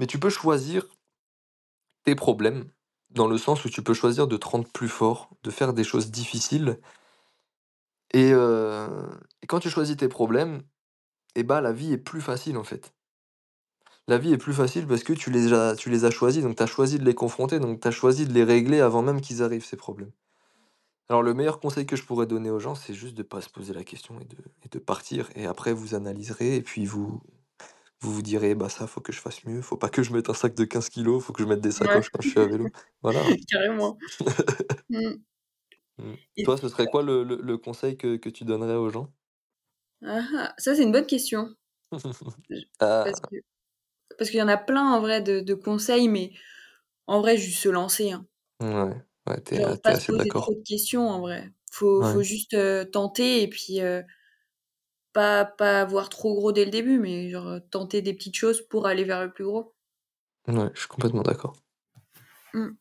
Mais 0.00 0.06
tu 0.06 0.18
peux 0.20 0.30
choisir 0.30 0.86
tes 2.04 2.14
problèmes, 2.14 2.70
dans 3.10 3.26
le 3.26 3.36
sens 3.38 3.64
où 3.64 3.68
tu 3.70 3.82
peux 3.82 3.92
choisir 3.94 4.26
de 4.26 4.36
te 4.38 4.46
rendre 4.46 4.66
plus 4.72 4.88
fort, 4.88 5.30
de 5.42 5.50
faire 5.50 5.72
des 5.74 5.84
choses 5.84 6.10
difficiles 6.10 6.78
et 8.12 8.32
et 9.42 9.46
quand 9.46 9.60
tu 9.60 9.70
choisis 9.70 9.96
tes 9.96 10.08
problèmes 10.08 10.62
et 11.34 11.42
bah, 11.44 11.60
la 11.60 11.72
vie 11.72 11.92
est 11.92 11.98
plus 11.98 12.20
facile, 12.20 12.56
en 12.58 12.64
fait. 12.64 12.94
La 14.08 14.16
vie 14.16 14.32
est 14.32 14.38
plus 14.38 14.54
facile 14.54 14.86
parce 14.86 15.02
que 15.04 15.12
tu 15.12 15.30
les 15.30 15.52
as 15.52 15.76
tu 15.76 15.90
les 15.90 16.06
as 16.06 16.10
choisis, 16.10 16.42
donc 16.42 16.56
tu 16.56 16.62
as 16.62 16.66
choisi 16.66 16.98
de 16.98 17.04
les 17.04 17.14
confronter, 17.14 17.60
donc 17.60 17.82
tu 17.82 17.86
as 17.88 17.90
choisi 17.90 18.24
de 18.26 18.32
les 18.32 18.42
régler 18.42 18.80
avant 18.80 19.02
même 19.02 19.20
qu'ils 19.20 19.42
arrivent, 19.42 19.66
ces 19.66 19.76
problèmes 19.76 20.12
Alors 21.08 21.22
le 21.22 21.34
meilleur 21.34 21.60
conseil 21.60 21.86
que 21.86 21.96
je 21.96 22.04
pourrais 22.04 22.26
donner 22.26 22.50
aux 22.50 22.58
gens, 22.60 22.74
c'est 22.74 22.94
juste 22.94 23.14
de 23.14 23.22
pas 23.22 23.40
se 23.40 23.50
poser 23.50 23.74
la 23.74 23.84
question 23.84 24.20
et 24.20 24.24
de 24.24 24.36
et 24.64 24.68
de 24.70 24.78
partir 24.78 25.30
et 25.36 25.46
après 25.46 25.72
vous 25.74 25.94
analyserez 25.94 26.56
et 26.56 26.62
puis 26.62 26.86
vous 26.86 27.20
vous 28.02 28.12
vous 28.12 28.22
direz: 28.22 28.54
«Bah, 28.56 28.68
ça, 28.70 28.86
faut 28.88 29.00
que 29.02 29.12
je 29.12 29.20
fasse 29.20 29.44
mieux, 29.46 29.62
faut 29.62 29.76
pas 29.78 29.88
que 29.90 30.02
je 30.04 30.12
mette 30.12 30.30
un 30.30 30.34
sac 30.34 30.54
de 30.56 30.64
15 30.64 30.90
kilogrammes, 30.90 31.22
faut 31.22 31.32
que 31.34 31.42
je 31.42 31.48
mette 31.48 31.60
des 31.62 31.72
Ouais, 31.80 32.00
sacoches 32.00 32.10
quand 32.10 32.22
je 32.22 32.28
suis 32.28 32.40
à 32.40 32.46
vélo». 32.46 32.72
Voilà, 33.02 33.34
carrément. 33.48 34.02
Mmh. 34.90 35.24
Mmh. 35.98 36.14
Toi, 36.44 36.56
ce 36.58 36.68
serait 36.68 36.86
quoi 36.88 37.02
le 37.02 37.24
le 37.24 37.36
le 37.42 37.58
conseil 37.58 37.96
que 37.96 38.16
que 38.16 38.28
tu 38.28 38.44
donnerais 38.44 38.76
aux 38.76 38.88
gens? 38.90 39.12
Ah 40.02 40.22
ah, 40.36 40.54
ça 40.58 40.74
c'est 40.76 40.82
une 40.84 40.92
bonne 40.92 41.06
question. 41.06 41.54
Parce 43.02 43.20
Ah, 43.20 43.30
parce 44.18 44.30
qu'il 44.30 44.38
y 44.40 44.42
en 44.42 44.48
a 44.48 44.56
plein 44.56 44.92
en 44.92 45.00
vrai 45.00 45.20
de 45.22 45.40
de 45.40 45.54
conseils, 45.54 46.08
mais 46.08 46.32
en 47.06 47.20
vrai 47.20 47.36
juste 47.38 47.60
se 47.60 47.68
lancer, 47.70 48.12
hein. 48.12 48.26
ouais, 48.60 48.94
ouais, 49.28 49.42
tu 49.44 49.54
Genre 49.54 49.74
es 49.74 49.78
tu 49.78 49.82
pas 49.82 49.92
es 49.92 49.94
se 49.94 50.02
assez 50.02 50.12
poser 50.12 50.34
trop 50.34 50.52
d'accord. 50.52 50.54
de 50.54 50.62
questions 50.62 51.08
en 51.08 51.20
vrai. 51.20 51.50
Faut 51.72 52.04
faut 52.04 52.22
juste, 52.22 52.54
heu, 52.54 52.88
tenter 52.90 53.42
et 53.42 53.48
puis, 53.48 53.80
heu, 53.80 54.02
pas 55.14 55.46
pas 55.46 55.80
avoir 55.80 56.10
trop 56.10 56.34
gros 56.34 56.52
dès 56.52 56.66
le 56.66 56.70
début, 56.70 56.98
mais 56.98 57.30
genre, 57.30 57.48
heu, 57.48 57.60
tenter 57.70 58.02
des 58.02 58.12
petites 58.12 58.36
choses 58.36 58.60
pour 58.68 58.86
aller 58.86 59.04
vers 59.04 59.24
le 59.24 59.32
plus 59.32 59.44
gros. 59.44 59.74
ouais, 60.48 60.70
je 60.74 60.78
suis 60.80 60.88
complètement 60.88 61.22
d'accord. 61.22 61.54
Mmh. 62.54 62.74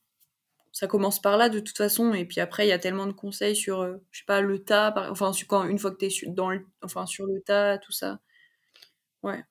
Ça 0.74 0.88
commence 0.88 1.22
par 1.22 1.38
là 1.38 1.50
de 1.50 1.60
toute 1.62 1.78
façon 1.78 2.14
et 2.14 2.26
puis 2.26 2.42
après 2.42 2.66
il 2.68 2.70
y 2.70 2.74
a 2.74 2.80
tellement 2.80 3.08
de 3.08 3.14
conseils 3.14 3.56
sur, 3.56 3.84
heu, 3.84 4.04
je 4.12 4.20
sais 4.20 4.26
pas, 4.28 4.42
le 4.42 4.64
tas 4.64 4.92
par 4.92 5.12
enfin 5.12 5.32
quand 5.48 5.66
une 5.66 5.80
fois 5.80 5.92
que 5.92 6.06
tu 6.06 6.08
es 6.28 6.32
dans 6.32 6.50
le 6.52 6.68
enfin 6.84 7.06
sur 7.06 7.26
le 7.28 7.42
tas, 7.42 7.78
tout 7.80 7.92
ça. 7.94 8.20
Ouais, 9.24 9.44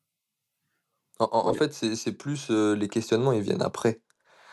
En 1.18 1.28
en 1.32 1.46
en 1.48 1.52
ouais, 1.52 1.54
fait, 1.54 1.72
c'est 1.72 1.96
c'est 1.96 2.12
plus, 2.12 2.50
heu, 2.50 2.74
les 2.74 2.88
questionnements, 2.88 3.32
ils 3.32 3.42
viennent 3.42 3.62
après. 3.62 4.02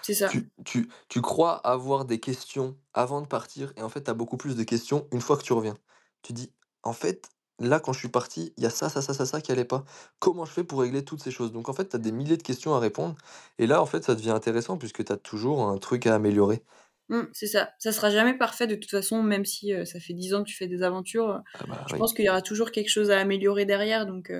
c'est 0.01 0.13
ça. 0.15 0.34
Tu 0.34 0.51
tu 0.65 0.89
tu 1.09 1.22
crois 1.22 1.55
avoir 1.67 2.05
des 2.05 2.20
questions 2.22 2.80
avant 2.93 3.22
de 3.22 3.28
partir 3.28 3.74
et 3.78 3.84
en 3.84 3.89
fait, 3.89 4.03
tu 4.05 4.11
as 4.11 4.15
beaucoup 4.15 4.38
plus 4.38 4.55
de 4.57 4.63
questions 4.63 5.07
une 5.13 5.22
fois 5.22 5.38
que 5.38 5.43
tu 5.43 5.53
reviens. 5.53 5.78
Tu 6.24 6.34
dis: 6.34 6.53
«En 6.84 6.93
fait, 6.93 7.30
là, 7.60 7.80
quand 7.80 7.93
je 7.93 7.99
suis 7.99 8.10
parti, 8.10 8.53
il 8.57 8.64
y 8.64 8.66
a 8.68 8.70
ça, 8.70 8.89
ça, 8.89 9.01
ça, 9.01 9.14
ça, 9.14 9.26
ça 9.26 9.41
qui 9.41 9.51
allait 9.51 9.66
pas. 9.66 9.84
Comment 10.20 10.45
je 10.45 10.51
fais 10.51 10.64
pour 10.64 10.82
régler 10.82 11.03
toutes 11.05 11.22
ces 11.24 11.32
choses?» 11.32 11.51
donc 11.51 11.70
en 11.70 11.74
fait, 11.74 11.89
tu 11.89 11.95
as 11.95 11.99
des 11.99 12.12
milliers 12.12 12.38
de 12.38 12.43
questions 12.43 12.74
à 12.76 12.80
répondre 12.80 13.16
et 13.60 13.68
là, 13.68 13.82
en 13.82 13.86
fait, 13.86 14.03
ça 14.03 14.16
devient 14.16 14.32
intéressant 14.32 14.78
puisque 14.78 15.03
tu 15.05 15.12
as 15.12 15.18
toujours 15.18 15.68
un 15.68 15.78
truc 15.78 16.07
à 16.07 16.16
améliorer. 16.16 16.64
Mmh, 17.10 17.24
c'est 17.34 17.47
ça. 17.47 17.72
Ça 17.80 17.91
sera 17.91 18.12
jamais 18.12 18.38
parfait 18.38 18.68
de 18.68 18.76
toute 18.76 18.89
façon, 18.91 19.24
même 19.24 19.43
si, 19.45 19.74
ça 19.86 19.99
fait 19.99 20.14
10 20.14 20.34
ans 20.36 20.43
que 20.43 20.49
tu 20.49 20.55
fais 20.55 20.68
des 20.68 20.84
aventures, 20.84 21.41
Ah 21.53 21.66
bah, 21.68 21.86
je 21.88 21.93
oui. 21.93 22.03
pense 22.03 22.14
qu'il 22.14 22.26
y 22.26 22.30
aura 22.30 22.41
toujours 22.43 22.72
quelque 22.72 22.89
chose 22.89 23.10
à 23.12 23.20
améliorer 23.20 23.66
derrière 23.66 24.05
donc 24.05 24.32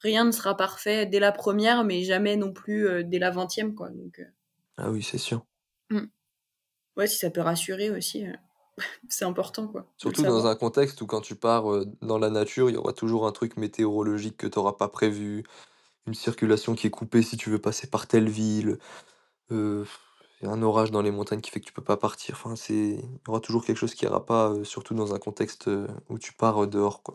rien 0.00 0.24
ne 0.24 0.30
sera 0.30 0.56
parfait 0.56 1.06
dès 1.06 1.18
la 1.20 1.32
première, 1.32 1.82
mais 1.84 2.04
jamais 2.04 2.36
non 2.36 2.52
plus, 2.52 3.04
dès 3.04 3.18
la 3.18 3.30
vingtième 3.30 3.74
quoi 3.74 3.88
donc 3.90 4.20
Ah 4.76 4.90
oui, 4.90 5.02
c'est 5.04 5.18
sûr. 5.18 5.46
mmh. 5.90 6.06
Ouais, 6.96 7.06
si 7.08 7.18
ça 7.18 7.30
peut 7.30 7.40
rassurer 7.42 7.90
aussi, 7.90 8.24
c'est 9.08 9.24
important 9.24 9.68
quoi, 9.68 9.92
Surtout 9.98 10.24
dans 10.24 10.46
un 10.48 10.56
contexte 10.56 11.00
où 11.02 11.06
quand 11.06 11.20
tu 11.20 11.36
pars, 11.36 11.70
heu, 11.72 11.86
dans 12.02 12.18
la 12.18 12.28
nature, 12.30 12.70
il 12.70 12.72
y 12.74 12.76
aura 12.76 12.92
toujours 12.92 13.24
un 13.26 13.32
truc 13.32 13.56
météorologique 13.56 14.36
que 14.38 14.46
tu 14.48 14.58
auras 14.58 14.72
pas 14.72 14.88
prévu, 14.88 15.44
une 16.06 16.14
circulation 16.14 16.74
qui 16.76 16.86
est 16.88 16.90
coupée 16.90 17.22
si 17.22 17.36
tu 17.38 17.50
veux 17.50 17.60
passer 17.60 17.88
par 17.88 18.06
telle 18.08 18.28
ville. 18.30 18.78
A 20.42 20.48
un 20.48 20.60
orage 20.62 20.90
dans 20.90 21.00
les 21.00 21.10
montagnes 21.10 21.40
qui 21.40 21.50
fait 21.50 21.60
que 21.60 21.66
tu 21.66 21.72
peux 21.72 21.82
pas 21.84 21.96
partir. 21.96 22.34
Enfin, 22.34 22.54
c'est 22.56 22.74
il 22.74 23.00
y 23.00 23.28
aura 23.28 23.40
toujours 23.40 23.64
quelque 23.64 23.76
chose 23.78 23.94
qui 23.94 24.04
ira 24.04 24.24
pas, 24.26 24.50
heu, 24.52 24.64
surtout 24.64 24.94
dans 24.94 25.14
un 25.14 25.18
contexte, 25.18 25.68
où 26.10 26.18
tu 26.18 26.32
pars, 26.34 26.66
dehors, 26.66 27.02
quoi. 27.02 27.14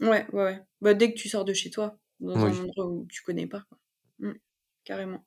Ouais, 0.00 0.26
ouais, 0.32 0.42
ouais. 0.44 0.60
Bah, 0.80 0.94
dès 0.94 1.12
que 1.12 1.18
tu 1.18 1.28
sors 1.28 1.44
de 1.44 1.52
chez 1.54 1.70
toi, 1.70 1.98
dans 2.20 2.44
un 2.44 2.56
endroit 2.58 2.86
où 2.86 3.06
tu 3.06 3.22
connais 3.22 3.46
pas 3.46 3.60
quoi. 3.68 3.78
Mmh, 4.18 4.32
carrément. 4.84 5.24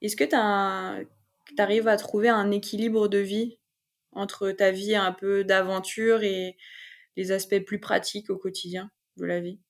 Est-ce 0.00 0.16
que 0.16 0.24
tu 0.24 1.06
tu 1.54 1.62
arrives 1.62 1.86
à 1.88 1.96
trouver 1.96 2.28
un 2.28 2.50
équilibre 2.50 3.08
de 3.08 3.18
vie 3.18 3.58
entre 4.16 4.50
ta 4.52 4.70
vie 4.72 4.96
un 4.96 5.12
peu 5.12 5.44
d'aventure 5.44 6.22
et 6.24 6.56
les 7.16 7.32
aspects 7.32 7.60
plus 7.66 7.80
pratiques 7.80 8.30
au 8.30 8.38
quotidien 8.38 8.90
de 9.18 9.26
la 9.26 9.40
vie? 9.40 9.60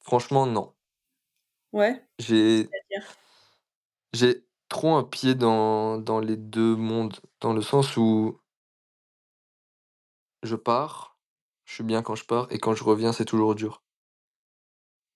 Franchement, 0.00 0.46
non. 0.46 0.76
Ouais, 1.72 2.06
J'ai 2.18 2.72
j'ai 4.14 4.46
trop 4.70 4.94
un 4.94 5.04
pied 5.04 5.34
dans 5.34 5.98
dans 5.98 6.18
les 6.20 6.36
2 6.38 6.76
mondes, 6.76 7.16
dans 7.40 7.52
le 7.52 7.60
sens 7.62 7.96
où 7.98 8.40
je 10.44 10.54
pars, 10.54 11.18
je 11.64 11.74
suis 11.74 11.82
bien 11.82 12.00
quand 12.02 12.14
je 12.14 12.24
pars 12.24 12.46
et 12.52 12.60
quand 12.60 12.74
je 12.76 12.84
reviens, 12.84 13.12
c'est 13.12 13.24
toujours 13.24 13.56
dur. 13.56 13.81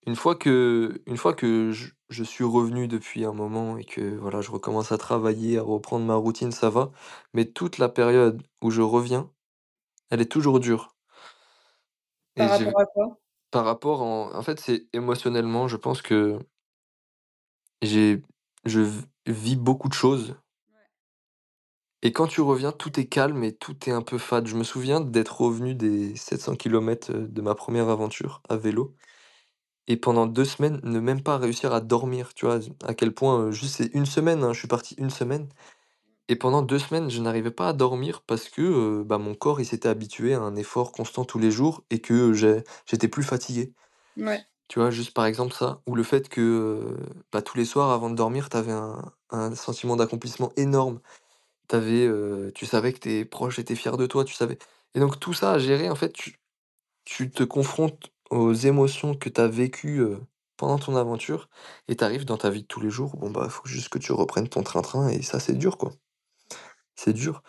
Une 0.07 0.15
fois 0.17 0.37
que 0.37 1.03
une 1.07 1.17
fois 1.17 1.35
que 1.35 1.73
je 1.73 1.89
je 2.09 2.23
suis 2.23 2.45
revenu 2.45 2.87
depuis 2.87 3.25
un 3.25 3.33
moment 3.33 3.77
et 3.77 3.85
que, 3.85 4.17
voilà, 4.17 4.41
je 4.41 4.53
recommence 4.53 4.93
à 4.93 4.99
travailler, 4.99 5.59
à 5.59 5.63
reprendre 5.63 6.05
ma 6.07 6.15
routine, 6.15 6.53
ça 6.53 6.71
va, 6.71 6.93
mais 7.35 7.45
toute 7.47 7.79
la 7.79 7.89
période 7.89 8.41
où 8.63 8.71
je 8.71 8.83
reviens, 8.83 9.33
elle 10.11 10.21
est 10.23 10.33
toujours 10.33 10.61
dure 10.61 10.95
et 12.37 12.49
Par 12.49 12.49
j'ai 12.49 12.67
rapport 12.67 12.81
à 12.81 12.87
quoi? 12.87 13.19
Par 13.53 13.65
rapport 13.67 14.03
en 14.03 14.35
en 14.35 14.43
fait, 14.43 14.61
c'est 14.61 14.89
émotionnellement, 14.95 15.69
je 15.69 15.77
pense 15.77 16.03
que 16.03 16.39
j'ai 17.83 18.23
je 18.65 18.81
v 18.81 19.03
vis 19.27 19.57
beaucoup 19.57 19.89
de 19.89 19.95
choses 19.95 20.37
Ouais. 20.73 20.87
et 22.03 22.13
quand 22.13 22.27
tu 22.27 22.41
reviens, 22.41 22.73
tout 22.73 22.99
est 23.01 23.07
calme 23.07 23.43
et 23.45 23.55
tout 23.57 23.77
est 23.89 23.93
un 23.93 24.03
peu 24.03 24.19
fade. 24.19 24.47
Je 24.47 24.57
me 24.57 24.65
souviens 24.65 25.01
d'être 25.01 25.41
revenu 25.41 25.75
des 25.75 26.15
700 26.17 26.55
kilomètres, 26.57 27.11
heu, 27.13 27.27
de 27.29 27.43
ma 27.43 27.55
première 27.55 27.89
aventure 27.89 28.43
à 28.49 28.57
vélo 28.57 28.95
et 29.89 29.97
pendant 29.97 30.26
2 30.26 30.45
semaines, 30.45 30.80
ne 30.84 31.01
même 31.01 31.22
pas 31.22 31.39
réussir 31.39 31.72
à 31.74 31.80
dormir, 31.80 32.34
tu 32.34 32.47
vois? 32.47 32.61
À 32.84 32.95
quel 32.95 33.14
point, 33.14 33.47
heu, 33.49 33.53
juste 33.53 33.76
c'est 33.76 33.95
une 33.95 34.07
semaine, 34.07 34.43
hein, 34.45 34.53
je 34.53 34.59
suis 34.61 34.68
parti 34.68 34.95
une 34.99 35.11
semaine 35.11 35.49
et 36.28 36.37
pendant 36.37 36.62
2 36.62 36.78
semaines, 36.80 37.11
je 37.11 37.20
n'arrivais 37.22 37.51
pas 37.53 37.68
à 37.70 37.72
dormir 37.74 38.22
parce 38.26 38.49
que, 38.49 38.62
heu, 38.62 39.05
bah, 39.05 39.18
mon 39.18 39.34
corps, 39.34 39.61
il 39.61 39.66
s'était 39.66 39.89
habitué 39.89 40.34
à 40.34 40.41
un 40.41 40.57
effort 40.57 40.93
constant 40.93 41.24
tous 41.24 41.39
les 41.39 41.51
jours 41.53 41.84
et 41.91 42.01
que 42.01 42.32
j'ai 42.34 42.62
j'étais 42.87 43.09
plus 43.09 43.22
fatigué. 43.24 43.74
Ouais, 44.16 44.47
Tu 44.68 44.80
vois, 44.80 44.91
juste 44.91 45.14
par 45.14 45.26
exemple 45.26 45.55
ça, 45.55 45.80
ou 45.87 45.95
le 45.95 46.03
fait 46.03 46.28
que, 46.28 46.97
bah, 47.32 47.41
tous 47.43 47.57
les 47.57 47.64
soirs 47.64 47.91
avant 47.93 48.11
de 48.11 48.16
dormir, 48.16 48.49
tu 48.51 48.57
avais 48.57 48.72
un 48.72 49.12
un 49.30 49.55
sentiment 49.57 49.97
d'accomplissement 49.97 50.53
énorme. 50.57 51.01
Tu 51.68 51.76
avais, 51.76 52.09
tu 52.55 52.66
savais 52.66 52.93
que 52.95 53.01
tes 53.01 53.24
proches 53.26 53.59
étaient 53.61 53.76
fiers 53.76 53.97
de 53.99 54.07
toi, 54.07 54.24
tu 54.24 54.34
savais 54.34 54.59
et 54.95 55.01
donc 55.01 55.20
tout 55.20 55.34
ça 55.34 55.53
à 55.53 55.59
gérer, 55.61 55.91
en 55.91 55.97
fait, 55.97 56.12
tu 56.12 56.39
tu 57.07 57.30
te 57.30 57.45
confrontes 57.45 58.12
aux 58.31 58.53
émotions 58.55 59.14
que 59.14 59.29
tu 59.29 59.41
as 59.41 59.49
vécues, 59.49 60.01
heu, 60.01 60.20
pendant 60.57 60.79
ton 60.79 60.97
aventure 60.97 61.49
et 61.89 61.97
tu 61.97 62.05
arrives 62.05 62.24
dans 62.24 62.39
ta 62.39 62.51
vie 62.51 62.62
de 62.62 62.66
tous 62.66 62.81
les 62.81 62.91
jours, 62.91 63.16
bon, 63.16 63.31
bah, 63.31 63.49
faut 63.49 63.66
juste 63.66 63.89
que 63.91 63.99
tu 63.99 64.12
reprennes 64.12 64.49
ton 64.49 64.62
train-train 64.62 65.09
et 65.09 65.22
ça, 65.22 65.41
c'est 65.41 65.55
dur, 65.55 65.79
quoi. 65.79 65.93
C'est 66.95 67.12
dur 67.12 67.43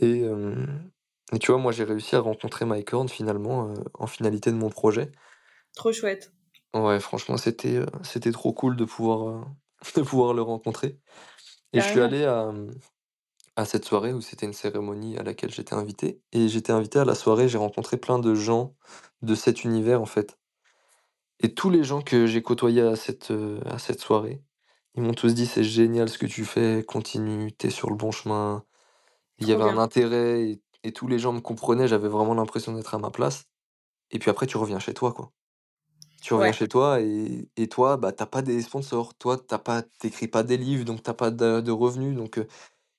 et 0.00 0.22
hem 0.22 0.90
et 1.32 1.38
tu 1.40 1.52
vois, 1.52 1.60
moi, 1.60 1.72
j'ai 1.72 1.84
réussi 1.84 2.16
à 2.16 2.20
rencontrer 2.20 2.66
Mike 2.66 2.92
Horn 2.94 3.08
finalement, 3.08 3.70
heu, 3.70 3.74
en 3.94 4.06
finalité 4.06 4.52
de 4.52 4.56
mon 4.56 4.70
projet 4.70 5.12
trop 5.74 5.92
chouette. 5.92 6.32
Ouais, 6.74 7.00
franchement, 7.00 7.36
c'était, 7.36 7.76
heu, 7.78 7.86
c'était 8.02 8.32
trop 8.32 8.52
cool 8.52 8.76
de 8.76 8.84
pouvoir, 8.84 9.28
heu, 9.28 9.44
de 9.96 10.02
pouvoir 10.02 10.34
le 10.34 10.42
rencontrer 10.42 10.98
et 11.72 11.80
je 11.80 11.86
suis 11.86 12.00
Carrément. 12.00 12.00
allé 12.00 12.24
à, 12.24 12.52
mmh, 12.52 12.72
à 13.56 13.64
cette 13.66 13.84
soirée 13.84 14.12
où 14.14 14.20
c'était 14.20 14.46
une 14.46 14.52
cérémonie 14.54 15.16
à 15.18 15.22
laquelle 15.22 15.50
j'étais 15.52 15.74
invité. 15.74 16.22
Et 16.32 16.48
j'étais 16.48 16.72
invité 16.72 16.98
à 17.00 17.04
la 17.04 17.14
soirée, 17.14 17.48
j'ai 17.48 17.58
rencontré 17.58 17.96
plein 17.98 18.18
de 18.18 18.34
gens 18.34 18.76
de 19.22 19.34
cet 19.34 19.64
univers, 19.64 20.02
en 20.02 20.06
fait. 20.06 20.38
Et 21.40 21.54
tous 21.54 21.70
les 21.70 21.84
gens 21.84 22.02
que 22.02 22.26
j'ai 22.26 22.42
côtoyés 22.42 22.80
à 22.82 22.96
cette, 22.96 23.30
heu, 23.30 23.60
à 23.66 23.78
cette 23.78 24.00
soirée, 24.00 24.42
ils 24.94 25.02
m'ont 25.02 25.12
tous 25.14 25.34
dit: 25.34 25.46
«C'est 25.46 25.64
génial 25.64 26.08
ce 26.08 26.18
que 26.18 26.26
tu 26.26 26.44
fais, 26.44 26.84
continue, 26.86 27.52
tu 27.56 27.66
es 27.68 27.70
sur 27.70 27.90
le 27.90 27.96
bon 27.96 28.10
chemin». 28.12 28.64
Il 29.38 29.48
y 29.48 29.52
avait 29.52 29.64
un 29.64 29.78
intérêt 29.78 30.42
et 30.50 30.62
et 30.84 30.92
tous 30.92 31.08
les 31.08 31.18
gens 31.18 31.32
me 31.32 31.40
comprenaient, 31.40 31.88
j'avais 31.88 32.08
vraiment 32.08 32.34
l'impression 32.34 32.72
d'être 32.74 32.94
à 32.94 32.98
ma 32.98 33.10
place. 33.10 33.44
Et 34.12 34.18
puis 34.20 34.30
après 34.30 34.46
tu 34.46 34.56
reviens 34.58 34.78
chez 34.80 34.94
toi, 34.94 35.12
quoi. 35.12 35.32
Tu 36.22 36.34
reviens 36.34 36.50
Ouais, 36.50 36.52
chez 36.52 36.68
toi 36.68 37.00
et 37.02 37.48
et 37.56 37.68
toi, 37.68 37.96
bah, 37.98 38.12
tu 38.12 38.22
as 38.22 38.26
pas 38.26 38.42
des 38.42 38.62
sponsors, 38.62 39.14
toi, 39.16 39.38
tu 39.38 39.54
as 39.54 39.58
pas 39.58 39.82
tu 39.82 40.08
écris 40.08 40.28
pas 40.28 40.42
des 40.44 40.56
livres, 40.58 40.84
donc 40.84 41.02
tu 41.02 41.10
as 41.10 41.14
pas 41.14 41.30
de 41.30 41.60
de 41.60 41.72
revenus, 41.72 42.16
donc 42.16 42.38
heu, 42.38 42.46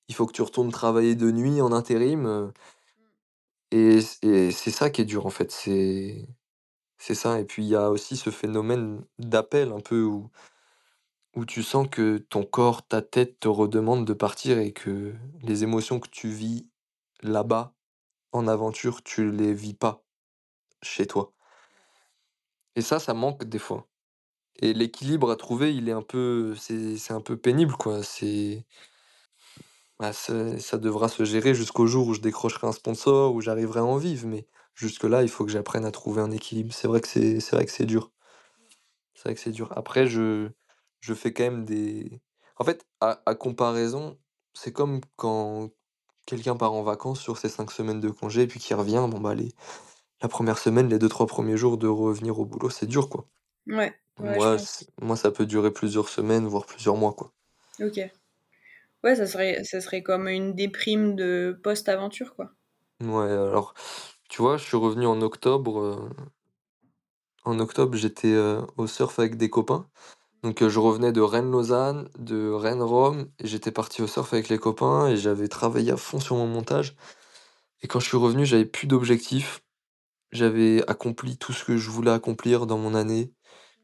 il 0.09 0.15
faut 0.15 0.25
que 0.25 0.33
tu 0.33 0.41
retournes 0.41 0.71
travailler 0.71 1.15
de 1.15 1.31
nuit 1.31 1.61
en 1.61 1.71
intérim, 1.71 2.25
heu 2.27 2.53
et 3.71 4.01
c'est 4.01 4.71
ça 4.71 4.89
qui 4.89 5.01
est 5.01 5.05
dur, 5.05 5.25
en 5.25 5.29
fait, 5.29 5.51
c'est 5.51 6.27
ça 7.15 7.39
et 7.39 7.45
puis 7.45 7.63
il 7.65 7.69
y 7.69 7.75
a 7.75 7.89
aussi 7.91 8.17
ce 8.17 8.29
phénomène 8.31 9.03
d'appel 9.19 9.71
un 9.71 9.79
peu 9.81 10.03
où 10.03 10.29
où 11.35 11.45
tu 11.45 11.63
sens 11.63 11.87
que 11.89 12.17
ton 12.17 12.43
corps, 12.43 12.85
ta 12.87 13.01
tête 13.01 13.39
te 13.39 13.47
redemandent 13.47 14.05
de 14.05 14.13
partir 14.13 14.57
et 14.59 14.73
que 14.73 15.13
les 15.43 15.63
émotions 15.63 15.99
que 15.99 16.09
tu 16.09 16.29
vis 16.29 16.67
là-bas, 17.21 17.73
en 18.33 18.47
aventure, 18.47 19.03
tu 19.03 19.31
les 19.31 19.53
vis 19.53 19.73
pas 19.75 20.03
chez 20.83 21.07
toi 21.07 21.33
et 22.75 22.81
ça, 22.81 22.99
ça 22.99 23.13
manque 23.13 23.43
des 23.45 23.59
fois. 23.59 23.87
Et 24.61 24.73
l'équilibre 24.73 25.31
à 25.31 25.35
trouver, 25.37 25.75
il 25.75 25.89
est 25.89 25.93
un 25.93 26.01
peu 26.03 26.55
c'est 26.57 26.97
c'est 26.97 27.13
un 27.13 27.21
peu 27.21 27.37
pénible, 27.37 27.73
quoi. 27.75 28.03
C'est 28.03 28.65
bah, 29.99 30.13
ça 30.13 30.77
devra 30.77 31.09
se 31.09 31.23
gérer 31.25 31.53
jusqu'au 31.55 31.87
jour 31.87 32.07
où 32.07 32.13
je 32.13 32.21
décrocherai 32.21 32.67
un 32.67 32.71
sponsor, 32.71 33.33
où 33.33 33.41
j'arriverai 33.41 33.79
à 33.81 33.85
en 33.85 33.97
vivre, 33.97 34.27
mais 34.27 34.47
jusque-là, 34.75 35.23
il 35.23 35.29
faut 35.29 35.45
que 35.45 35.51
j'apprenne 35.51 35.85
à 35.85 35.91
trouver 35.91 36.21
un 36.21 36.31
équilibre. 36.31 36.73
C'est 36.73 36.87
vrai 36.87 37.01
que 37.01 37.07
c'est 37.07 37.39
c'est 37.39 37.55
vrai 37.55 37.65
que 37.65 37.71
c'est 37.71 37.85
dur. 37.85 38.11
C'est 39.13 39.23
vrai 39.29 39.35
que 39.35 39.39
c'est 39.41 39.51
dur. 39.51 39.71
Après, 39.77 40.07
je 40.07 40.49
je 40.99 41.13
fais 41.13 41.33
quand 41.33 41.43
même 41.43 41.65
des 41.65 42.21
en 42.57 42.63
fait, 42.63 42.85
à 43.01 43.21
à 43.25 43.35
comparaison, 43.35 44.17
c'est 44.53 44.71
comme 44.73 45.01
quand 45.15 45.69
quelqu'un 46.25 46.55
part 46.57 46.73
en 46.73 46.83
vacances 46.83 47.21
sur 47.21 47.37
ses 47.37 47.49
5 47.49 47.71
semaines 47.71 48.01
de 48.01 48.09
congé 48.09 48.43
et 48.43 48.47
puis 48.47 48.59
qui 48.59 48.73
revient, 48.73 49.07
bon, 49.09 49.19
bah, 49.19 49.35
les 49.35 49.53
la 50.21 50.29
première 50.29 50.59
semaine, 50.59 50.89
les 50.89 50.99
2-3 50.99 51.27
premiers 51.27 51.57
jours 51.57 51.77
de 51.79 51.87
revenir 51.87 52.39
au 52.39 52.45
boulot, 52.45 52.69
c'est 52.71 52.87
dur, 52.87 53.09
quoi. 53.09 53.27
Ouais, 53.67 53.93
ouais, 54.19 54.39
je 54.39 54.47
Moi, 54.47 54.57
moi, 55.01 55.17
ça 55.17 55.31
peut 55.31 55.45
durer 55.47 55.71
plusieurs 55.73 56.09
semaines, 56.09 56.47
voire 56.47 56.65
plusieurs 56.67 56.97
mois, 56.97 57.13
quoi. 57.13 57.33
OK. 57.81 58.11
Ouais, 59.03 59.15
ça 59.15 59.25
serait 59.81 60.03
comme 60.03 60.27
une 60.27 60.53
déprime 60.53 61.15
de 61.15 61.59
post-aventure, 61.63 62.35
quoi. 62.35 62.53
Ouais, 63.01 63.31
alors, 63.31 63.73
tu 64.29 64.41
vois, 64.43 64.57
je 64.57 64.63
suis 64.65 64.77
revenu 64.77 65.05
en 65.07 65.21
octobre, 65.21 65.79
heu 65.79 66.09
en 67.45 67.59
octobre, 67.59 67.95
j'étais, 67.97 68.33
heu, 68.33 68.61
au 68.77 68.87
surf 68.87 69.19
avec 69.19 69.37
des 69.37 69.49
copains. 69.49 69.87
Donc, 70.43 70.61
heu, 70.63 70.69
je 70.69 70.79
revenais 70.79 71.11
de 71.13 71.21
Rennes-Lausanne, 71.21 72.09
de 72.19 72.51
Rennes-Rome 72.51 73.29
et 73.39 73.47
j'étais 73.47 73.71
parti 73.71 74.01
au 74.01 74.07
surf 74.07 74.33
avec 74.33 74.49
les 74.49 74.59
copains 74.59 75.07
et 75.09 75.17
j'avais 75.17 75.47
travaillé 75.49 75.91
à 75.91 75.97
fond 75.97 76.19
sur 76.19 76.35
mon 76.37 76.47
montage 76.47 76.95
et 77.83 77.87
quand 77.87 77.99
je 78.01 78.07
suis 78.07 78.17
revenu, 78.17 78.45
j'avais 78.45 78.65
plus 78.65 78.87
d'objectifs. 78.87 79.61
J'avais 80.33 80.83
accompli 80.89 81.37
tout 81.37 81.53
ce 81.53 81.65
que 81.65 81.77
je 81.77 81.89
voulais 81.91 82.11
accomplir 82.11 82.67
dans 82.67 82.77
mon 82.79 82.95
année. 82.95 83.33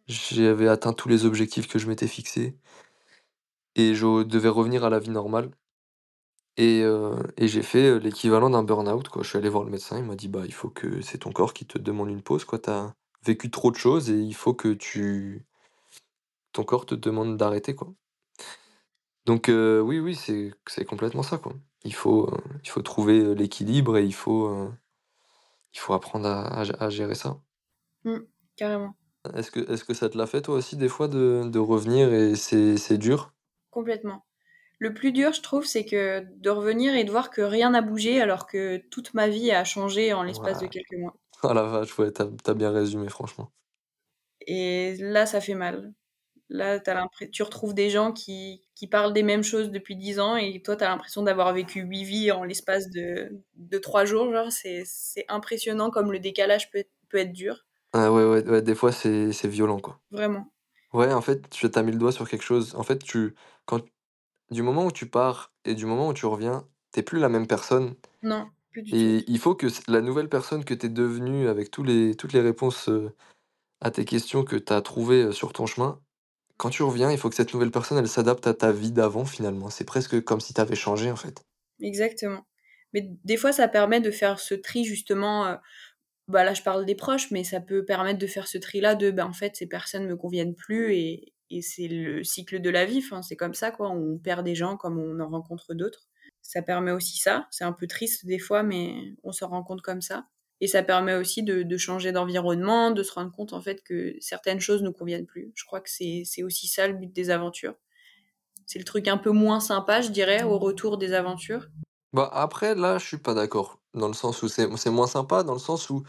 J'avais 0.07 0.68
atteint 0.70 0.93
tous 0.93 1.09
les 1.09 1.26
objectifs 1.26 1.68
que 1.70 1.80
je 1.80 1.88
m'étais 1.88 2.07
fixés 2.07 2.57
et 3.76 3.95
je 3.95 4.24
devais 4.24 4.49
revenir 4.49 4.84
à 4.86 4.89
la 4.89 4.99
vie 4.99 5.09
normale 5.11 5.51
et 6.57 6.82
heu 6.84 7.15
et 7.38 7.47
j'ai 7.47 7.63
fait, 7.63 7.89
heu, 7.89 7.97
l'équivalent 7.97 8.49
d'un 8.49 8.63
burn-out, 8.63 9.07
quoi. 9.09 9.24
Je 9.24 9.30
suis 9.30 9.38
allé 9.38 9.49
voir 9.49 9.63
le 9.63 9.71
médecin, 9.71 9.97
il 9.97 10.03
m'a 10.05 10.15
dit: 10.15 10.28
«Bah, 10.28 10.41
il 10.45 10.53
faut 10.53 10.69
que 10.69 11.01
c'est 11.01 11.19
ton 11.19 11.32
corps 11.32 11.53
qui 11.53 11.65
te 11.65 11.78
demande 11.80 12.09
une 12.09 12.21
pause. 12.21 12.45
Tu 12.45 12.69
as 12.69 12.93
vécu 13.26 13.49
trop 13.49 13.71
de 13.71 13.76
choses 13.78 14.09
et 14.11 14.19
il 14.19 14.36
faut 14.36 14.53
que 14.53 14.69
tu 14.74 15.45
ton 16.53 16.63
corps 16.63 16.88
te 16.88 16.95
demande 16.95 17.38
d'arrêter, 17.38 17.76
quoi». 17.76 17.93
Donc, 19.26 19.47
heu, 19.49 19.82
oui, 19.82 19.99
oui, 19.99 20.15
c'est 20.15 20.51
c'est 20.67 20.84
complètement 20.86 21.24
ça, 21.24 21.38
quoi. 21.38 21.53
Il 21.86 21.93
faut, 21.93 22.30
il 22.63 22.69
faut 22.69 22.82
trouver, 22.82 23.36
l'équilibre 23.36 23.97
et 23.97 24.05
il 24.05 24.13
faut, 24.13 24.69
il 25.74 25.80
faut 25.80 25.93
apprendre 25.93 26.28
à 26.28 26.61
à 26.61 26.89
gérer 26.89 27.15
ça. 27.15 27.41
Mmh, 28.05 28.19
carrément. 28.55 28.95
Est-ce 29.36 29.51
que 29.51 29.59
est-ce 29.69 29.84
que 29.84 29.93
ça 29.93 30.09
te 30.09 30.17
l'a 30.17 30.26
fait 30.28 30.41
toi 30.41 30.55
aussi 30.55 30.78
des 30.78 30.88
fois 30.88 31.09
de 31.09 31.43
de 31.51 31.59
revenir 31.59 32.13
et 32.13 32.36
c'est 32.36 32.78
c'est 32.78 32.97
dur? 32.97 33.32
Complètement. 33.74 34.24
Le 34.80 34.93
plus 34.93 35.11
dur, 35.11 35.34
je 35.34 35.41
trouve, 35.41 35.65
c'est 35.65 35.86
que 35.86 36.26
de 36.38 36.49
revenir 36.51 36.95
et 36.95 37.03
de 37.03 37.11
voir 37.11 37.32
que 37.32 37.41
rien 37.41 37.71
n'a 37.71 37.82
bougé 37.82 38.21
alors 38.21 38.45
que 38.47 38.78
toute 38.91 39.13
ma 39.15 39.28
vie 39.28 39.51
a 39.51 39.63
changé 39.63 40.13
en 40.13 40.24
l'espace 40.24 40.59
de 40.59 40.67
quelques 40.67 40.97
mois. 40.97 41.15
Oh 41.45 41.51
la 41.51 41.63
vache, 41.63 41.99
ouais, 41.99 42.09
tu 42.13 42.21
as 42.21 42.53
bien 42.53 42.71
résumé 42.71 43.09
franchement. 43.09 43.51
Et 44.47 44.95
là, 44.99 45.26
ça 45.26 45.41
fait 45.41 45.55
mal. 45.55 45.93
Là, 46.49 46.80
tu 46.80 46.89
as 46.89 47.07
tu 47.32 47.43
retrouves 47.43 47.74
des 47.74 47.89
gens 47.89 48.13
qui 48.13 48.61
qui 48.76 48.88
parlent 48.88 49.13
des 49.13 49.24
mêmes 49.24 49.43
choses 49.43 49.71
depuis 49.71 49.95
10 49.95 50.19
ans 50.19 50.36
et 50.38 50.61
toi, 50.63 50.76
tu 50.78 50.84
as 50.84 50.89
l'impression 50.89 51.24
d'avoir 51.24 51.53
vécu 51.53 51.82
8 51.82 52.03
vies 52.05 52.32
en 52.32 52.43
l'espace 52.43 52.89
de 52.89 53.43
de 53.55 53.78
3 53.80 54.05
jours, 54.05 54.32
genre, 54.32 54.51
c'est 54.51 54.86
impressionnant 55.30 55.89
comme 55.89 56.11
le 56.11 56.19
décalage 56.19 56.71
peut 56.71 56.80
être 56.80 56.91
peut 57.09 57.17
être 57.17 57.34
dur. 57.34 57.65
Ah 57.95 58.11
ouais, 58.11 58.24
ouais, 58.26 58.43
ouais, 58.49 58.61
des 58.63 58.74
fois 58.76 58.91
c'est 58.91 59.32
c'est 59.32 59.47
violent, 59.47 59.80
quoi. 59.80 59.99
Vraiment. 60.11 60.53
Ouais, 60.93 61.11
en 61.11 61.21
fait, 61.21 61.49
tu 61.49 61.67
as 61.73 61.81
mis 61.83 61.91
le 61.91 61.97
doigt 61.97 62.11
sur 62.11 62.29
quelque 62.29 62.43
chose. 62.43 62.75
En 62.75 62.83
fait, 62.83 62.99
tu 62.99 63.33
quand 63.65 63.81
du 64.51 64.63
moment 64.63 64.85
où 64.85 64.91
tu 64.91 65.09
pars 65.09 65.53
et 65.65 65.75
du 65.75 65.85
moment 65.85 66.09
où 66.09 66.13
tu 66.13 66.25
reviens, 66.27 66.67
tu 66.93 66.99
es 67.01 67.03
plus 67.03 67.19
la 67.19 67.29
même 67.29 67.47
personne 67.47 67.95
Non, 68.23 68.49
plus 68.71 68.81
du 68.81 68.95
tout. 68.97 69.11
et 69.17 69.23
il 69.27 69.39
faut 69.39 69.55
que 69.55 69.69
c 69.69 69.81
la 69.89 70.01
nouvelle 70.01 70.29
personne 70.29 70.65
que 70.65 70.73
tu 70.75 70.87
es 70.87 70.89
devenue 70.89 71.47
avec 71.49 71.71
tous 71.71 71.83
les 71.83 72.15
toutes 72.15 72.33
les 72.33 72.41
réponses, 72.41 72.89
à 73.81 73.91
tes 73.91 74.05
questions 74.05 74.43
que 74.45 74.55
tu 74.57 74.73
as 74.73 74.81
trouvées, 74.83 75.31
sur 75.33 75.53
ton 75.53 75.65
chemin, 75.67 76.01
quand 76.57 76.69
tu 76.71 76.83
reviens, 76.83 77.11
il 77.11 77.17
faut 77.19 77.29
que 77.29 77.35
cette 77.35 77.53
nouvelle 77.53 77.71
personne, 77.71 77.97
elle 77.99 78.09
s'adapte 78.09 78.47
à 78.47 78.53
ta 78.55 78.71
vie 78.73 78.91
d'avant 78.93 79.25
finalement. 79.25 79.69
C'est 79.71 79.85
presque 79.85 80.23
comme 80.23 80.41
si 80.41 80.53
tu 80.55 80.61
avais 80.61 80.75
changé, 80.75 81.11
en 81.11 81.17
fait. 81.17 81.43
Exactement. 81.81 82.45
Mais 82.93 83.01
des 83.23 83.37
fois, 83.37 83.51
ça 83.51 83.67
permet 83.67 83.99
de 84.01 84.11
faire 84.11 84.39
ce 84.39 84.53
tri 84.53 84.83
justement, 84.85 85.57
bah, 86.28 86.43
là, 86.43 86.53
je 86.53 86.61
parle 86.61 86.86
des 86.86 86.95
proches, 86.95 87.32
mais 87.32 87.43
ça 87.43 87.59
peut 87.59 87.86
permettre 87.86 88.19
de 88.19 88.28
faire 88.28 88.47
ce 88.47 88.57
tri-là 88.57 88.95
de, 88.95 89.11
bah, 89.11 89.26
en 89.28 89.34
fait, 89.34 89.55
ces 89.55 89.67
personnes 89.67 90.07
me 90.07 90.15
conviennent 90.15 90.55
plus 90.55 90.93
et 90.95 91.34
et 91.49 91.61
c'est 91.61 91.88
le 91.88 92.24
cycle 92.24 92.61
de 92.61 92.69
la 92.71 92.86
vie, 92.86 92.97
enfin, 93.05 93.21
c'est 93.21 93.36
comme 93.36 93.53
ça, 93.53 93.69
quoi. 93.69 93.91
On 93.91 94.17
perd 94.17 94.43
des 94.43 94.55
gens 94.55 94.76
comme 94.76 94.97
on 94.97 95.19
en 95.19 95.30
rencontre 95.30 95.76
d'autres. 95.76 96.07
Ça 96.41 96.63
permet 96.63 96.91
aussi 96.91 97.17
ça. 97.17 97.47
C'est 97.51 97.63
un 97.63 97.74
peu 97.74 97.86
triste 97.86 98.26
des 98.26 98.39
fois, 98.39 98.63
mais 98.63 99.13
on 99.24 99.32
s'en 99.32 99.49
rend 99.49 99.63
compte 99.63 99.82
comme 99.84 100.01
ça 100.01 100.26
et 100.61 100.67
ça 100.67 100.82
permet 100.82 101.13
aussi 101.15 101.43
de 101.43 101.61
de 101.63 101.78
changer 101.78 102.11
d'environnement, 102.11 102.91
de 102.91 103.03
se 103.03 103.11
rendre 103.13 103.32
compte, 103.32 103.53
en 103.53 103.61
fait, 103.61 103.84
que 103.84 104.15
certaines 104.19 104.61
choses 104.61 104.82
nous 104.82 104.93
conviennent 104.93 105.28
plus. 105.28 105.51
Je 105.55 105.65
crois 105.65 105.82
que 105.82 105.89
c'est 105.91 106.24
c'est 106.26 106.41
aussi 106.41 106.67
ça 106.67 106.88
le 106.88 106.93
but 106.93 107.13
des 107.13 107.30
aventures. 107.30 107.76
C'est 108.65 108.80
le 108.80 108.86
truc 108.86 109.07
un 109.07 109.17
peu 109.17 109.32
moins 109.32 109.59
sympa, 109.59 110.01
je 110.01 110.09
dirais, 110.09 110.43
au 110.43 110.57
retour 110.57 110.97
des 110.97 111.13
aventures. 111.13 111.67
Bah, 112.13 112.30
après, 112.32 112.76
là, 112.76 112.97
je 112.97 113.05
suis 113.05 113.17
pas 113.17 113.34
d'accord. 113.34 113.82
Dans 113.93 114.07
le 114.07 114.13
sens 114.13 114.41
où 114.43 114.47
c'est 114.47 114.75
c'est 114.77 114.89
moins 114.91 115.07
sympa, 115.07 115.43
dans 115.43 115.53
le 115.53 115.59
sens 115.59 115.89
où 115.89 116.03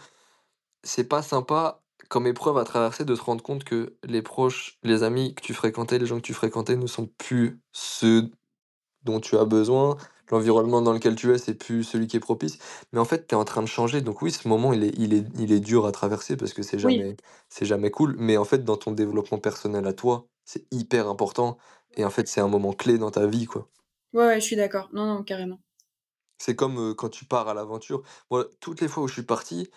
c'est 0.85 1.05
pas 1.09 1.23
sympa 1.23 1.83
comme 2.11 2.27
épreuve 2.27 2.59
à 2.59 2.65
traverser 2.65 3.05
de 3.05 3.15
te 3.17 3.23
rendre 3.23 3.43
compte 3.43 3.65
que 3.65 3.97
les 4.05 4.23
proches, 4.23 4.79
les 4.83 5.03
amis 5.03 5.35
que 5.35 5.43
tu 5.43 5.55
fréquentais, 5.55 5.99
les 5.99 6.07
gens 6.07 6.17
que 6.17 6.23
tu 6.23 6.35
fréquentais 6.35 6.77
ne 6.77 6.87
sont 6.87 7.07
plus 7.19 7.61
ceux 7.73 8.31
dont 9.05 9.21
tu 9.21 9.37
as 9.37 9.45
besoin. 9.45 9.97
L'environnement 10.31 10.83
dans 10.83 10.93
lequel 10.93 11.17
tu 11.17 11.33
es, 11.33 11.39
c'est 11.39 11.55
plus 11.55 11.85
celui 11.85 12.07
qui 12.07 12.17
est 12.17 12.21
propice. 12.21 12.59
Mais 12.93 13.01
en 13.01 13.05
fait, 13.05 13.27
tu 13.29 13.35
es 13.35 13.39
en 13.39 13.45
train 13.45 13.63
de 13.63 13.69
changer. 13.69 14.01
Donc 14.03 14.23
oui, 14.23 14.33
ce 14.33 14.49
moment, 14.49 14.73
il 14.73 14.85
est, 14.85 14.95
il 14.99 15.15
est, 15.15 15.27
il 15.39 15.53
est 15.53 15.61
dur 15.61 15.87
à 15.87 15.93
traverser 15.93 16.37
parce 16.37 16.55
que 16.55 16.63
c'est 16.63 16.79
Oui. 16.83 17.05
jamais, 17.05 17.17
c'est 17.49 17.67
jamais 17.67 17.91
cool. 17.91 18.17
Mais 18.19 18.37
en 18.39 18.45
fait, 18.45 18.65
dans 18.65 18.77
ton 18.77 18.93
développement 18.93 19.39
personnel 19.39 19.87
à 19.87 19.93
toi, 19.93 20.27
c'est 20.45 20.67
hyper 20.73 21.09
important. 21.09 21.59
Et 21.97 22.05
en 22.05 22.11
fait, 22.11 22.29
c'est 22.29 22.41
un 22.41 22.49
moment 22.49 22.73
clé 22.73 22.99
dans 22.99 23.11
ta 23.11 23.27
vie, 23.27 23.47
quoi. 23.47 23.69
Ouais, 24.15 24.25
ouais, 24.27 24.41
je 24.41 24.47
suis 24.47 24.57
d'accord. 24.57 24.89
Non, 24.95 25.05
non, 25.05 25.23
carrément. 25.23 25.61
C'est 26.39 26.57
comme, 26.57 26.95
quand 26.95 27.09
tu 27.09 27.25
pars 27.25 27.49
à 27.49 27.55
l'aventure. 27.55 28.03
Moi, 28.31 28.47
toutes 28.61 28.81
les 28.81 28.89
fois 28.89 29.03
où 29.05 29.09
je 29.09 29.15
suis 29.15 29.23
parti, 29.23 29.71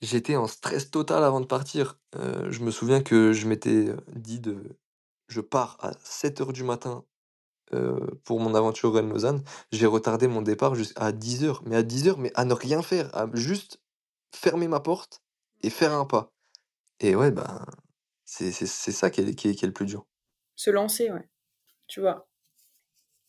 j'étais 0.00 0.36
en 0.36 0.46
stress 0.46 0.90
total 0.90 1.24
avant 1.24 1.40
de 1.40 1.46
partir. 1.46 1.98
Je 2.14 2.60
me 2.60 2.70
souviens 2.70 3.02
que 3.02 3.32
je 3.32 3.46
m'étais, 3.46 3.94
dit 4.14 4.40
de 4.40 4.78
je 5.28 5.40
pars 5.40 5.76
à 5.80 5.92
sept 6.04 6.40
heures 6.40 6.52
du 6.52 6.62
matin, 6.64 7.04
pour 8.24 8.40
mon 8.40 8.54
aventure 8.54 8.94
Rennes-Lausanne. 8.94 9.42
J'ai 9.72 9.86
retardé 9.86 10.28
mon 10.28 10.42
départ 10.42 10.74
jusqu'à 10.74 11.12
dix 11.12 11.44
heures. 11.44 11.62
mais 11.66 11.76
à 11.76 11.82
dix 11.82 12.08
heures, 12.08 12.18
mais 12.18 12.30
à 12.34 12.44
ne 12.44 12.54
rien 12.54 12.82
faire, 12.82 13.14
à 13.16 13.28
juste 13.34 13.80
fermer 14.32 14.68
ma 14.68 14.80
porte 14.80 15.22
et 15.62 15.70
faire 15.70 15.92
un 15.92 16.04
pas 16.04 16.32
et 17.00 17.14
ouais, 17.14 17.30
ben, 17.30 17.66
c'est 18.24 18.52
c'est 18.52 18.66
c'est 18.66 18.92
ça 18.92 19.10
qui 19.10 19.20
est 19.20 19.34
qui 19.34 19.48
est 19.48 19.54
qui 19.54 19.64
est 19.64 19.68
le 19.68 19.74
plus 19.74 19.86
dur. 19.86 20.06
Se 20.54 20.70
lancer, 20.70 21.10
ouais. 21.10 21.28
Tu 21.88 22.00
vois? 22.00 22.26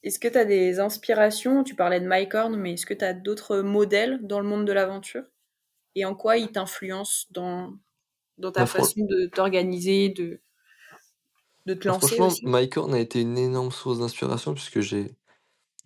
Est-ce 0.04 0.20
que 0.20 0.28
tu 0.28 0.38
as 0.38 0.46
des 0.46 0.80
inspirations? 0.80 1.64
Tu 1.64 1.76
parlais 1.76 2.00
de 2.00 2.08
Mike 2.08 2.34
Horn, 2.34 2.56
mais 2.56 2.74
est-ce 2.74 2.86
que 2.88 2.94
tu 2.96 3.06
as 3.06 3.14
d'autres 3.14 3.60
modèles 3.60 4.26
dans 4.26 4.40
le 4.40 4.48
monde 4.48 4.66
de 4.66 4.74
l'aventure? 4.74 5.26
Et 5.96 6.06
en 6.06 6.16
quoi 6.16 6.38
ils 6.38 6.52
t'influencent 6.52 7.28
dans 7.32 7.74
dans 8.40 8.52
ta 8.54 8.66
Bah, 8.66 8.68
façon 8.68 9.06
de 9.06 9.28
t'organiser, 9.28 10.10
de 10.10 10.42
de 11.68 11.76
te 11.76 11.88
bah, 11.88 11.94
lancer 11.94 12.20
franchement, 12.34 12.40
Horn 12.76 12.94
a 12.94 13.00
été 13.00 13.22
une 13.22 13.38
énorme 13.38 13.72
source 13.72 14.00
d'inspiration 14.00 14.54
puisque 14.54 14.82
j'ai 14.82 15.16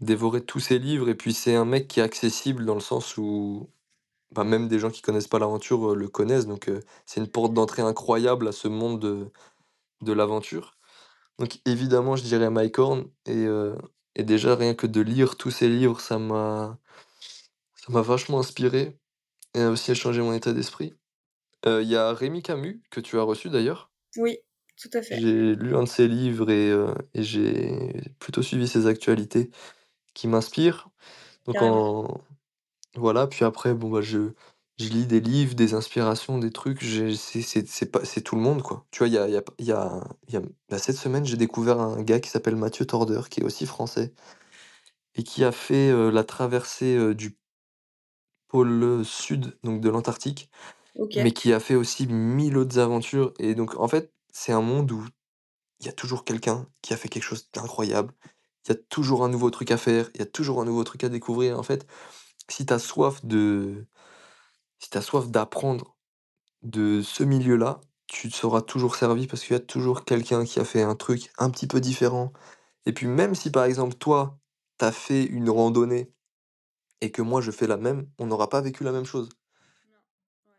dévoré 0.02 0.44
tous 0.46 0.60
ses 0.62 0.80
livres 0.80 1.10
et 1.10 1.16
puis 1.16 1.34
c'est 1.34 1.56
un 1.56 1.66
mec 1.66 1.88
qui 1.90 2.00
est 2.02 2.04
accessible 2.04 2.66
dans 2.66 2.76
le 2.76 2.82
sens 2.82 3.18
où 3.18 3.70
Bah, 4.34 4.44
même 4.46 4.68
des 4.70 4.80
gens 4.80 4.92
qui 4.92 5.02
connaissent 5.04 5.28
pas 5.30 5.40
l'aventure, 5.40 5.92
heu, 5.94 5.96
le 5.96 6.10
connaissent 6.10 6.48
donc 6.48 6.70
heu, 6.70 6.82
c'est 7.08 7.22
une 7.22 7.28
porte 7.30 7.54
d'entrée 7.56 7.84
incroyable 7.84 8.48
à 8.50 8.54
ce 8.54 8.68
monde 8.70 9.00
de 9.02 9.32
de 10.04 10.14
l'aventure. 10.14 10.78
Donc 11.40 11.60
évidemment, 11.66 12.16
je 12.18 12.24
dirais 12.24 12.50
Mike 12.52 12.80
Horn 12.80 13.06
et 13.28 13.46
heu 13.48 13.78
et 14.16 14.24
déjà 14.24 14.56
rien 14.56 14.76
que 14.76 14.88
de 14.88 15.02
lire 15.02 15.38
tous 15.38 15.52
ses 15.52 15.70
livres, 15.70 16.02
ça 16.02 16.20
m'a 16.20 16.80
ça 17.76 17.92
m'a 17.92 18.02
vachement 18.02 18.40
inspiré 18.40 18.98
et 19.56 19.66
aussi 19.66 19.92
à 19.92 19.96
changer 19.96 20.22
mon 20.22 20.34
état 20.34 20.54
d'esprit. 20.54 20.94
Heu, 21.68 21.84
il 21.84 21.90
y 21.90 21.96
a 21.98 22.14
Rémi 22.14 22.44
Camus, 22.44 22.84
que 22.92 23.02
tu 23.02 23.20
as 23.20 23.24
reçu 23.24 23.50
d'ailleurs. 23.50 23.92
Oui, 24.18 24.40
tout 24.78 24.90
à 24.94 25.02
fait. 25.02 25.20
J'ai 25.20 25.56
lu 25.56 25.76
un 25.76 25.84
de 25.84 25.88
ses 25.90 26.08
livres 26.08 26.50
et 26.50 26.72
et 27.14 27.24
j'ai 27.24 28.02
plutôt 28.20 28.42
suivi 28.42 28.68
ses 28.68 28.88
actualités 28.88 29.50
qui 30.16 30.28
m'inspirent. 30.28 30.90
Donc 31.46 31.62
Carrément. 31.62 31.64
en 31.64 32.22
Voilà, 32.96 33.28
puis 33.28 33.46
après, 33.46 33.74
bon, 33.76 33.90
bah, 33.92 34.02
je 34.02 34.34
je 34.82 34.90
lis 34.90 35.06
des 35.08 35.20
livres, 35.22 35.56
des 35.56 35.74
inspirations, 35.74 36.38
des 36.40 36.52
trucs, 36.52 36.82
j'ai 36.84 37.16
c'est 37.16 37.42
c'est 37.42 37.68
c'est 37.68 37.88
pas 37.92 38.04
c'est 38.06 38.22
tout 38.22 38.36
le 38.36 38.42
monde, 38.42 38.62
quoi. 38.64 38.86
Tu 38.92 39.00
vois, 39.00 39.08
il 39.08 39.14
y 39.14 39.18
a 39.18 39.28
il 39.28 39.34
y 39.34 39.38
a 39.38 39.44
il 39.60 39.66
y 39.66 39.72
a 39.72 40.02
il 40.28 40.34
y 40.34 40.38
a 40.38 40.42
bah, 40.70 40.78
cette 40.80 40.98
semaine, 40.98 41.26
j'ai 41.26 41.38
découvert 41.38 41.80
un 41.80 42.02
gars 42.04 42.20
qui 42.20 42.30
s'appelle 42.30 42.56
Mathieu 42.56 42.86
Torder, 42.86 43.22
qui 43.30 43.42
est 43.42 43.44
aussi 43.44 43.66
français 43.66 44.14
et 45.16 45.24
qui 45.24 45.44
a 45.46 45.52
fait, 45.54 45.90
heu, 45.92 46.10
la 46.12 46.24
traversée, 46.26 46.96
heu, 46.98 47.16
du 47.16 47.38
pôle, 48.48 49.06
sud, 49.06 49.58
donc 49.64 49.82
de 49.82 49.90
l'Antarctique, 49.90 50.50
mais 51.16 51.32
qui 51.34 51.54
a 51.54 51.60
fait 51.60 51.76
aussi 51.76 52.08
1000 52.08 52.58
autres 52.58 52.80
aventures 52.80 53.34
et 53.40 53.56
donc 53.56 53.78
en 53.80 53.88
fait, 53.88 54.14
c'est 54.34 54.54
un 54.54 54.62
monde 54.62 54.92
où 54.92 55.06
il 55.80 55.88
y 55.88 55.90
a 55.90 55.94
toujours 55.94 56.26
quelqu'un 56.26 56.68
qui 56.82 56.94
a 56.94 56.98
fait 56.98 57.10
quelque 57.10 57.24
chose 57.24 57.50
d'incroyable. 57.54 58.14
Il 58.68 58.72
y 58.72 58.74
a 58.74 58.80
toujours 58.90 59.26
un 59.26 59.30
nouveau 59.30 59.50
truc 59.52 59.72
à 59.72 59.78
faire, 59.78 60.10
il 60.16 60.20
y 60.22 60.24
a 60.24 60.28
toujours 60.28 60.62
un 60.62 60.66
nouveau 60.66 60.84
truc 60.86 61.04
à 61.06 61.10
découvrir. 61.10 61.60
En 61.60 61.64
fait, 61.64 61.88
si 62.50 62.66
tu 62.66 62.74
as 62.74 62.80
soif 62.80 63.26
de 63.26 63.88
si 64.82 64.90
tu 64.90 65.02
soif 65.02 65.30
d'apprendre 65.30 65.96
de 66.64 67.02
ce 67.02 67.24
milieu-là, 67.24 67.82
tu 68.08 68.30
te 68.30 68.36
seras 68.36 68.62
toujours 68.62 68.96
servi 68.96 69.28
parce 69.28 69.44
qu'il 69.44 69.54
y 69.54 69.58
a 69.58 69.62
toujours 69.62 70.06
quelqu'un 70.06 70.46
qui 70.46 70.60
a 70.60 70.66
fait 70.66 70.82
un 70.84 70.96
truc 70.96 71.32
un 71.38 71.50
petit 71.50 71.68
peu 71.68 71.80
différent. 71.82 72.34
Et 72.86 72.94
puis 72.94 73.08
même 73.08 73.36
si 73.36 73.52
par 73.52 73.66
exemple 73.66 73.96
toi, 73.96 74.40
tu 74.80 74.86
as 74.86 74.92
fait 74.92 75.24
une 75.26 75.50
randonnée 75.50 76.12
et 77.02 77.12
que 77.12 77.22
moi 77.22 77.42
je 77.42 77.52
fais 77.52 77.68
la 77.68 77.78
même, 77.78 78.08
on 78.20 78.28
n'aura 78.28 78.50
pas 78.50 78.62
vécu 78.62 78.84
la 78.84 78.92
même 78.92 79.06
chose. 79.06 79.30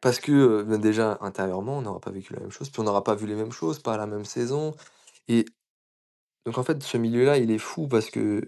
Parce 0.01 0.19
que, 0.19 0.63
bah, 0.65 0.79
déjà 0.79 1.19
intérieurement, 1.21 1.79
on 1.79 1.83
n'aura 1.83 2.01
pas 2.01 2.11
vécu 2.11 2.33
la 2.35 2.41
même 2.41 2.51
chose, 2.51 2.71
puis 2.71 2.81
on 2.81 2.85
n'aura 2.85 3.05
pas 3.05 3.15
vu 3.15 3.27
les 3.27 3.37
mêmes 3.37 3.53
choses, 3.53 3.79
pas 3.79 3.95
à 3.95 3.97
la 3.97 4.07
même 4.07 4.25
saison 4.25 4.75
et 5.29 5.45
donc 6.47 6.59
en 6.59 6.63
fait, 6.65 6.83
ce 6.83 6.97
milieu-là, 6.97 7.39
il 7.39 7.51
est 7.51 7.59
fou 7.59 7.89
parce 7.89 8.11
que 8.11 8.43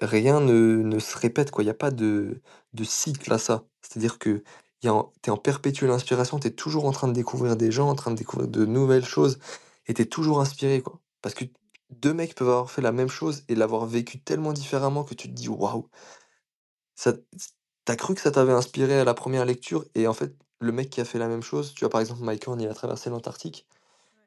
rien 0.00 0.40
ne 0.40 0.82
ne 0.82 0.98
se 0.98 1.16
répète, 1.18 1.50
quoi. 1.50 1.64
Il 1.64 1.66
y 1.66 1.70
a 1.70 1.74
pas 1.74 1.90
de 1.90 2.40
de 2.74 2.84
cycle 2.84 3.32
à 3.32 3.38
ça. 3.38 3.64
C'est-à-dire 3.82 4.18
que 4.18 4.42
y 4.86 4.88
a 4.88 4.94
en 4.94 5.12
tu 5.22 5.30
perpétuelle 5.42 5.90
inspiration, 5.90 6.38
tu 6.38 6.48
es 6.48 6.50
toujours 6.52 6.86
en 6.86 6.92
train 6.92 7.08
de 7.08 7.12
découvrir 7.12 7.56
des 7.56 7.70
gens, 7.72 7.88
en 7.88 7.94
train 7.94 8.10
de 8.12 8.16
découvrir 8.16 8.48
de 8.48 8.64
nouvelles 8.66 9.04
choses 9.04 9.38
et 9.86 9.94
tu 9.94 10.02
es 10.02 10.06
toujours 10.06 10.40
inspiré, 10.40 10.82
quoi. 10.82 11.00
Parce 11.22 11.34
que 11.34 11.44
2 11.90 12.14
mecs 12.14 12.34
peuvent 12.34 12.48
avoir 12.48 12.70
fait 12.70 12.82
la 12.82 12.92
même 12.92 13.08
chose 13.08 13.42
et 13.48 13.54
l'avoir 13.54 13.86
vécu 13.86 14.20
tellement 14.20 14.52
différemment 14.52 15.04
que 15.04 15.14
tu 15.14 15.28
te 15.28 15.34
dis: 15.34 15.48
«Waouh!» 15.48 15.88
tu 17.86 17.96
cru 17.96 18.14
que 18.14 18.20
ça 18.20 18.30
t'avait 18.30 18.52
inspiré 18.52 18.98
à 19.00 19.04
la 19.04 19.14
première 19.14 19.44
lecture 19.44 19.84
et 19.94 20.06
en 20.06 20.14
fait, 20.14 20.34
le 20.60 20.72
mec 20.72 20.90
qui 20.90 21.00
a 21.00 21.04
fait 21.04 21.18
la 21.18 21.28
même 21.28 21.42
chose, 21.42 21.72
tu 21.74 21.80
vois, 21.80 21.90
par 21.90 22.00
exemple, 22.00 22.22
Mike 22.22 22.46
Horn, 22.46 22.60
il 22.60 22.68
a 22.68 22.74
traversé 22.74 23.10
l'Antarctique 23.10 23.66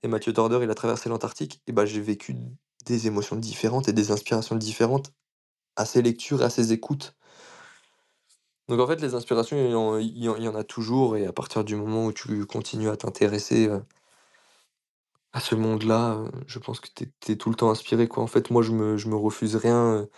et 0.04 0.10
Mathieu 0.10 0.34
Torder, 0.34 0.60
il 0.64 0.72
a 0.72 0.76
traversé 0.76 1.10
l'Antarctique 1.10 1.62
et 1.68 1.74
bah, 1.74 1.86
j'ai 1.86 2.02
vécu 2.02 2.36
des 2.86 3.08
émotions 3.08 3.38
différentes 3.38 3.90
et 3.90 3.94
des 3.94 4.12
inspirations 4.12 4.56
différentes 4.58 5.14
à 5.78 5.86
ces 5.86 6.02
lectures 6.02 6.42
et 6.44 6.46
à 6.46 6.52
ces 6.52 6.74
écoutes. 6.74 7.16
Donc 8.70 8.80
en 8.80 8.88
fait, 8.88 9.02
les 9.02 9.14
inspirations, 9.14 9.58
il 9.58 9.72
y 9.72 9.76
en 10.28 10.36
il 10.38 10.44
y 10.44 10.48
en 10.48 10.56
a 10.56 10.64
toujours 10.64 11.18
et 11.18 11.26
à 11.28 11.34
partir 11.34 11.66
du 11.66 11.76
moment 11.76 12.06
où 12.06 12.14
tu 12.14 12.46
continues 12.46 12.90
à 12.90 12.96
t'intéresser, 12.96 13.68
heu 13.68 13.84
à 15.36 15.40
ce 15.40 15.56
monde-là, 15.56 16.14
heu, 16.20 16.32
je 16.48 16.60
pense 16.60 16.80
que 16.80 16.88
tu 16.96 17.32
es 17.32 17.36
tout 17.38 17.50
le 17.50 17.56
temps 17.56 17.72
inspiré, 17.72 18.08
quoi. 18.08 18.24
En 18.24 18.28
fait, 18.28 18.52
moi, 18.52 18.62
je 18.62 18.72
me 18.72 18.98
me 19.08 19.16
refuse 19.16 19.56
rien, 19.56 19.96
heu. 20.02 20.10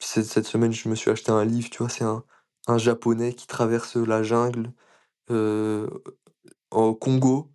Cette 0.00 0.46
semaine, 0.46 0.72
je 0.72 0.88
me 0.88 0.94
suis 0.94 1.10
acheté 1.10 1.30
un 1.30 1.44
livre, 1.44 1.70
tu 1.70 1.78
vois? 1.78 1.88
C'est 1.88 2.04
un 2.66 2.78
Japonais 2.78 3.32
qui 3.34 3.46
traverse, 3.46 3.96
la 3.96 4.22
jungle, 4.22 4.72
au 6.72 6.94
Congo 6.96 7.50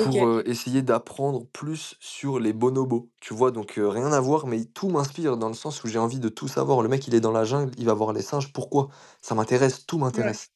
pour, 0.00 0.28
OK. 0.28 0.38
essayer 0.46 0.82
d'apprendre 0.82 1.46
plus 1.46 1.96
sur 2.00 2.38
les 2.40 2.52
bonobos, 2.52 3.10
tu 3.20 3.34
vois? 3.34 3.50
Donc, 3.50 3.74
rien 3.76 4.12
à 4.12 4.20
voir, 4.20 4.46
mais 4.46 4.64
tout 4.64 4.88
m'inspire 4.88 5.36
dans 5.36 5.48
le 5.48 5.54
sens 5.54 5.82
où 5.84 5.88
j'ai 5.88 5.98
envie 5.98 6.20
de 6.20 6.28
tout 6.28 6.48
savoir. 6.48 6.82
Le 6.82 6.88
mec, 6.88 7.06
il 7.08 7.14
est 7.14 7.20
dans 7.20 7.32
la 7.32 7.44
jungle, 7.44 7.72
il 7.78 7.86
va 7.86 7.94
voir 7.94 8.12
les 8.12 8.22
singes, 8.22 8.52
pourquoi? 8.52 8.88
Ça 9.22 9.34
m'intéresse, 9.34 9.86
tout 9.86 9.98
Ouais. 10.12 10.32
m'intéresse. 10.32 10.48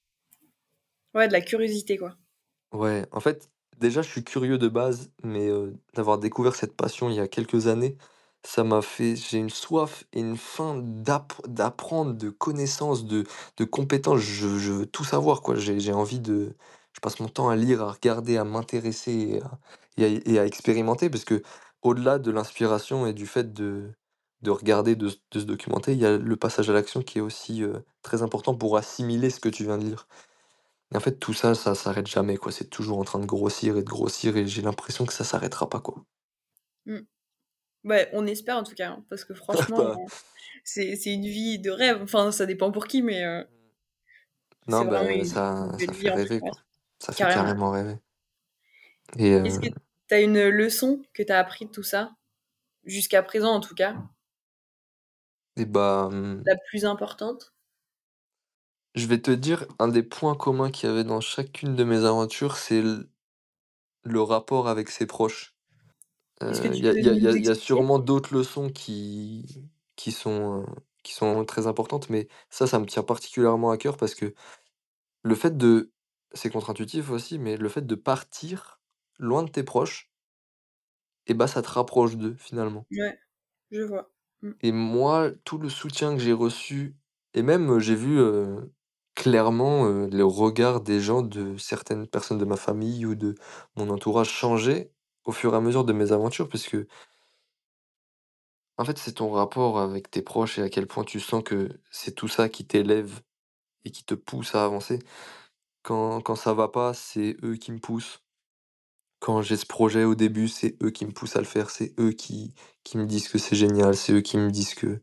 Ouais, 1.14 1.26
de 1.26 1.32
la 1.32 1.40
curiosité, 1.40 1.96
quoi. 1.96 2.18
Ouais, 2.72 3.06
en 3.12 3.20
fait, 3.20 3.50
déjà, 3.78 4.00
je 4.02 4.08
suis 4.08 4.24
curieux 4.24 4.56
de 4.58 4.68
base, 4.68 5.12
mais 5.22 5.50
d'avoir 5.94 6.18
découvert 6.18 6.54
cette 6.54 6.74
passion 6.74 7.10
il 7.10 7.16
y 7.16 7.20
a 7.20 7.28
quelques 7.28 7.66
années, 7.66 7.96
ça 8.44 8.64
m'a 8.64 8.80
fait 8.82 9.14
j'ai 9.14 9.38
une 9.38 9.50
soif 9.50 10.04
et 10.12 10.20
une 10.20 10.36
faim 10.36 10.80
d'app 10.82 11.34
d'apprendre, 11.46 12.14
de 12.14 12.30
connaissances, 12.30 13.04
de 13.04 13.24
de 13.58 13.64
compétences. 13.64 14.20
Je 14.20 14.58
je 14.58 14.72
veux 14.72 14.86
tout 14.86 15.04
savoir, 15.04 15.42
quoi. 15.42 15.54
J'ai 15.56 15.78
j'ai 15.80 15.92
envie 15.92 16.18
de 16.20 16.56
je 16.94 17.00
passe 17.00 17.20
mon 17.20 17.28
temps 17.28 17.48
à 17.48 17.56
lire, 17.56 17.82
à 17.82 17.92
regarder, 17.92 18.36
à 18.38 18.44
m'intéresser 18.44 19.12
et 19.12 19.42
à 19.42 19.58
et 19.98 20.04
à 20.04 20.08
et 20.32 20.38
à 20.40 20.46
expérimenter 20.46 21.10
parce 21.10 21.24
que 21.24 21.42
au 21.82 21.94
delà 21.94 22.18
de 22.18 22.30
l'inspiration 22.30 23.06
et 23.06 23.12
du 23.14 23.26
fait 23.26 23.52
de 23.52 23.92
de 24.42 24.50
regarder, 24.50 24.96
de 24.96 25.08
se 25.08 25.16
de 25.32 25.40
se 25.40 25.44
documenter, 25.44 25.92
il 25.92 25.98
y 26.00 26.06
a 26.06 26.16
le 26.18 26.36
passage 26.36 26.68
à 26.70 26.72
l'action 26.72 27.02
qui 27.02 27.18
est 27.18 27.20
aussi, 27.22 27.62
très 28.02 28.22
important 28.22 28.54
pour 28.56 28.76
assimiler 28.76 29.30
ce 29.30 29.40
que 29.40 29.48
tu 29.48 29.64
viens 29.64 29.78
de 29.78 29.84
lire. 29.84 30.08
Et 30.94 30.96
en 30.96 31.00
fait, 31.00 31.18
tout 31.18 31.34
ça, 31.34 31.54
ça 31.56 31.74
s'arrête 31.74 32.06
jamais, 32.06 32.36
quoi. 32.36 32.52
C'est 32.52 32.70
toujours 32.70 32.98
en 33.00 33.04
train 33.04 33.18
de 33.18 33.26
grossir 33.26 33.76
et 33.78 33.82
de 33.82 33.88
grossir 33.90 34.36
et 34.36 34.46
j'ai 34.46 34.62
l'impression 34.62 35.06
que 35.06 35.12
ça 35.12 35.24
s'arrêtera 35.24 35.68
pas, 35.68 35.80
quoi. 35.80 36.04
Mmh. 36.86 36.98
Ouais, 37.84 38.10
on 38.14 38.26
espère 38.26 38.58
en 38.58 38.64
tout 38.64 38.74
cas, 38.74 38.90
hein, 38.92 39.06
parce 39.10 39.24
que 39.24 39.34
franchement, 39.34 39.82
Bah, 39.82 39.94
heu, 39.94 40.06
c'est 40.64 40.96
c'est 40.96 41.14
une 41.14 41.26
vie 41.26 41.58
de 41.60 41.70
rêve. 41.70 42.02
Enfin, 42.02 42.32
ça 42.32 42.46
dépend 42.46 42.72
pour 42.72 42.86
qui, 42.88 43.02
mais 43.02 43.24
heu, 43.24 43.46
non, 44.66 44.84
bah, 44.86 45.06
une 45.14 45.24
ça 45.24 45.78
ça 45.78 45.92
fait 45.92 46.10
rêver, 46.10 46.42
quoi. 46.42 46.56
Ça 47.02 47.12
fait 47.12 47.26
carrément. 47.26 47.26
carrément 47.26 47.70
rêver 47.70 47.98
Est-ce 49.44 49.60
que 49.60 49.66
heu 49.66 49.74
tu 50.08 50.14
as 50.16 50.20
une 50.20 50.48
leçon 50.48 51.00
que 51.14 51.22
tu 51.22 51.30
as 51.30 51.38
appris 51.38 51.66
de 51.66 51.70
tout 51.70 51.84
ça? 51.84 52.16
Jusqu'à 52.84 53.22
présent 53.22 53.52
en 53.54 53.60
tout 53.60 53.74
cas, 53.74 53.96
et 55.56 55.64
bah, 55.66 56.08
mmh, 56.10 56.44
la 56.44 56.54
plus 56.68 56.84
importante? 56.84 57.52
je 58.94 59.04
vais 59.06 59.20
te 59.20 59.30
dire, 59.30 59.66
un 59.78 59.88
des 59.88 60.02
points 60.02 60.34
communs 60.34 60.70
qu'il 60.70 60.88
y 60.88 60.92
avait 60.92 61.04
dans 61.04 61.20
chacune 61.20 61.76
de 61.76 61.84
mes 61.84 62.04
aventures, 62.06 62.56
c'est 62.56 62.80
le 64.04 64.22
rapport 64.22 64.68
avec 64.68 64.90
ses 64.90 65.06
proches. 65.06 65.56
Que 66.62 66.68
Heu, 66.68 66.74
il 66.76 66.84
y 66.84 66.88
y 66.88 67.28
a 67.28 67.52
y 67.52 67.56
sûrement 67.56 67.98
d'autres 68.00 68.34
leçons 68.34 68.70
qui 68.70 69.70
qui 69.96 70.12
sont, 70.12 70.62
heu, 70.62 70.66
qui 71.04 71.14
sont 71.14 71.44
très 71.46 71.66
importantes, 71.68 72.10
mais 72.10 72.28
ça, 72.50 72.66
ça 72.66 72.78
me 72.80 72.86
tient 72.86 73.02
particulièrement 73.04 73.70
à 73.72 73.78
cœur 73.78 73.96
parce 73.98 74.14
que 74.14 74.34
Le 75.24 75.34
fait 75.36 75.56
de 75.56 75.92
c'est 76.34 76.50
contre-intuitif 76.50 77.10
aussi, 77.10 77.38
mais 77.38 77.56
le 77.56 77.68
fait 77.68 77.86
de 77.86 77.94
partir 77.94 78.80
loin 79.18 79.42
de 79.42 79.50
tes 79.50 79.62
proches 79.62 80.10
et 81.26 81.34
bah, 81.34 81.48
ça 81.48 81.62
te 81.62 81.68
rapproche 81.68 82.16
d'eux, 82.16 82.36
finalement. 82.38 82.86
Ouais, 82.92 83.18
je 83.72 83.82
vois. 83.82 84.12
Mmh. 84.42 84.52
Et 84.60 84.72
moi, 84.72 85.30
tout 85.44 85.58
le 85.58 85.68
soutien 85.68 86.14
que 86.16 86.22
j'ai 86.22 86.32
reçu 86.32 86.96
et 87.34 87.42
même, 87.42 87.78
j'ai 87.78 87.94
vu, 87.94 88.18
clairement, 89.14 89.86
heu, 89.88 90.08
le 90.10 90.24
regard 90.24 90.80
des 90.80 91.00
gens, 91.00 91.22
de 91.22 91.56
certaines 91.58 92.06
personnes 92.06 92.38
de 92.38 92.44
ma 92.44 92.56
famille 92.56 93.06
ou 93.06 93.14
de 93.14 93.34
mon 93.76 93.88
entourage 93.90 94.28
changer 94.30 94.92
au 95.24 95.32
fur 95.32 95.54
et 95.54 95.56
à 95.56 95.60
mesure 95.60 95.84
de 95.84 95.92
mes 95.92 96.12
aventures, 96.12 96.48
parce 96.48 96.66
que 96.68 96.86
en 98.78 98.84
fait, 98.84 98.98
c'est 98.98 99.14
ton 99.14 99.30
rapport 99.30 99.78
avec 99.80 100.10
tes 100.10 100.22
proches 100.22 100.58
et 100.58 100.62
à 100.62 100.68
quel 100.70 100.86
point 100.86 101.04
tu 101.04 101.20
sens 101.20 101.42
que 101.44 101.68
c'est 101.90 102.14
tout 102.14 102.28
ça 102.28 102.48
qui 102.48 102.66
t'élève 102.66 103.20
et 103.84 103.90
qui 103.92 104.04
te 104.04 104.14
pousse 104.14 104.54
à 104.56 104.64
avancer. 104.64 105.00
Quand 105.82 106.20
quand 106.22 106.36
ça 106.36 106.54
va 106.54 106.68
pas, 106.68 106.94
c'est 106.94 107.36
eux 107.44 107.56
qui 107.56 107.72
me 107.72 107.78
poussent. 107.78 108.20
Quand 109.20 109.42
j'ai 109.42 109.56
ce 109.56 109.66
projet 109.66 110.04
au 110.04 110.14
début, 110.14 110.48
c'est 110.48 110.76
eux 110.82 110.90
qui 110.90 111.06
me 111.06 111.12
poussent 111.12 111.36
à 111.36 111.40
le 111.40 111.46
faire, 111.46 111.70
c'est 111.70 111.94
eux 112.00 112.12
qui 112.12 112.54
qui 112.84 112.98
me 112.98 113.06
disent 113.06 113.28
que 113.28 113.38
c'est 113.38 113.56
génial, 113.56 113.96
c'est 113.96 114.12
eux 114.14 114.20
qui 114.22 114.36
me 114.38 114.50
disent 114.50 114.74
que 114.74 115.00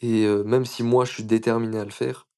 et 0.00 0.26
même 0.44 0.64
si 0.66 0.82
moi 0.82 1.04
je 1.04 1.12
suis 1.12 1.24
déterminé 1.24 1.78
à 1.78 1.84
le 1.84 1.90
faire, 1.90 2.28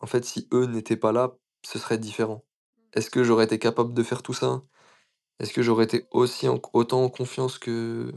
en 0.00 0.06
fait, 0.06 0.24
si 0.24 0.48
eux 0.54 0.66
n'étaient 0.66 0.96
pas 0.96 1.12
là, 1.12 1.36
ce 1.64 1.78
serait 1.78 1.98
différent. 1.98 2.44
Est-ce 2.94 3.10
que 3.10 3.24
j'aurais 3.24 3.44
été 3.46 3.58
capable 3.58 3.94
de 3.94 4.02
faire 4.02 4.22
tout 4.22 4.34
ça? 4.34 4.62
Est-ce 5.40 5.52
que 5.52 5.62
j'aurais 5.62 5.84
été 5.84 6.06
aussi 6.12 6.48
en 6.48 6.60
autant 6.74 7.04
en 7.04 7.10
confiance 7.10 7.58
que 7.58 8.12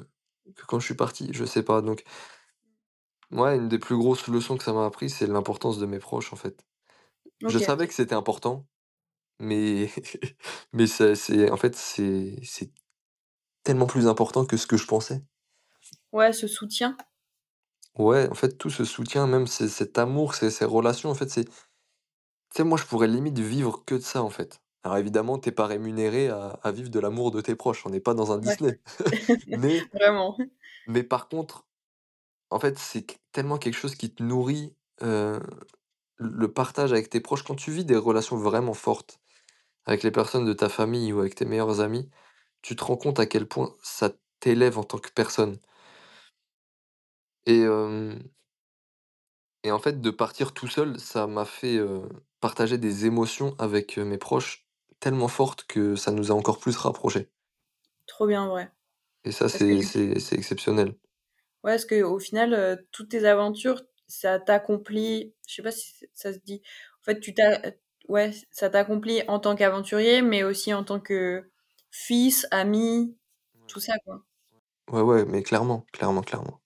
que 0.55 0.65
quand 0.67 0.79
je 0.79 0.85
suis 0.85 0.95
parti? 0.95 1.29
Je 1.33 1.45
sais 1.45 1.63
pas, 1.63 1.81
donc 1.81 2.03
ouais, 3.31 3.55
une 3.57 3.69
des 3.69 3.79
plus 3.79 3.97
grosses 3.97 4.27
leçons 4.27 4.55
que 4.57 4.63
ça 4.63 4.71
m'a 4.73 4.85
appris, 4.85 5.09
c'est 5.09 5.25
l'importance 5.27 5.79
de 5.79 5.87
mes 5.87 5.97
proches, 5.99 6.31
en 6.31 6.35
fait. 6.35 6.63
Je 7.47 7.57
savais 7.59 7.87
que 7.87 7.93
c'était 7.93 8.15
important, 8.15 8.67
mais 9.39 9.89
mais 10.73 10.87
c'est 10.87 11.15
c'est 11.15 11.51
en 11.51 11.57
fait, 11.57 11.75
c'est 11.75 12.37
c'est 12.43 12.71
tellement 13.63 13.87
plus 13.87 14.07
important 14.07 14.45
que 14.45 14.57
ce 14.57 14.67
que 14.67 14.77
je 14.77 14.87
pensais. 14.87 15.23
Ouais, 16.11 16.33
ce 16.33 16.47
soutien. 16.47 16.95
Ouais, 17.99 18.27
en 18.29 18.33
fait, 18.33 18.57
tout 18.57 18.69
ce 18.71 18.83
soutien, 18.83 19.27
même 19.27 19.45
c'est 19.45 19.67
cet 19.67 19.97
amour, 19.99 20.33
ces 20.33 20.49
ces 20.49 20.65
relations, 20.65 21.09
en 21.11 21.15
fait, 21.15 21.29
c'est 21.29 21.45
tu 21.45 21.53
sais, 22.57 22.63
moi, 22.63 22.77
je 22.77 22.85
pourrais 22.85 23.07
limite 23.07 23.39
vivre 23.39 23.83
que 23.85 23.95
de 23.95 23.99
ça, 24.01 24.23
en 24.23 24.29
fait. 24.29 24.61
Alors 24.83 24.97
évidemment, 24.97 25.37
t'es 25.39 25.51
pas 25.51 25.67
rémunéré 25.67 26.29
à 26.29 26.59
à 26.63 26.71
vivre 26.71 26.89
de 26.89 26.99
l'amour 26.99 27.31
de 27.31 27.41
tes 27.41 27.55
proches, 27.55 27.85
on 27.85 27.89
n'est 27.89 27.99
pas 27.99 28.13
dans 28.13 28.31
un 28.31 28.37
Ouais, 28.45 28.57
Disney. 28.57 28.79
Mais 29.47 29.91
vraiment. 29.93 30.37
mais 30.87 31.03
par 31.03 31.29
contre, 31.29 31.67
en 32.51 32.59
fait, 32.59 32.77
c'est 32.79 33.07
tellement 33.33 33.57
quelque 33.59 33.75
chose 33.77 33.95
qui 33.95 34.13
te 34.13 34.23
nourrit, 34.23 34.75
heu, 35.03 35.41
le 36.19 36.51
partage 36.51 36.91
avec 36.93 37.09
tes 37.09 37.19
proches. 37.21 37.43
Quand 37.43 37.55
tu 37.55 37.71
vis 37.71 37.85
des 37.85 37.97
relations 37.97 38.37
vraiment 38.37 38.73
fortes 38.73 39.19
avec 39.85 40.03
les 40.03 40.11
personnes 40.11 40.45
de 40.45 40.53
ta 40.53 40.69
famille 40.69 41.13
ou 41.13 41.19
avec 41.19 41.35
tes 41.35 41.45
meilleurs 41.45 41.81
amis, 41.81 42.09
tu 42.61 42.75
te 42.75 42.83
rends 42.83 42.97
compte 42.97 43.19
à 43.19 43.25
quel 43.25 43.47
point 43.47 43.75
ça 43.83 44.11
t'élève 44.39 44.77
en 44.77 44.83
tant 44.83 44.99
que 44.99 45.09
personne 45.09 45.57
et 47.45 47.65
Et 49.63 49.71
en 49.71 49.79
fait, 49.79 49.99
de 49.99 50.09
partir 50.09 50.53
tout 50.53 50.67
seul, 50.67 50.99
ça 50.99 51.27
m'a 51.27 51.45
fait, 51.45 51.79
partager 52.39 52.77
des 52.77 53.05
émotions 53.05 53.55
avec, 53.59 53.97
mes 53.97 54.17
proches 54.17 54.65
tellement 54.99 55.27
fortes 55.27 55.65
que 55.67 55.95
ça 55.95 56.11
nous 56.11 56.31
a 56.31 56.35
encore 56.35 56.59
plus 56.59 56.77
rapprochés 56.77 57.29
Trop 58.07 58.27
bien, 58.27 58.51
ouais. 58.51 58.67
et 59.25 59.31
ça, 59.31 59.45
que 59.45 59.81
c'est 59.81 60.19
c'est 60.19 60.35
exceptionnel. 60.35 60.95
ouais, 61.63 61.73
parce 61.73 61.85
qu'au 61.85 62.19
final, 62.19 62.85
toutes 62.91 63.09
tes 63.09 63.25
aventures, 63.25 63.83
ça 64.09 64.39
t'accomplit 64.39 65.35
je 65.47 65.55
sais 65.55 65.63
pas 65.63 65.71
si 65.71 66.07
ça 66.13 66.33
se 66.33 66.39
dit? 66.39 66.61
En 67.01 67.05
fait, 67.05 67.19
tu 67.21 67.33
t'as 67.33 67.61
ouais, 68.09 68.31
ça 68.51 68.69
t'accomplit 68.69 69.23
en 69.27 69.39
tant 69.39 69.55
qu'aventurier, 69.55 70.21
mais 70.21 70.43
aussi 70.43 70.73
en 70.73 70.83
tant 70.83 70.99
que 70.99 71.51
fils, 71.91 72.47
ami, 72.51 73.17
Ouais. 73.55 73.69
tout 73.69 73.79
ça, 73.79 73.93
quoi. 74.05 74.25
Ouais, 74.91 75.01
ouais, 75.01 75.25
mais 75.25 75.43
clairement, 75.43 75.85
clairement, 75.93 76.21
clairement. 76.21 76.61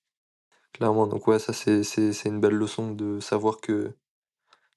Clairement, 0.73 1.07
donc 1.07 1.27
ouais, 1.27 1.39
ça, 1.39 1.53
c'est 1.53 1.83
c'est 1.83 2.13
c'est 2.13 2.29
une 2.29 2.41
belle 2.41 2.55
leçon 2.55 2.91
de 2.93 3.19
savoir 3.21 3.59
que 3.61 3.95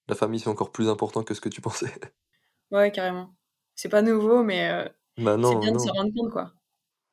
la 0.09 0.15
famille, 0.17 0.41
c'est 0.41 0.49
encore 0.51 0.73
plus 0.73 0.89
important 0.91 1.25
que 1.25 1.35
ce 1.35 1.41
que 1.43 1.49
tu 1.51 1.61
pensais. 1.63 1.93
Ouais, 2.71 2.91
carrément. 2.93 3.35
C'est 3.75 3.89
pas 3.89 4.03
nouveau, 4.03 4.43
mais 4.45 4.71
heu, 4.71 4.89
Bah, 5.19 5.37
c'est 5.43 5.57
non, 5.57 5.57
bien 5.57 5.73
de 5.73 5.79
non. 5.79 5.99
rendre 5.99 6.13
compte, 6.15 6.33
quoi. 6.33 6.53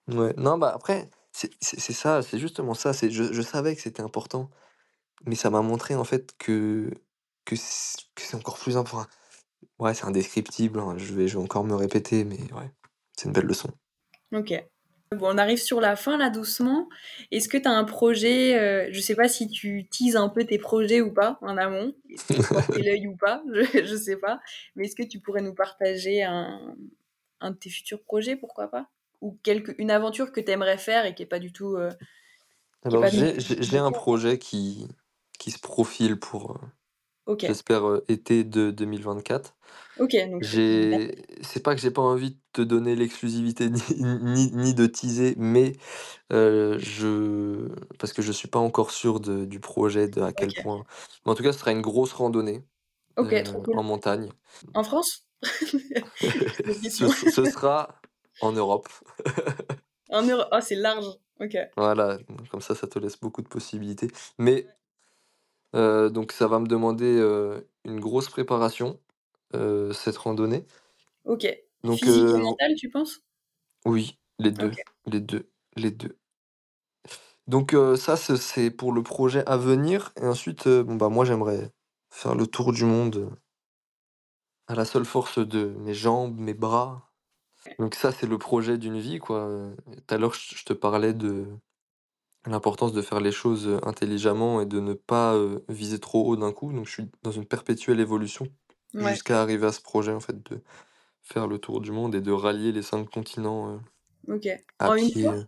Ouais, 0.08 0.34
non, 0.38 0.58
bah, 0.58 0.72
après, 0.76 1.10
c'est 1.32 1.52
c'est 1.62 1.80
c'est 1.80 1.94
ça, 1.94 2.22
c'est 2.22 2.38
justement 2.38 2.74
ça, 2.74 2.92
c'est 2.94 3.10
je 3.10 3.32
je 3.32 3.42
savais 3.42 3.74
que 3.76 3.82
c'était 3.82 4.02
important, 4.02 4.50
mais 5.26 5.36
ça 5.36 5.50
m'a 5.50 5.62
montré, 5.62 5.96
en 5.96 6.04
fait, 6.04 6.36
que 6.38 6.92
que 7.46 7.56
c'est 7.58 8.36
encore 8.36 8.58
plus 8.60 8.78
important. 8.78 9.10
ouais, 9.80 9.94
c'est 9.96 10.06
indescriptible, 10.06 10.80
hein, 10.80 10.98
je 10.98 11.14
vais 11.14 11.28
je 11.28 11.38
vais 11.38 11.44
encore 11.44 11.66
me 11.66 11.76
répéter, 11.76 12.26
mais 12.26 12.52
ouais, 12.54 12.72
c'est 13.18 13.28
une 13.28 13.34
belle 13.34 13.46
leçon. 13.48 13.72
OK. 14.34 14.54
Bon, 15.16 15.28
on 15.36 15.38
arrive 15.38 15.60
sur 15.62 15.80
la 15.80 15.96
fin 15.96 16.18
là 16.18 16.30
doucement. 16.32 16.90
Est-ce 17.32 17.48
que 17.48 17.58
tu 17.58 17.68
as 17.68 17.72
un 17.72 17.84
projet, 17.84 18.88
heu, 18.90 18.92
je 18.92 19.00
sais 19.00 19.16
pas 19.16 19.28
si 19.28 19.48
tu 19.48 19.88
teases 19.90 20.16
un 20.16 20.28
peu 20.30 20.44
tes 20.46 20.58
projets 20.58 21.02
ou 21.02 21.14
pas 21.14 21.38
en 21.42 21.56
amont? 21.58 21.94
Faut 22.36 22.44
porter 22.52 22.82
l'œil 22.84 23.08
ou 23.08 23.16
pas? 23.16 23.44
Je 23.54 23.86
je 23.86 23.96
sais 23.96 24.18
pas. 24.18 24.40
Mais 24.76 24.86
est-ce 24.86 24.96
que 24.96 25.04
tu 25.08 25.20
pourrais 25.20 25.42
nous 25.42 25.54
partager 25.56 26.24
un 26.24 26.76
un 27.42 27.52
de 27.52 27.58
tes 27.58 27.70
futurs 27.70 28.02
projets, 28.04 28.36
pourquoi 28.38 28.70
pas? 28.72 28.90
Ou 29.22 29.38
quelque 29.44 29.74
une 29.78 29.92
aventure 29.92 30.32
que 30.32 30.42
tu 30.42 30.52
aimerais 30.52 30.78
faire 30.80 31.06
et 31.06 31.14
qui 31.16 31.24
est 31.24 31.28
pas 31.28 31.40
du 31.40 31.52
tout, 31.54 31.78
heu, 31.78 31.90
qui 32.90 32.96
est 32.98 33.00
Alors 33.00 33.06
j'ai 33.08 33.40
plus 33.40 33.42
j'ai 33.42 33.62
j'ai 33.62 33.78
un 33.78 33.92
projet 33.92 34.38
qui 34.40 34.88
qui 35.44 35.52
se 35.52 35.60
profile 35.60 36.18
pour, 36.18 36.58
OK. 37.26 37.42
j'espère, 37.42 37.86
heu, 37.86 38.06
été 38.08 38.46
de 38.46 38.72
2024. 38.72 39.58
OK, 40.00 40.16
donc 40.32 40.42
c'est 40.46 41.62
pas 41.62 41.76
que 41.76 41.82
j'ai 41.82 41.92
pas 41.92 42.02
envie 42.02 42.32
de 42.32 42.38
te 42.54 42.62
donner 42.62 42.96
l'exclusivité 42.96 43.70
ni 43.70 43.82
ni 44.00 44.52
ni 44.54 44.74
de 44.74 44.86
teaser, 44.86 45.36
mais 45.38 45.74
heu, 46.32 46.78
je 46.80 47.68
parce 48.00 48.14
que 48.14 48.22
je 48.22 48.32
suis 48.32 48.48
pas 48.48 48.60
encore 48.60 48.92
sûr 48.92 49.20
de 49.20 49.44
du 49.44 49.60
projet, 49.60 50.08
de 50.08 50.22
à 50.22 50.32
quel 50.32 50.54
point 50.54 50.86
mais 51.26 51.34
en 51.34 51.36
tout 51.36 51.44
cas, 51.44 51.52
ce 51.52 51.60
sera 51.60 51.74
une 51.74 51.82
grosse 51.82 52.14
randonnée, 52.14 52.64
en 53.18 53.84
montagne. 53.84 54.30
En 54.74 54.84
France? 54.86 55.28
Ce 56.22 57.10
ce 57.10 57.44
sera 57.44 57.96
en 58.40 58.54
Europe. 58.54 58.88
En 60.10 60.22
Euro 60.26 60.44
oh, 60.54 60.60
c'est 60.62 60.76
large. 60.76 61.08
OK. 61.42 61.58
Voilà, 61.76 62.18
comme 62.50 62.62
ça, 62.62 62.76
ça 62.76 62.88
te 62.88 62.98
laisse 62.98 63.20
beaucoup 63.20 63.42
de 63.42 63.50
possibilités. 63.50 64.08
Mais. 64.38 64.66
Heu, 65.76 66.10
donc 66.10 66.32
ça 66.32 66.48
va 66.48 66.60
me 66.60 66.68
demander, 66.68 67.18
heu, 67.20 67.70
une 67.86 68.00
grosse 68.00 68.30
préparation, 68.30 69.00
heu, 69.56 69.94
cette 69.94 70.18
randonnée. 70.18 70.66
OK. 71.26 71.46
Donc 71.84 72.08
Physique 72.08 72.34
et 72.34 72.38
heu, 72.38 72.40
vo 72.40 72.40
mental, 72.40 72.76
tu 72.76 72.90
penses? 72.90 73.22
oui, 73.86 74.20
les 74.40 74.52
2, 74.52 74.74
OK. 74.74 74.94
les 75.06 75.22
2, 75.22 75.50
les 75.78 75.92
2. 75.92 76.18
Donc 77.48 77.74
heu, 77.74 77.96
ça, 77.96 78.16
ce 78.18 78.36
c'est 78.38 78.72
pour 78.72 78.92
le 78.94 79.04
projet 79.04 79.44
à 79.48 79.58
venir 79.58 80.12
et 80.22 80.26
ensuite, 80.26 80.68
heu, 80.68 80.84
bon, 80.84 80.96
bah, 80.96 81.10
moi, 81.10 81.26
j'aimerais 81.26 81.72
faire 82.10 82.36
le 82.36 82.48
tour 82.48 82.72
du 82.74 82.86
monde, 82.86 83.16
heu, 83.18 83.30
à 84.68 84.76
la 84.76 84.86
seule 84.86 85.06
force 85.06 85.40
de 85.40 85.66
mes 85.80 85.94
jambes, 85.94 86.40
mes 86.40 86.54
bras. 86.54 87.12
Donc 87.80 87.96
ça, 87.96 88.12
c'est 88.12 88.28
le 88.28 88.38
projet 88.40 88.78
d'une 88.80 89.00
vie, 89.00 89.20
quoi, 89.20 89.48
heu, 89.50 89.78
tout 90.08 90.16
à 90.16 90.20
l'heure, 90.20 90.34
je 90.36 90.56
je 90.58 90.66
te 90.66 90.74
parlais 90.74 91.14
de 91.14 91.48
l'importance 92.48 92.94
de 92.94 93.02
faire 93.02 93.20
les 93.22 93.32
choses, 93.32 93.68
heu, 93.68 93.80
intelligemment 93.88 94.62
et 94.62 94.66
de 94.66 94.80
ne 94.80 94.94
pas, 94.94 95.36
heu, 95.36 95.64
viser 95.70 96.00
trop 96.00 96.26
haut 96.28 96.36
d'un 96.38 96.52
coup. 96.54 96.74
Donc 96.74 96.88
je 96.88 96.92
suis 96.94 97.12
dans 97.24 97.32
une 97.32 97.46
perpétuelle 97.46 98.00
évolution 98.00 98.48
Ouais, 98.94 99.24
jusqu'à 99.24 99.42
arriver 99.42 99.68
à 99.68 99.72
ce 99.72 99.82
projet, 99.82 100.14
en 100.14 100.20
fait, 100.20 100.42
de 100.52 100.62
faire 101.24 101.48
le 101.48 101.60
tour 101.60 101.82
du 101.82 101.92
monde 101.92 102.16
et 102.16 102.22
de 102.22 102.32
rallier 102.34 102.72
les 102.74 102.84
5 102.84 103.10
continents, 103.12 103.80
OK. 104.28 104.48
à 104.80 104.92
En 104.92 104.96
une 104.96 105.12
pied, 105.12 105.24
fois? 105.24 105.34
heu, 105.34 105.46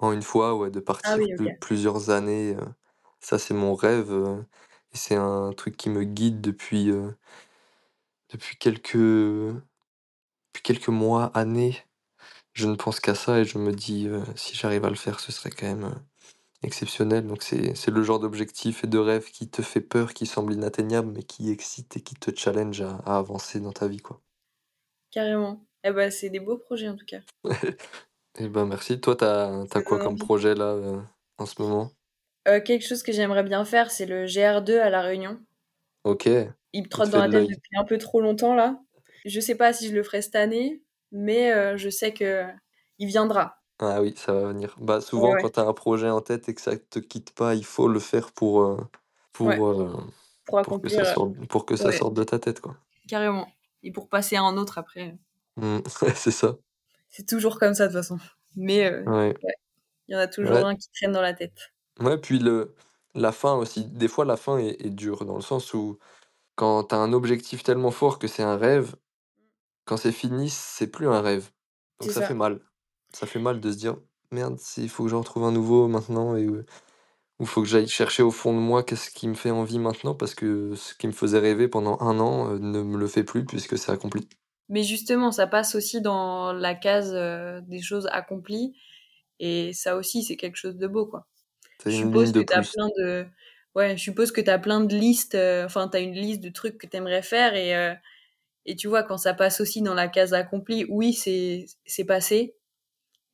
en 0.00 0.12
une 0.12 0.22
fois, 0.22 0.56
ouais, 0.56 0.70
de 0.72 0.80
Ah 1.02 1.16
partir 1.16 1.18
oui, 1.18 1.32
OK. 1.34 1.46
plu 1.46 1.54
plusieurs 1.60 2.10
années, 2.10 2.56
ça, 3.20 3.38
c'est 3.40 3.54
mon 3.54 3.74
rêve, 3.76 4.12
et 4.92 4.96
c'est 4.98 5.16
un 5.16 5.52
truc 5.54 5.76
qui 5.78 5.90
me 5.90 6.04
guide 6.04 6.40
depuis, 6.42 6.90
depuis 8.30 8.56
quelques 8.58 8.96
depuis 8.96 10.62
quelques 10.62 10.88
mois, 10.88 11.26
années. 11.36 11.76
Je 12.54 12.68
ne 12.68 12.76
pense 12.76 13.00
qu'à 13.00 13.14
ça 13.16 13.40
et 13.40 13.44
je 13.46 13.58
me 13.58 13.72
dis, 13.72 14.08
«Si 14.36 14.56
j'arrive 14.56 14.84
à 14.84 14.90
le 14.90 14.96
faire, 14.96 15.20
ce 15.20 15.32
serait 15.32 15.50
quand 15.50 15.66
même, 15.66 15.94
exceptionnel». 16.62 17.26
Donc 17.26 17.42
c'est 17.42 17.88
le 17.90 18.02
genre 18.02 18.20
d'objectif 18.20 18.84
et 18.84 18.86
de 18.86 18.98
rêve 18.98 19.30
qui 19.30 19.48
te 19.50 19.62
fait 19.62 19.80
peur, 19.80 20.14
qui 20.14 20.26
semble 20.26 20.52
inatteignable, 20.54 21.12
mais 21.12 21.22
qui 21.22 21.50
excite 21.50 21.96
et 21.96 22.02
qui 22.02 22.14
te 22.16 22.34
challenge 22.34 22.80
à 22.82 22.96
à 23.06 23.18
avancer 23.18 23.60
dans 23.60 23.72
ta 23.72 23.88
vie, 23.88 24.00
quoi. 24.00 24.20
Carrément. 25.12 25.64
Eh 25.84 25.92
bah, 25.92 26.10
c'est 26.10 26.28
des 26.28 26.40
beaux 26.40 26.58
projets 26.58 26.88
en 26.88 26.96
tout 26.96 27.06
cas. 27.06 27.20
Et 28.38 28.48
ben, 28.48 28.66
merci. 28.66 29.00
Toi, 29.00 29.16
t'as 29.16 29.66
t'as 29.68 29.82
quoi 29.82 29.98
comme 29.98 30.18
envie. 30.18 30.18
projet 30.18 30.54
là, 30.54 30.74
heu, 30.74 31.02
en 31.38 31.46
ce 31.46 31.60
moment? 31.62 31.92
Heu, 32.46 32.60
quelque 32.60 32.86
chose 32.86 33.02
que 33.02 33.10
j'aimerais 33.10 33.42
bien 33.42 33.64
faire, 33.64 33.90
c'est 33.90 34.06
le 34.06 34.26
GR2 34.26 34.78
à 34.78 34.90
La 34.90 35.02
Réunion. 35.02 35.40
OK, 36.04 36.52
Il 36.74 36.82
me 36.82 36.88
il 36.88 36.88
te 36.88 36.88
trotte 36.90 37.10
dans 37.10 37.18
la 37.18 37.28
tête 37.30 37.46
depuis 37.48 37.76
un 37.78 37.84
peu 37.84 37.96
trop 37.98 38.20
longtemps 38.20 38.54
là. 38.54 38.78
Je 39.24 39.40
sais 39.40 39.54
pas 39.56 39.72
si 39.72 39.88
je 39.88 39.94
le 39.94 40.02
ferai 40.02 40.20
cette 40.22 40.34
année, 40.36 40.82
mais 41.12 41.50
heu, 41.52 41.76
je 41.78 41.88
sais 41.88 42.12
qu'il 42.12 42.54
viendra. 43.00 43.61
Ah 43.82 44.00
oui, 44.00 44.14
ça 44.16 44.32
va 44.32 44.48
venir. 44.48 44.76
Bah, 44.80 45.00
souvent 45.00 45.34
ouais. 45.34 45.42
quand 45.42 45.50
tu 45.50 45.60
as 45.60 45.64
un 45.66 45.72
projet 45.72 46.08
en 46.08 46.20
tête 46.20 46.48
et 46.48 46.54
que 46.54 46.60
ça 46.60 46.76
te 46.78 46.98
quitte 47.00 47.32
pas, 47.34 47.54
il 47.54 47.64
faut 47.64 47.88
le 47.88 47.98
faire 48.00 48.32
pour, 48.32 48.62
heu, 48.62 48.76
Ouais, 49.44 49.58
pour, 49.58 49.66
heu, 49.70 49.92
pour 50.44 50.62
pour 50.62 50.80
que 50.80 50.88
ça 50.88 51.04
heu, 51.04 51.06
sorte 51.06 51.34
pour 51.48 51.66
que 51.66 51.76
ça 51.76 51.90
ouais, 51.90 51.92
sorte 51.92 52.14
de 52.14 52.24
ta 52.24 52.38
tête, 52.38 52.60
quoi. 52.60 52.76
carrément 53.08 53.46
et 53.84 53.92
pour 53.92 54.08
passer 54.08 54.34
à 54.36 54.42
un 54.42 54.56
autre 54.56 54.78
après. 54.78 55.16
Mmh, 55.56 55.80
ouais, 56.02 56.14
c'est 56.14 56.30
ça. 56.30 56.56
C'est 57.10 57.28
toujours 57.28 57.60
comme 57.60 57.74
ça 57.74 57.86
de 57.86 57.92
toute 57.92 58.00
façon. 58.02 58.18
Mais 58.56 58.90
heu, 58.90 59.04
Ouais, 59.06 59.34
ouais, 59.44 59.54
il 60.08 60.14
y 60.14 60.16
en 60.16 60.20
a 60.20 60.28
toujours 60.28 60.64
ouais, 60.64 60.66
un 60.66 60.76
qui 60.76 60.90
traîne 60.92 61.12
dans 61.12 61.22
la 61.22 61.34
tête. 61.34 61.72
ouais, 62.00 62.18
puis 62.18 62.38
le 62.38 62.74
la 63.14 63.32
fin 63.32 63.54
aussi, 63.56 63.84
des 63.86 64.08
fois 64.08 64.24
la 64.24 64.36
fin 64.36 64.58
est 64.58 64.80
est 64.84 64.90
dure 64.90 65.24
dans 65.26 65.36
le 65.36 65.42
sens 65.42 65.74
où 65.74 65.98
quand 66.56 66.84
tu 66.86 66.94
as 66.96 66.98
un 66.98 67.12
objectif 67.14 67.62
tellement 67.64 67.90
fort 67.92 68.18
que 68.20 68.28
c'est 68.28 68.42
un 68.44 68.56
rêve, 68.58 68.96
quand 69.86 69.96
c'est 69.98 70.12
fini, 70.12 70.50
c'est 70.50 70.88
plus 70.88 71.08
un 71.08 71.20
rêve. 71.22 71.50
Donc 72.00 72.10
C'est 72.10 72.12
ça 72.12 72.22
fait 72.22 72.34
ça. 72.34 72.36
mal. 72.36 72.60
Ça 73.14 73.26
fait 73.26 73.38
mal 73.38 73.60
de 73.60 73.70
se 73.70 73.76
dire: 73.76 73.96
«Merde, 74.30 74.58
s'il 74.58 74.88
faut 74.88 75.04
que 75.04 75.10
j'en 75.10 75.22
trouve 75.22 75.44
un 75.44 75.52
nouveau 75.52 75.86
maintenant 75.88 76.34
et 76.36 76.46
ou 77.40 77.46
faut 77.46 77.62
que 77.62 77.68
j'aille 77.68 77.88
chercher 77.88 78.22
au 78.22 78.30
fond 78.32 78.54
de 78.54 78.58
moi 78.60 78.82
qu'est-ce 78.84 79.10
qui 79.10 79.28
me 79.28 79.34
fait 79.34 79.50
envie 79.52 79.78
maintenant?» 79.80 80.14
parce 80.14 80.34
que 80.34 80.74
ce 80.76 80.94
qui 80.94 81.06
me 81.08 81.12
faisait 81.12 81.38
rêver 81.40 81.68
pendant 81.68 81.98
un 82.00 82.20
an, 82.20 82.52
heu, 82.54 82.58
ne 82.58 82.82
me 82.82 82.98
le 82.98 83.08
fait 83.08 83.24
plus 83.24 83.44
puisque 83.46 83.78
c'est 83.78 83.92
accompli. 83.92 84.28
Mais 84.68 84.82
justement, 84.84 85.32
ça 85.32 85.46
passe 85.46 85.74
aussi 85.74 86.00
dans 86.00 86.52
la 86.52 86.74
case, 86.74 87.12
heu, 87.14 87.60
des 87.62 87.82
choses 87.82 88.08
accomplies 88.12 88.74
et 89.40 89.72
ça 89.74 89.96
aussi, 89.96 90.22
c'est 90.24 90.36
quelque 90.36 90.56
chose 90.56 90.76
de 90.78 90.86
beau, 90.88 91.06
quoi. 91.06 91.28
Je 91.88 91.94
suppose 91.96 92.32
de 92.32 92.32
que 92.32 92.42
tu 92.42 92.54
as 92.54 92.64
plein 92.64 92.88
de 92.98 93.26
ouais, 93.76 93.96
je 93.98 94.02
suppose 94.04 94.32
que 94.32 94.40
tu 94.42 94.50
as 94.50 94.58
plein 94.60 94.80
de 94.82 94.96
listes, 94.96 95.34
heu, 95.36 95.64
enfin, 95.66 95.88
tu 95.88 95.96
as 95.98 96.00
une 96.00 96.14
liste 96.14 96.42
de 96.42 96.50
trucs 96.50 96.78
que 96.78 96.86
tu 96.88 96.96
aimerais 96.98 97.22
faire 97.22 97.54
et 97.56 97.96
et 98.66 98.76
tu 98.76 98.88
vois, 98.88 99.02
quand 99.04 99.18
ça 99.18 99.34
passe 99.34 99.60
aussi 99.60 99.82
dans 99.82 99.94
la 99.94 100.08
case 100.08 100.34
accomplie, 100.34 100.86
oui, 100.90 101.12
c'est 101.14 102.04
passé 102.06 102.56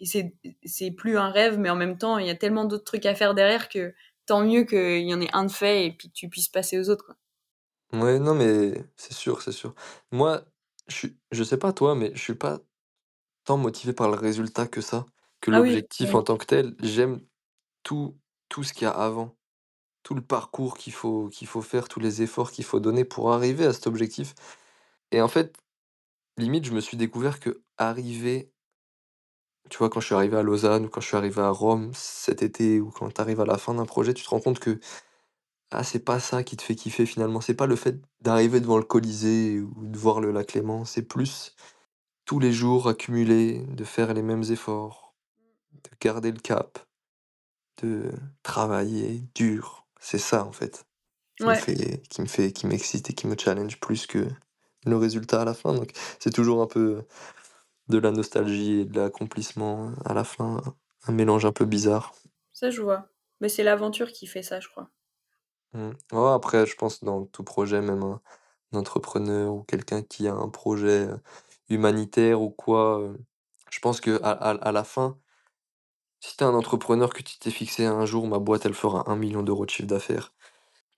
c'est 0.04 0.34
c'est 0.64 0.90
plus 0.92 1.18
un 1.18 1.30
rêve, 1.30 1.58
mais 1.58 1.70
en 1.70 1.76
même 1.76 1.98
temps, 1.98 2.18
il 2.18 2.26
y 2.26 2.30
a 2.30 2.34
tellement 2.36 2.64
d'autres 2.64 2.84
trucs 2.84 3.06
à 3.06 3.14
faire 3.14 3.34
derrière 3.34 3.68
que 3.68 3.94
tant 4.26 4.42
mieux 4.44 4.64
qu'il 4.64 5.06
y 5.08 5.14
en 5.14 5.20
ait 5.20 5.30
un 5.34 5.44
de 5.46 5.52
fait 5.52 5.86
et 5.86 5.92
puis 5.92 6.08
que 6.08 6.14
tu 6.14 6.28
puisses 6.28 6.48
passer 6.48 6.78
aux 6.78 6.90
autres, 6.90 7.04
quoi. 7.06 7.16
Ouais, 7.92 8.18
non, 8.18 8.34
mais 8.34 8.84
c'est 8.96 9.14
sûr, 9.14 9.40
c'est 9.40 9.52
sûr. 9.52 9.74
Moi, 10.12 10.44
je 10.88 10.94
suis 10.94 11.18
je 11.30 11.42
sais 11.42 11.56
pas 11.56 11.72
toi, 11.72 11.94
mais 11.94 12.12
je 12.14 12.20
suis 12.20 12.34
pas 12.34 12.60
tant 13.44 13.58
motivé 13.58 13.92
par 13.94 14.10
le 14.10 14.16
résultat 14.16 14.68
que 14.68 14.80
ça, 14.82 15.06
que 15.40 15.50
Ah 15.50 15.60
oui, 15.60 15.86
l'objectif 15.90 16.14
oui, 16.14 16.16
en 16.16 16.22
tant 16.22 16.38
que 16.38 16.46
tel. 16.46 16.76
J'aime 16.82 17.20
tout 17.84 18.18
tout 18.48 18.64
ce 18.64 18.74
qu'il 18.74 18.84
y 18.84 18.86
a 18.86 18.92
avant, 18.92 19.36
tout 20.04 20.14
le 20.14 20.22
parcours 20.22 20.78
qu'il 20.78 20.92
faut 20.94 21.28
qu'il 21.30 21.48
faut 21.48 21.62
faire, 21.62 21.88
tous 21.88 22.00
les 22.00 22.22
efforts 22.22 22.52
qu'il 22.52 22.64
faut 22.64 22.80
donner 22.80 23.04
pour 23.04 23.32
arriver 23.32 23.66
à 23.66 23.72
cet 23.74 23.86
objectif 23.88 24.34
et 25.12 25.22
en 25.22 25.28
fait, 25.28 25.56
limite, 26.38 26.64
je 26.66 26.72
me 26.72 26.80
suis 26.80 26.96
découvert 26.96 27.40
que 27.40 27.62
arriver, 27.78 28.52
tu 29.70 29.78
vois, 29.78 29.90
quand 29.90 30.00
je 30.00 30.06
suis 30.06 30.14
arrivé 30.14 30.36
à 30.36 30.42
Lausanne 30.42 30.86
ou 30.86 30.88
quand 30.88 31.00
je 31.00 31.08
suis 31.08 31.16
arrivé 31.16 31.40
à 31.40 31.50
Rome 31.50 31.90
cet 31.94 32.42
été 32.42 32.80
ou 32.80 32.90
quand 32.90 33.12
tu 33.12 33.20
arrives 33.20 33.40
à 33.40 33.46
la 33.46 33.58
fin 33.58 33.74
d'un 33.74 33.86
projet, 33.86 34.14
tu 34.14 34.24
te 34.24 34.30
rends 34.30 34.40
compte 34.40 34.58
que, 34.60 34.80
ah, 35.70 35.84
c'est 35.84 36.00
pas 36.00 36.20
ça 36.20 36.42
qui 36.44 36.56
te 36.56 36.62
fait 36.62 36.74
kiffer 36.74 37.06
finalement. 37.06 37.40
C'est 37.40 37.54
pas 37.54 37.66
le 37.66 37.76
fait 37.76 38.00
d'arriver 38.20 38.60
devant 38.60 38.78
le 38.78 38.84
Colisée 38.84 39.60
ou 39.60 39.86
de 39.86 39.98
voir 39.98 40.20
le 40.20 40.32
lac 40.32 40.54
Léman, 40.54 40.84
c'est 40.84 41.02
plus 41.02 41.54
tous 42.24 42.40
les 42.40 42.52
jours 42.52 42.88
accumuler, 42.88 43.64
de 43.68 43.84
faire 43.84 44.12
les 44.14 44.22
mêmes 44.22 44.44
efforts, 44.50 45.14
de 45.72 45.90
garder 46.00 46.30
le 46.32 46.40
cap, 46.40 46.78
de 47.82 48.12
travailler 48.42 49.24
dur. 49.34 49.86
C'est 50.00 50.18
ça 50.18 50.44
en 50.44 50.52
fait 50.52 50.84
qui 51.38 51.44
me 51.46 51.54
fait 51.54 52.02
qui 52.08 52.20
me 52.22 52.26
fait 52.26 52.52
qui 52.52 52.66
m'excite 52.66 53.10
et 53.10 53.14
qui 53.14 53.26
me 53.26 53.36
challenge 53.38 53.78
plus 53.80 54.06
que 54.06 54.28
le 54.84 54.96
résultat 54.96 55.42
à 55.42 55.44
la 55.44 55.54
fin. 55.54 55.74
Donc 55.74 55.92
c'est 56.18 56.32
toujours 56.32 56.62
un 56.62 56.66
peu 56.66 57.04
de 57.88 57.98
la 57.98 58.10
nostalgie 58.10 58.80
et 58.80 58.84
de 58.84 59.00
l'accomplissement 59.00 59.92
à 60.04 60.14
la 60.14 60.24
fin, 60.24 60.62
un 61.06 61.12
mélange 61.12 61.46
un 61.46 61.52
peu 61.52 61.64
bizarre. 61.64 62.12
ça 62.52 62.70
je 62.70 62.82
vois. 62.82 63.08
Mais 63.40 63.48
c'est 63.48 63.62
l'aventure 63.62 64.12
qui 64.12 64.26
fait 64.26 64.42
ça, 64.42 64.60
je 64.60 64.68
crois. 64.68 64.90
Mmh. 65.74 65.90
Ouais, 66.12 66.30
après 66.32 66.66
je 66.66 66.76
pense 66.76 67.04
dans 67.04 67.26
tout 67.26 67.44
projet, 67.44 67.80
même 67.82 68.02
un 68.02 68.20
un 68.72 68.78
entrepreneur 68.80 69.54
ou 69.54 69.62
quelqu'un 69.64 70.02
qui 70.02 70.28
a 70.28 70.34
un 70.34 70.50
projet, 70.50 71.06
heu, 71.08 71.20
humanitaire 71.70 72.42
ou 72.42 72.50
quoi, 72.50 73.00
heu, 73.00 73.18
je 73.70 73.78
pense 73.80 74.00
qu'à 74.02 74.16
à 74.16 74.50
à 74.50 74.72
la 74.72 74.84
fin 74.84 75.18
Si 76.20 76.36
tu 76.36 76.44
un 76.44 76.54
entrepreneur 76.54 77.12
que 77.12 77.22
tu 77.24 77.38
t'es 77.40 77.50
fixé 77.50 77.84
un 77.84 78.06
jour, 78.06 78.26
ma 78.28 78.38
boîte, 78.38 78.64
elle 78.66 78.74
fera 78.74 79.10
un 79.10 79.16
million 79.16 79.42
d'euros 79.42 79.64
de 79.66 79.70
chiffre 79.70 79.88
d'affaires. 79.88 80.32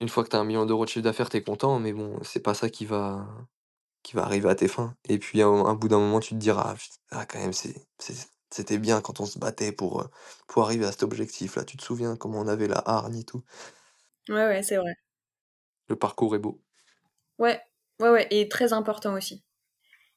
Une 0.01 0.09
fois 0.09 0.23
que 0.23 0.29
tu 0.29 0.35
as 0.37 0.39
un 0.39 0.45
million 0.45 0.65
d'euros 0.65 0.85
de 0.85 0.89
chiffre 0.91 1.03
d'affaires, 1.03 1.29
tu 1.29 1.37
es 1.37 1.43
content, 1.43 1.79
mais 1.79 1.93
bon, 1.93 2.19
c'est 2.23 2.41
pas 2.43 2.53
ça 2.55 2.69
qui 2.69 2.85
va 2.85 3.27
qui 4.03 4.15
va 4.15 4.23
arriver 4.23 4.49
à 4.49 4.55
tes 4.55 4.67
fins. 4.67 4.95
Et 5.09 5.19
puis 5.19 5.41
à 5.41 5.47
un 5.47 5.65
un 5.65 5.75
bout 5.75 5.87
d'un 5.89 5.99
moment, 5.99 6.19
tu 6.19 6.29
te 6.35 6.39
diras: 6.39 6.75
«Ah 7.11 7.19
ah 7.21 7.25
quand 7.25 7.39
même, 7.39 7.53
c'est 7.53 7.75
c'était 8.53 8.77
bien 8.79 8.99
quand 9.01 9.21
on 9.21 9.25
se 9.25 9.39
battait 9.39 9.71
pour, 9.71 10.01
heu, 10.01 10.09
pour 10.47 10.63
arriver 10.65 10.85
à 10.85 10.91
cet 10.91 11.03
objectif-là. 11.03 11.63
Tu 11.63 11.77
te 11.77 11.83
souviens 11.83 12.17
comment 12.17 12.39
on 12.41 12.47
avait 12.47 12.67
la 12.67 12.79
hargne 12.85 13.17
et 13.19 13.23
tout?» 13.23 13.43
Ouais, 14.29 14.47
ouais, 14.47 14.63
c'est 14.63 14.77
vrai. 14.77 14.93
Le 15.89 15.95
parcours 15.95 16.33
est 16.35 16.39
beau. 16.39 16.63
Ouais, 17.39 17.61
ouais, 17.99 18.09
ouais, 18.09 18.27
et 18.31 18.47
très 18.49 18.71
important 18.73 19.13
aussi. 19.13 19.43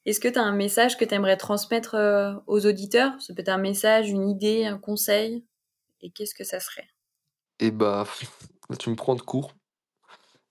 Est-ce 0.06 0.20
que 0.20 0.28
tu 0.28 0.38
as 0.38 0.44
un 0.44 0.54
message 0.56 0.98
que 0.98 1.04
tu 1.06 1.14
aimerais 1.14 1.36
transmettre 1.38 1.94
euh, 1.96 2.34
aux 2.48 2.66
auditeurs? 2.66 3.20
Ça 3.22 3.34
peut 3.34 3.42
être 3.42 3.50
un 3.50 3.58
message, 3.58 4.10
une 4.10 4.28
idée, 4.28 4.66
un 4.66 4.78
conseil? 4.78 5.46
Et 6.02 6.10
qu'est-ce 6.12 6.34
que 6.34 6.44
ça 6.44 6.60
serait? 6.60 6.88
Et 7.58 7.70
bah, 7.72 8.06
tu 8.78 8.90
me 8.90 8.94
prends 8.96 9.14
de 9.16 9.20
court. 9.22 9.54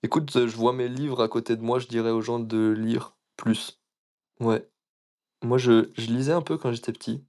Écoute, 0.04 0.30
je 0.46 0.56
vois 0.56 0.72
mes 0.72 0.88
livres 0.88 1.22
à 1.22 1.28
côté 1.28 1.56
de 1.56 1.62
moi, 1.62 1.78
je 1.80 1.88
dirais 1.88 2.10
aux 2.10 2.20
gens 2.20 2.38
de 2.38 2.70
lire 2.70 3.16
plus. 3.36 3.80
Ouais. 4.40 4.68
Moi, 5.42 5.58
je, 5.58 5.90
je 5.96 6.06
lisais 6.06 6.32
un 6.32 6.42
peu 6.42 6.56
quand 6.58 6.72
j'étais 6.72 6.92
petit. 6.92 7.24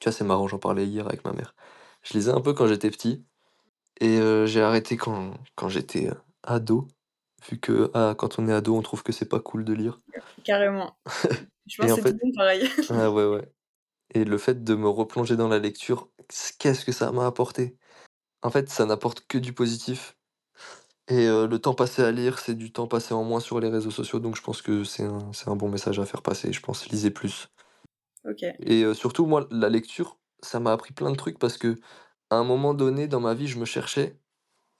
Tu 0.00 0.08
vois, 0.08 0.12
c'est 0.12 0.24
marrant, 0.24 0.48
j'en 0.48 0.58
parlais 0.58 0.86
hier 0.86 1.06
avec 1.06 1.24
ma 1.24 1.32
mère. 1.32 1.54
Je 2.02 2.14
lisais 2.14 2.30
un 2.32 2.40
peu 2.40 2.52
quand 2.54 2.66
j'étais 2.66 2.90
petit. 2.90 3.24
Et 4.00 4.18
euh, 4.18 4.46
j'ai 4.46 4.62
arrêté 4.62 4.96
quand, 4.96 5.34
quand 5.54 5.68
j'étais 5.68 6.08
euh, 6.10 6.14
ado. 6.42 6.88
Vu 7.48 7.58
que 7.58 7.90
ah, 7.94 8.14
quand 8.16 8.38
on 8.38 8.48
est 8.48 8.52
ado, 8.52 8.76
on 8.76 8.82
trouve 8.82 9.02
que 9.02 9.12
c'est 9.12 9.28
pas 9.28 9.40
cool 9.40 9.64
de 9.64 9.72
lire. 9.72 10.00
Carrément. 10.44 10.96
Je 11.66 11.76
pense 11.76 11.84
Et 11.84 11.86
que 11.88 11.92
en 11.92 11.96
c'est 11.96 12.02
fait- 12.02 12.12
tout 12.12 12.18
le 12.20 12.26
monde 12.26 12.34
pareil. 12.36 12.68
Ah 12.90 13.10
ouais, 13.10 13.26
ouais. 13.26 13.52
Et 14.14 14.24
le 14.24 14.38
fait 14.38 14.62
de 14.64 14.74
me 14.74 14.88
replonger 14.88 15.36
dans 15.36 15.48
la 15.48 15.58
lecture, 15.58 16.10
qu'est-ce 16.58 16.84
que 16.84 16.92
ça 16.92 17.10
m'a 17.12 17.26
apporté? 17.26 17.76
En 18.42 18.50
fait, 18.50 18.68
ça 18.68 18.84
n'apporte 18.86 19.26
que 19.26 19.38
du 19.38 19.52
positif. 19.52 20.16
Et 21.12 21.28
euh, 21.28 21.46
le 21.48 21.60
temps 21.60 21.74
passé 21.74 22.02
à 22.02 22.12
lire, 22.12 22.40
c'est 22.40 22.54
du 22.56 22.72
temps 22.72 22.88
passé 22.88 23.14
en 23.14 23.24
moins 23.24 23.40
sur 23.40 23.60
les 23.60 23.68
réseaux 23.70 23.92
sociaux. 23.92 24.20
Donc 24.20 24.36
je 24.36 24.42
pense 24.42 24.62
que 24.62 24.84
c'est 24.84 25.04
un, 25.04 25.32
c'est 25.34 25.48
un 25.50 25.56
bon 25.56 25.68
message 25.70 26.00
à 26.00 26.06
faire 26.06 26.22
passer. 26.22 26.52
Je 26.52 26.60
pense 26.62 26.88
lisez 26.90 27.12
plus. 27.12 27.48
ok. 28.24 28.42
Et 28.60 28.84
euh, 28.84 28.94
surtout, 28.94 29.26
moi, 29.26 29.46
la 29.50 29.68
lecture, 29.68 30.18
ça 30.42 30.60
m'a 30.60 30.72
appris 30.72 30.92
plein 30.92 31.10
de 31.10 31.16
trucs 31.16 31.38
parce 31.38 31.58
que 31.58 31.76
à 32.30 32.36
un 32.36 32.44
moment 32.44 32.74
donné 32.74 33.08
dans 33.08 33.20
ma 33.20 33.34
vie, 33.34 33.48
je 33.48 33.58
me 33.58 33.66
cherchais 33.66 34.18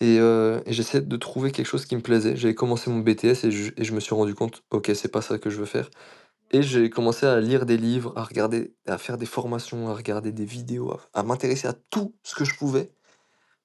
et, 0.00 0.18
euh, 0.20 0.60
et 0.66 0.72
j'essayais 0.74 1.02
de 1.04 1.16
trouver 1.18 1.52
quelque 1.52 1.66
chose 1.66 1.86
qui 1.86 1.96
me 1.96 2.02
plaisait. 2.02 2.36
J'avais 2.36 2.54
commencé 2.56 2.90
mon 2.90 3.00
BTS 3.00 3.44
et 3.46 3.52
je, 3.52 3.72
et 3.76 3.84
je 3.84 3.94
me 3.94 4.00
suis 4.00 4.14
rendu 4.14 4.34
compte, 4.34 4.64
ok, 4.72 4.92
c'est 4.94 5.12
pas 5.12 5.22
ça 5.22 5.38
que 5.38 5.50
je 5.50 5.58
veux 5.58 5.66
faire. 5.66 5.90
Et 6.52 6.62
j'ai 6.62 6.90
commencé 6.90 7.26
à 7.26 7.40
lire 7.40 7.66
des 7.66 7.78
livres, 7.78 8.14
à 8.16 8.24
regarder, 8.24 8.74
à 8.86 8.98
faire 8.98 9.18
des 9.18 9.26
formations, 9.26 9.88
à 9.90 9.94
regarder 9.94 10.32
des 10.32 10.46
vidéos, 10.46 10.92
à, 10.92 11.20
à 11.20 11.24
m'intéresser 11.24 11.68
à 11.68 11.74
tout 11.90 12.16
ce 12.24 12.34
que 12.36 12.44
je 12.44 12.56
pouvais 12.56 12.92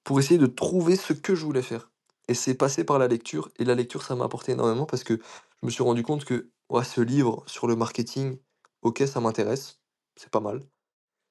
pour 0.04 0.20
essayer 0.20 0.38
de 0.38 0.46
trouver 0.46 0.96
ce 0.96 1.12
que 1.14 1.34
je 1.34 1.44
voulais 1.44 1.62
faire. 1.62 1.90
Et 2.28 2.34
c'est 2.34 2.54
passé 2.54 2.84
par 2.84 2.98
la 2.98 3.08
lecture, 3.08 3.50
et 3.58 3.64
la 3.64 3.74
lecture, 3.74 4.02
ça 4.02 4.14
m'a 4.14 4.24
apporté 4.24 4.52
énormément 4.52 4.86
parce 4.86 5.04
que 5.04 5.14
je 5.16 5.66
me 5.66 5.70
suis 5.70 5.82
rendu 5.82 6.02
compte 6.02 6.24
que 6.24 6.50
ouais, 6.70 6.84
ce 6.84 7.00
livre 7.00 7.42
sur 7.46 7.66
le 7.66 7.76
marketing, 7.76 8.38
ok, 8.82 9.02
ça 9.06 9.20
m'intéresse, 9.20 9.80
c'est 10.16 10.30
pas 10.30 10.40
mal. 10.40 10.62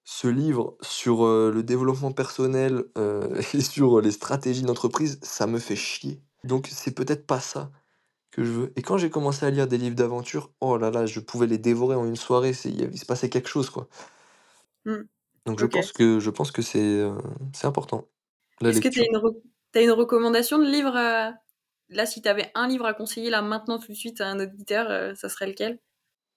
Ce 0.05 0.27
livre 0.27 0.77
sur 0.81 1.25
euh, 1.25 1.51
le 1.53 1.63
développement 1.63 2.11
personnel 2.13 2.85
euh, 2.97 3.41
et 3.53 3.61
sur 3.61 4.01
les 4.01 4.11
stratégies 4.11 4.63
d'entreprise, 4.63 5.19
ça 5.21 5.47
me 5.47 5.59
fait 5.59 5.75
chier. 5.75 6.21
Donc 6.43 6.67
c'est 6.71 6.91
peut-être 6.95 7.27
pas 7.27 7.39
ça 7.41 7.71
que 8.31 8.43
je 8.43 8.51
veux. 8.51 8.73
Et 8.77 8.81
quand 8.83 8.97
j'ai 8.97 9.09
commencé 9.09 9.45
à 9.45 9.49
lire 9.51 9.67
des 9.67 9.77
livres 9.77 9.95
d'aventure, 9.95 10.51
oh 10.61 10.77
là 10.77 10.91
là, 10.91 11.05
je 11.05 11.19
pouvais 11.19 11.47
les 11.47 11.57
dévorer 11.59 11.95
en 11.95 12.05
une 12.05 12.15
soirée, 12.15 12.53
c'est- 12.53 12.71
il 12.71 12.99
se 12.99 13.05
passait 13.05 13.29
quelque 13.29 13.49
chose, 13.49 13.69
quoi. 13.69 13.87
Hmm. 14.85 15.03
Donc 15.45 15.59
je 15.59 15.65
pense 15.65 15.91
que 15.93 16.19
je 16.19 16.29
pense 16.29 16.51
que 16.51 16.61
c'est 16.61 16.79
euh, 16.81 17.17
c'est 17.53 17.67
important. 17.67 18.07
Est-ce 18.61 18.81
que 18.81 18.89
tu 18.89 19.01
as 19.01 19.05
une, 19.05 19.17
t'as 19.77 19.83
une 19.83 19.91
recommandation 19.91 20.57
de 20.57 20.65
livre 20.65 20.95
euh, 20.97 21.31
Là, 21.89 22.05
si 22.05 22.21
tu 22.21 22.27
avais 22.27 22.51
un 22.55 22.67
livre 22.67 22.85
à 22.85 22.93
conseiller 22.93 23.29
là 23.29 23.41
maintenant 23.41 23.79
tout 23.79 23.91
de 23.91 23.97
suite 23.97 24.19
à 24.21 24.27
un 24.27 24.39
auditeur, 24.39 24.87
euh, 24.89 25.13
ça 25.15 25.29
serait 25.29 25.47
lequel? 25.47 25.79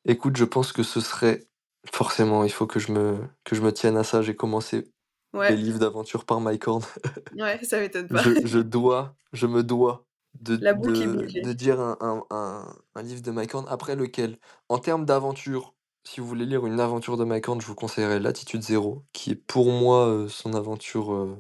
Écoute, 0.05 0.37
je 0.37 0.45
pense 0.45 0.73
que 0.73 0.83
ce 0.83 1.01
serait 1.01 1.47
forcément, 1.93 2.45
il 2.45 2.53
faut 2.53 2.67
que 2.67 2.79
je 2.79 2.93
me 2.93 3.19
que 3.45 3.57
je 3.57 3.63
me 3.63 3.73
tienne 3.73 3.97
à 3.97 4.05
ça. 4.05 4.23
J'ai 4.23 4.37
commencé 4.37 4.93
les 5.35 5.57
livres 5.57 5.79
d'aventure 5.79 6.25
par 6.25 6.41
Mike 6.41 6.69
Horn. 6.69 6.83
ouais, 7.37 7.59
ça 7.65 7.81
m'étonne 7.81 8.09
pas. 8.09 8.23
Je, 8.23 8.47
je 8.47 8.59
dois, 8.59 9.17
je 9.33 9.47
me 9.47 9.63
dois 9.63 10.07
de, 10.39 10.57
de, 10.57 11.53
dire 11.53 11.81
un, 11.81 11.97
un, 12.01 12.23
un, 12.31 12.77
un 12.95 13.03
livre 13.03 13.23
de 13.23 13.31
Mike 13.31 13.55
Horn. 13.55 13.67
Après 13.69 13.97
lequel, 13.97 14.39
en 14.69 14.79
termes 14.79 15.05
d'aventure, 15.05 15.75
si 16.05 16.21
vous 16.21 16.27
voulez 16.27 16.47
lire 16.47 16.67
une 16.67 16.79
aventure 16.79 17.17
de 17.17 17.25
Mike 17.25 17.49
Horn, 17.49 17.61
je 17.61 17.67
vous 17.67 17.75
conseillerais 17.75 18.21
Latitude 18.21 18.63
Zéro, 18.63 19.05
qui 19.13 19.33
est 19.33 19.35
pour 19.35 19.71
moi 19.71 20.07
euh, 20.07 20.29
son 20.29 20.55
aventure, 20.55 21.13
euh, 21.13 21.37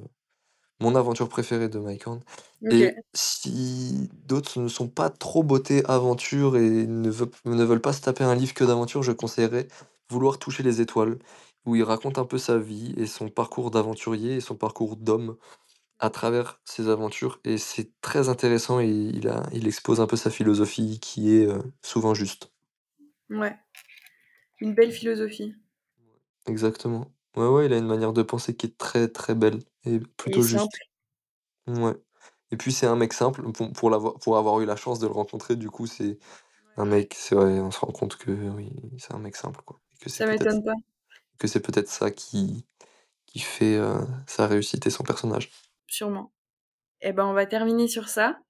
mon 0.80 0.94
aventure 0.94 1.28
préférée 1.28 1.68
de 1.68 1.78
Mike 1.78 2.06
Horn. 2.06 2.20
Et 2.70 2.94
si 3.14 4.08
d'autres 4.24 4.60
ne 4.60 4.68
sont 4.68 4.88
pas 4.88 5.10
trop 5.10 5.42
beauté 5.42 5.84
aventure 5.86 6.56
et 6.56 6.86
ne, 6.86 7.10
veulent- 7.10 7.30
ne 7.44 7.64
veulent 7.64 7.80
pas 7.80 7.92
se 7.92 8.00
taper 8.00 8.24
un 8.24 8.34
livre 8.34 8.54
que 8.54 8.64
d'aventure, 8.64 9.02
je 9.02 9.12
conseillerais 9.12 9.68
Vouloir 10.10 10.40
toucher 10.40 10.64
les 10.64 10.80
étoiles, 10.80 11.18
où 11.66 11.76
il 11.76 11.84
raconte 11.84 12.18
un 12.18 12.24
peu 12.24 12.36
sa 12.36 12.58
vie 12.58 12.92
et 12.96 13.06
son 13.06 13.28
parcours 13.28 13.70
d'aventurier 13.70 14.34
et 14.36 14.40
son 14.40 14.56
parcours 14.56 14.96
d'homme 14.96 15.36
à 16.00 16.10
travers 16.10 16.60
ses 16.64 16.88
aventures. 16.88 17.40
Et 17.44 17.58
c'est 17.58 17.92
très 18.00 18.28
intéressant 18.28 18.80
et 18.80 18.88
il, 18.88 19.28
a, 19.28 19.44
il 19.52 19.68
expose 19.68 20.00
un 20.00 20.06
peu 20.06 20.16
sa 20.16 20.30
philosophie 20.30 20.98
qui 21.00 21.34
est 21.36 21.46
euh, 21.46 21.60
souvent 21.82 22.14
juste. 22.14 22.52
Ouais. 23.30 23.56
Une 24.60 24.74
belle 24.74 24.92
philosophie. 24.92 25.54
Exactement. 26.46 27.12
Ouais, 27.36 27.46
ouais, 27.46 27.66
il 27.66 27.72
a 27.72 27.78
une 27.78 27.86
manière 27.86 28.12
de 28.12 28.22
penser 28.22 28.56
qui 28.56 28.66
est 28.66 28.76
très 28.76 29.08
très 29.08 29.34
belle 29.34 29.60
et 29.84 30.00
plutôt 30.00 30.44
juste. 30.44 30.72
simple. 30.72 30.78
Ouais. 31.68 31.94
Et 32.52 32.56
puis 32.56 32.72
c'est 32.72 32.86
un 32.86 32.96
mec 32.96 33.12
simple, 33.12 33.50
pour, 33.52 33.72
pour, 33.72 33.90
l'avoir, 33.90 34.14
pour 34.20 34.36
avoir 34.38 34.60
eu 34.60 34.66
la 34.66 34.76
chance 34.76 34.98
de 35.00 35.06
le 35.06 35.12
rencontrer, 35.12 35.56
du 35.56 35.70
coup, 35.70 35.86
c'est 35.86 36.18
un 36.76 36.86
mec, 36.86 37.14
c'est 37.18 37.34
vrai, 37.36 37.60
on 37.60 37.70
se 37.72 37.80
rend 37.80 37.92
compte 37.92 38.16
que 38.16 38.30
oui, 38.32 38.72
c'est 38.98 39.14
un 39.14 39.18
mec 39.20 39.36
simple, 39.36 39.62
quoi. 39.64 39.80
Et 39.94 39.98
que 40.04 40.10
c'est 40.10 40.22
Ça 40.22 40.26
peut-être 40.26 40.50
m'étonne 40.50 40.62
pas, 40.62 40.74
que 41.38 41.48
c'est 41.48 41.60
peut-être 41.60 41.88
ça 41.90 42.10
qui, 42.12 42.66
qui 43.26 43.40
fait 43.40 43.76
euh, 43.76 44.00
sa 44.28 44.46
réussite 44.48 44.86
et 44.86 44.90
son 44.90 45.04
personnage. 45.04 45.50
sûrement. 45.86 46.32
Eh 47.02 47.12
ben, 47.12 47.26
on 47.26 47.34
va 47.34 47.46
terminer 47.46 47.88
sur 47.88 48.08
ça. 48.08 48.40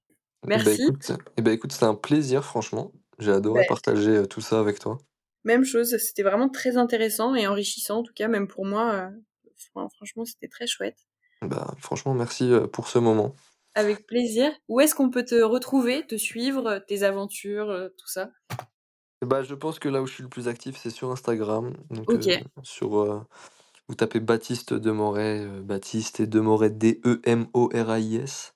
Eh 0.53 0.59
ben, 0.59 0.73
Merci. 0.73 0.81
écoute, 0.81 1.11
eh 1.37 1.41
ben, 1.41 1.51
écoute, 1.53 1.71
c'était 1.73 1.85
un 1.85 1.95
plaisir, 1.95 2.43
franchement. 2.45 2.91
J'ai 3.19 3.31
adoré 3.31 3.63
Ben, 3.63 3.65
partager 3.65 4.11
euh, 4.17 4.25
tout 4.27 4.41
ça 4.41 4.59
avec 4.59 4.79
toi. 4.79 4.97
même 5.43 5.63
chose, 5.65 5.95
c'était 5.97 6.23
vraiment 6.23 6.49
très 6.49 6.77
intéressant 6.77 7.35
et 7.35 7.45
enrichissant, 7.47 7.99
en 7.99 8.03
tout 8.03 8.13
cas, 8.13 8.27
même 8.27 8.47
pour 8.47 8.65
moi. 8.65 8.91
euh, 8.93 9.09
fran- 9.57 9.89
franchement, 9.89 10.25
c'était 10.25 10.47
très 10.47 10.65
chouette. 10.67 10.97
Bah, 11.41 11.73
franchement, 11.79 12.13
merci 12.13 12.51
euh, 12.51 12.67
pour 12.67 12.87
ce 12.87 12.99
moment. 12.99 13.35
Avec 13.75 14.05
plaisir. 14.05 14.53
Où 14.69 14.79
est-ce 14.79 14.95
qu'on 14.95 15.09
peut 15.09 15.25
te 15.25 15.41
retrouver, 15.41 16.07
te 16.07 16.15
suivre, 16.15 16.67
euh, 16.67 16.79
tes 16.79 17.03
aventures, 17.03 17.69
euh, 17.69 17.89
tout 17.97 18.07
ça? 18.07 18.31
Bah, 19.21 19.43
je 19.43 19.53
pense 19.53 19.77
que 19.77 19.87
là 19.87 20.01
où 20.01 20.07
je 20.07 20.13
suis 20.13 20.23
le 20.23 20.29
plus 20.29 20.47
actif, 20.47 20.77
c'est 20.77 20.89
sur 20.89 21.11
Instagram. 21.11 21.73
Donc, 21.91 22.15
Ok. 22.15 22.27
euh, 22.27 22.39
sur, 22.63 22.97
euh, 22.99 23.19
vous 23.87 23.95
tapez 23.95 24.19
Baptiste 24.19 24.73
Demoray, 24.73 25.45
euh, 25.45 25.61
Baptiste 25.63 26.21
et 26.21 26.27
Demoray, 26.27 26.71
D-E-M-O-R-A-I-S, 26.71 28.53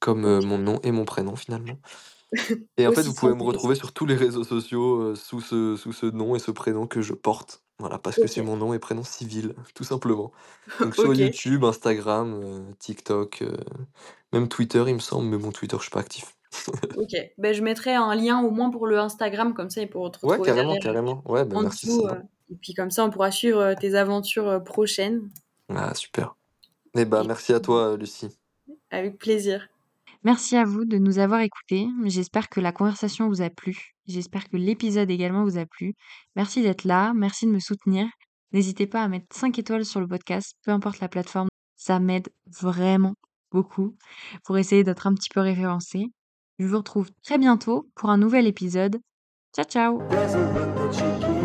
comme 0.00 0.24
euh, 0.26 0.42
mon 0.42 0.58
nom 0.58 0.80
et 0.82 0.92
mon 0.92 1.04
prénom 1.04 1.36
finalement. 1.36 1.80
Et 2.78 2.86
en 2.86 2.92
fait, 2.92 3.02
Aussi 3.02 3.08
vous 3.08 3.14
pouvez 3.14 3.34
me 3.34 3.42
retrouver 3.44 3.74
sur 3.76 3.92
tous 3.92 4.06
les 4.06 4.16
réseaux 4.16 4.44
sociaux 4.44 5.00
euh, 5.02 5.14
sous, 5.16 5.40
ce, 5.40 5.76
sous 5.76 5.92
ce 5.92 6.06
nom 6.06 6.36
et 6.36 6.40
ce 6.40 6.50
prénom 6.50 6.86
que 6.86 7.02
je 7.02 7.14
porte. 7.14 7.64
Voilà, 7.80 7.98
parce 7.98 8.16
que 8.16 8.22
Ok. 8.22 8.28
c'est 8.28 8.42
mon 8.42 8.56
nom 8.56 8.74
et 8.74 8.78
prénom 8.78 9.02
civil, 9.04 9.54
tout 9.74 9.84
simplement. 9.84 10.32
Donc 10.80 10.94
sur 10.96 11.10
Ok. 11.10 11.16
YouTube, 11.16 11.64
Instagram, 11.64 12.40
euh, 12.44 12.72
TikTok, 12.78 13.42
euh, 13.42 13.56
même 14.32 14.48
Twitter, 14.48 14.84
il 14.86 14.94
me 14.94 14.98
semble, 15.00 15.28
mais 15.28 15.38
bon, 15.38 15.50
Twitter, 15.52 15.76
je 15.78 15.82
suis 15.82 15.90
pas 15.90 16.00
actif. 16.00 16.36
Ok. 16.96 17.12
Ben, 17.38 17.54
je 17.54 17.62
mettrai 17.62 17.94
un 17.94 18.14
lien 18.14 18.40
au 18.42 18.50
moins 18.50 18.70
pour 18.70 18.86
le 18.86 18.98
Instagram, 18.98 19.54
comme 19.54 19.70
ça, 19.70 19.80
ils 19.80 19.88
pourront 19.88 20.10
te 20.10 20.18
Ouais, 20.22 20.32
retrouver 20.32 20.48
carrément, 20.48 20.72
derrière, 20.72 20.82
carrément. 20.82 21.22
Ouais, 21.26 21.44
bah 21.44 21.56
en 21.56 21.62
merci, 21.62 21.86
dessous. 21.86 22.06
euh, 22.06 22.20
et 22.50 22.56
puis 22.56 22.74
comme 22.74 22.90
ça, 22.90 23.04
on 23.04 23.10
pourra 23.10 23.30
suivre 23.30 23.60
euh, 23.60 23.74
tes 23.74 23.94
aventures 23.94 24.48
euh, 24.48 24.58
prochaines. 24.60 25.30
Ah, 25.68 25.94
super. 25.94 26.36
Eh 26.96 27.04
bah, 27.04 27.22
Et 27.22 27.28
merci 27.28 27.52
à 27.52 27.60
toi, 27.60 27.96
Lucie. 27.96 28.28
avec 28.90 29.18
plaisir. 29.18 29.68
Merci 30.24 30.56
à 30.56 30.64
vous 30.64 30.84
de 30.84 30.98
nous 30.98 31.18
avoir 31.18 31.40
écoutés. 31.40 31.86
J'espère 32.06 32.48
que 32.48 32.60
la 32.60 32.72
conversation 32.72 33.28
vous 33.28 33.40
a 33.42 33.50
plu. 33.50 33.94
J'espère 34.10 34.48
que 34.48 34.56
l'épisode 34.56 35.10
également 35.10 35.44
vous 35.44 35.58
a 35.58 35.66
plu. 35.66 35.94
Merci 36.36 36.62
d'être 36.62 36.84
là. 36.84 37.12
Merci 37.14 37.46
de 37.46 37.52
me 37.52 37.58
soutenir. 37.58 38.06
N'hésitez 38.52 38.86
pas 38.86 39.02
à 39.02 39.08
mettre 39.08 39.34
5 39.34 39.58
étoiles 39.58 39.84
sur 39.84 40.00
le 40.00 40.08
podcast, 40.08 40.54
peu 40.64 40.72
importe 40.72 41.00
la 41.00 41.08
plateforme. 41.08 41.48
Ça 41.76 42.00
m'aide 42.00 42.28
vraiment 42.46 43.14
beaucoup 43.50 43.96
pour 44.44 44.58
essayer 44.58 44.84
d'être 44.84 45.06
un 45.06 45.14
petit 45.14 45.30
peu 45.32 45.40
référencé. 45.40 46.06
Je 46.58 46.66
vous 46.66 46.76
retrouve 46.76 47.10
très 47.22 47.38
bientôt 47.38 47.88
pour 47.94 48.10
un 48.10 48.18
nouvel 48.18 48.46
épisode. 48.46 49.00
Ciao, 49.54 49.64
ciao 49.64 51.39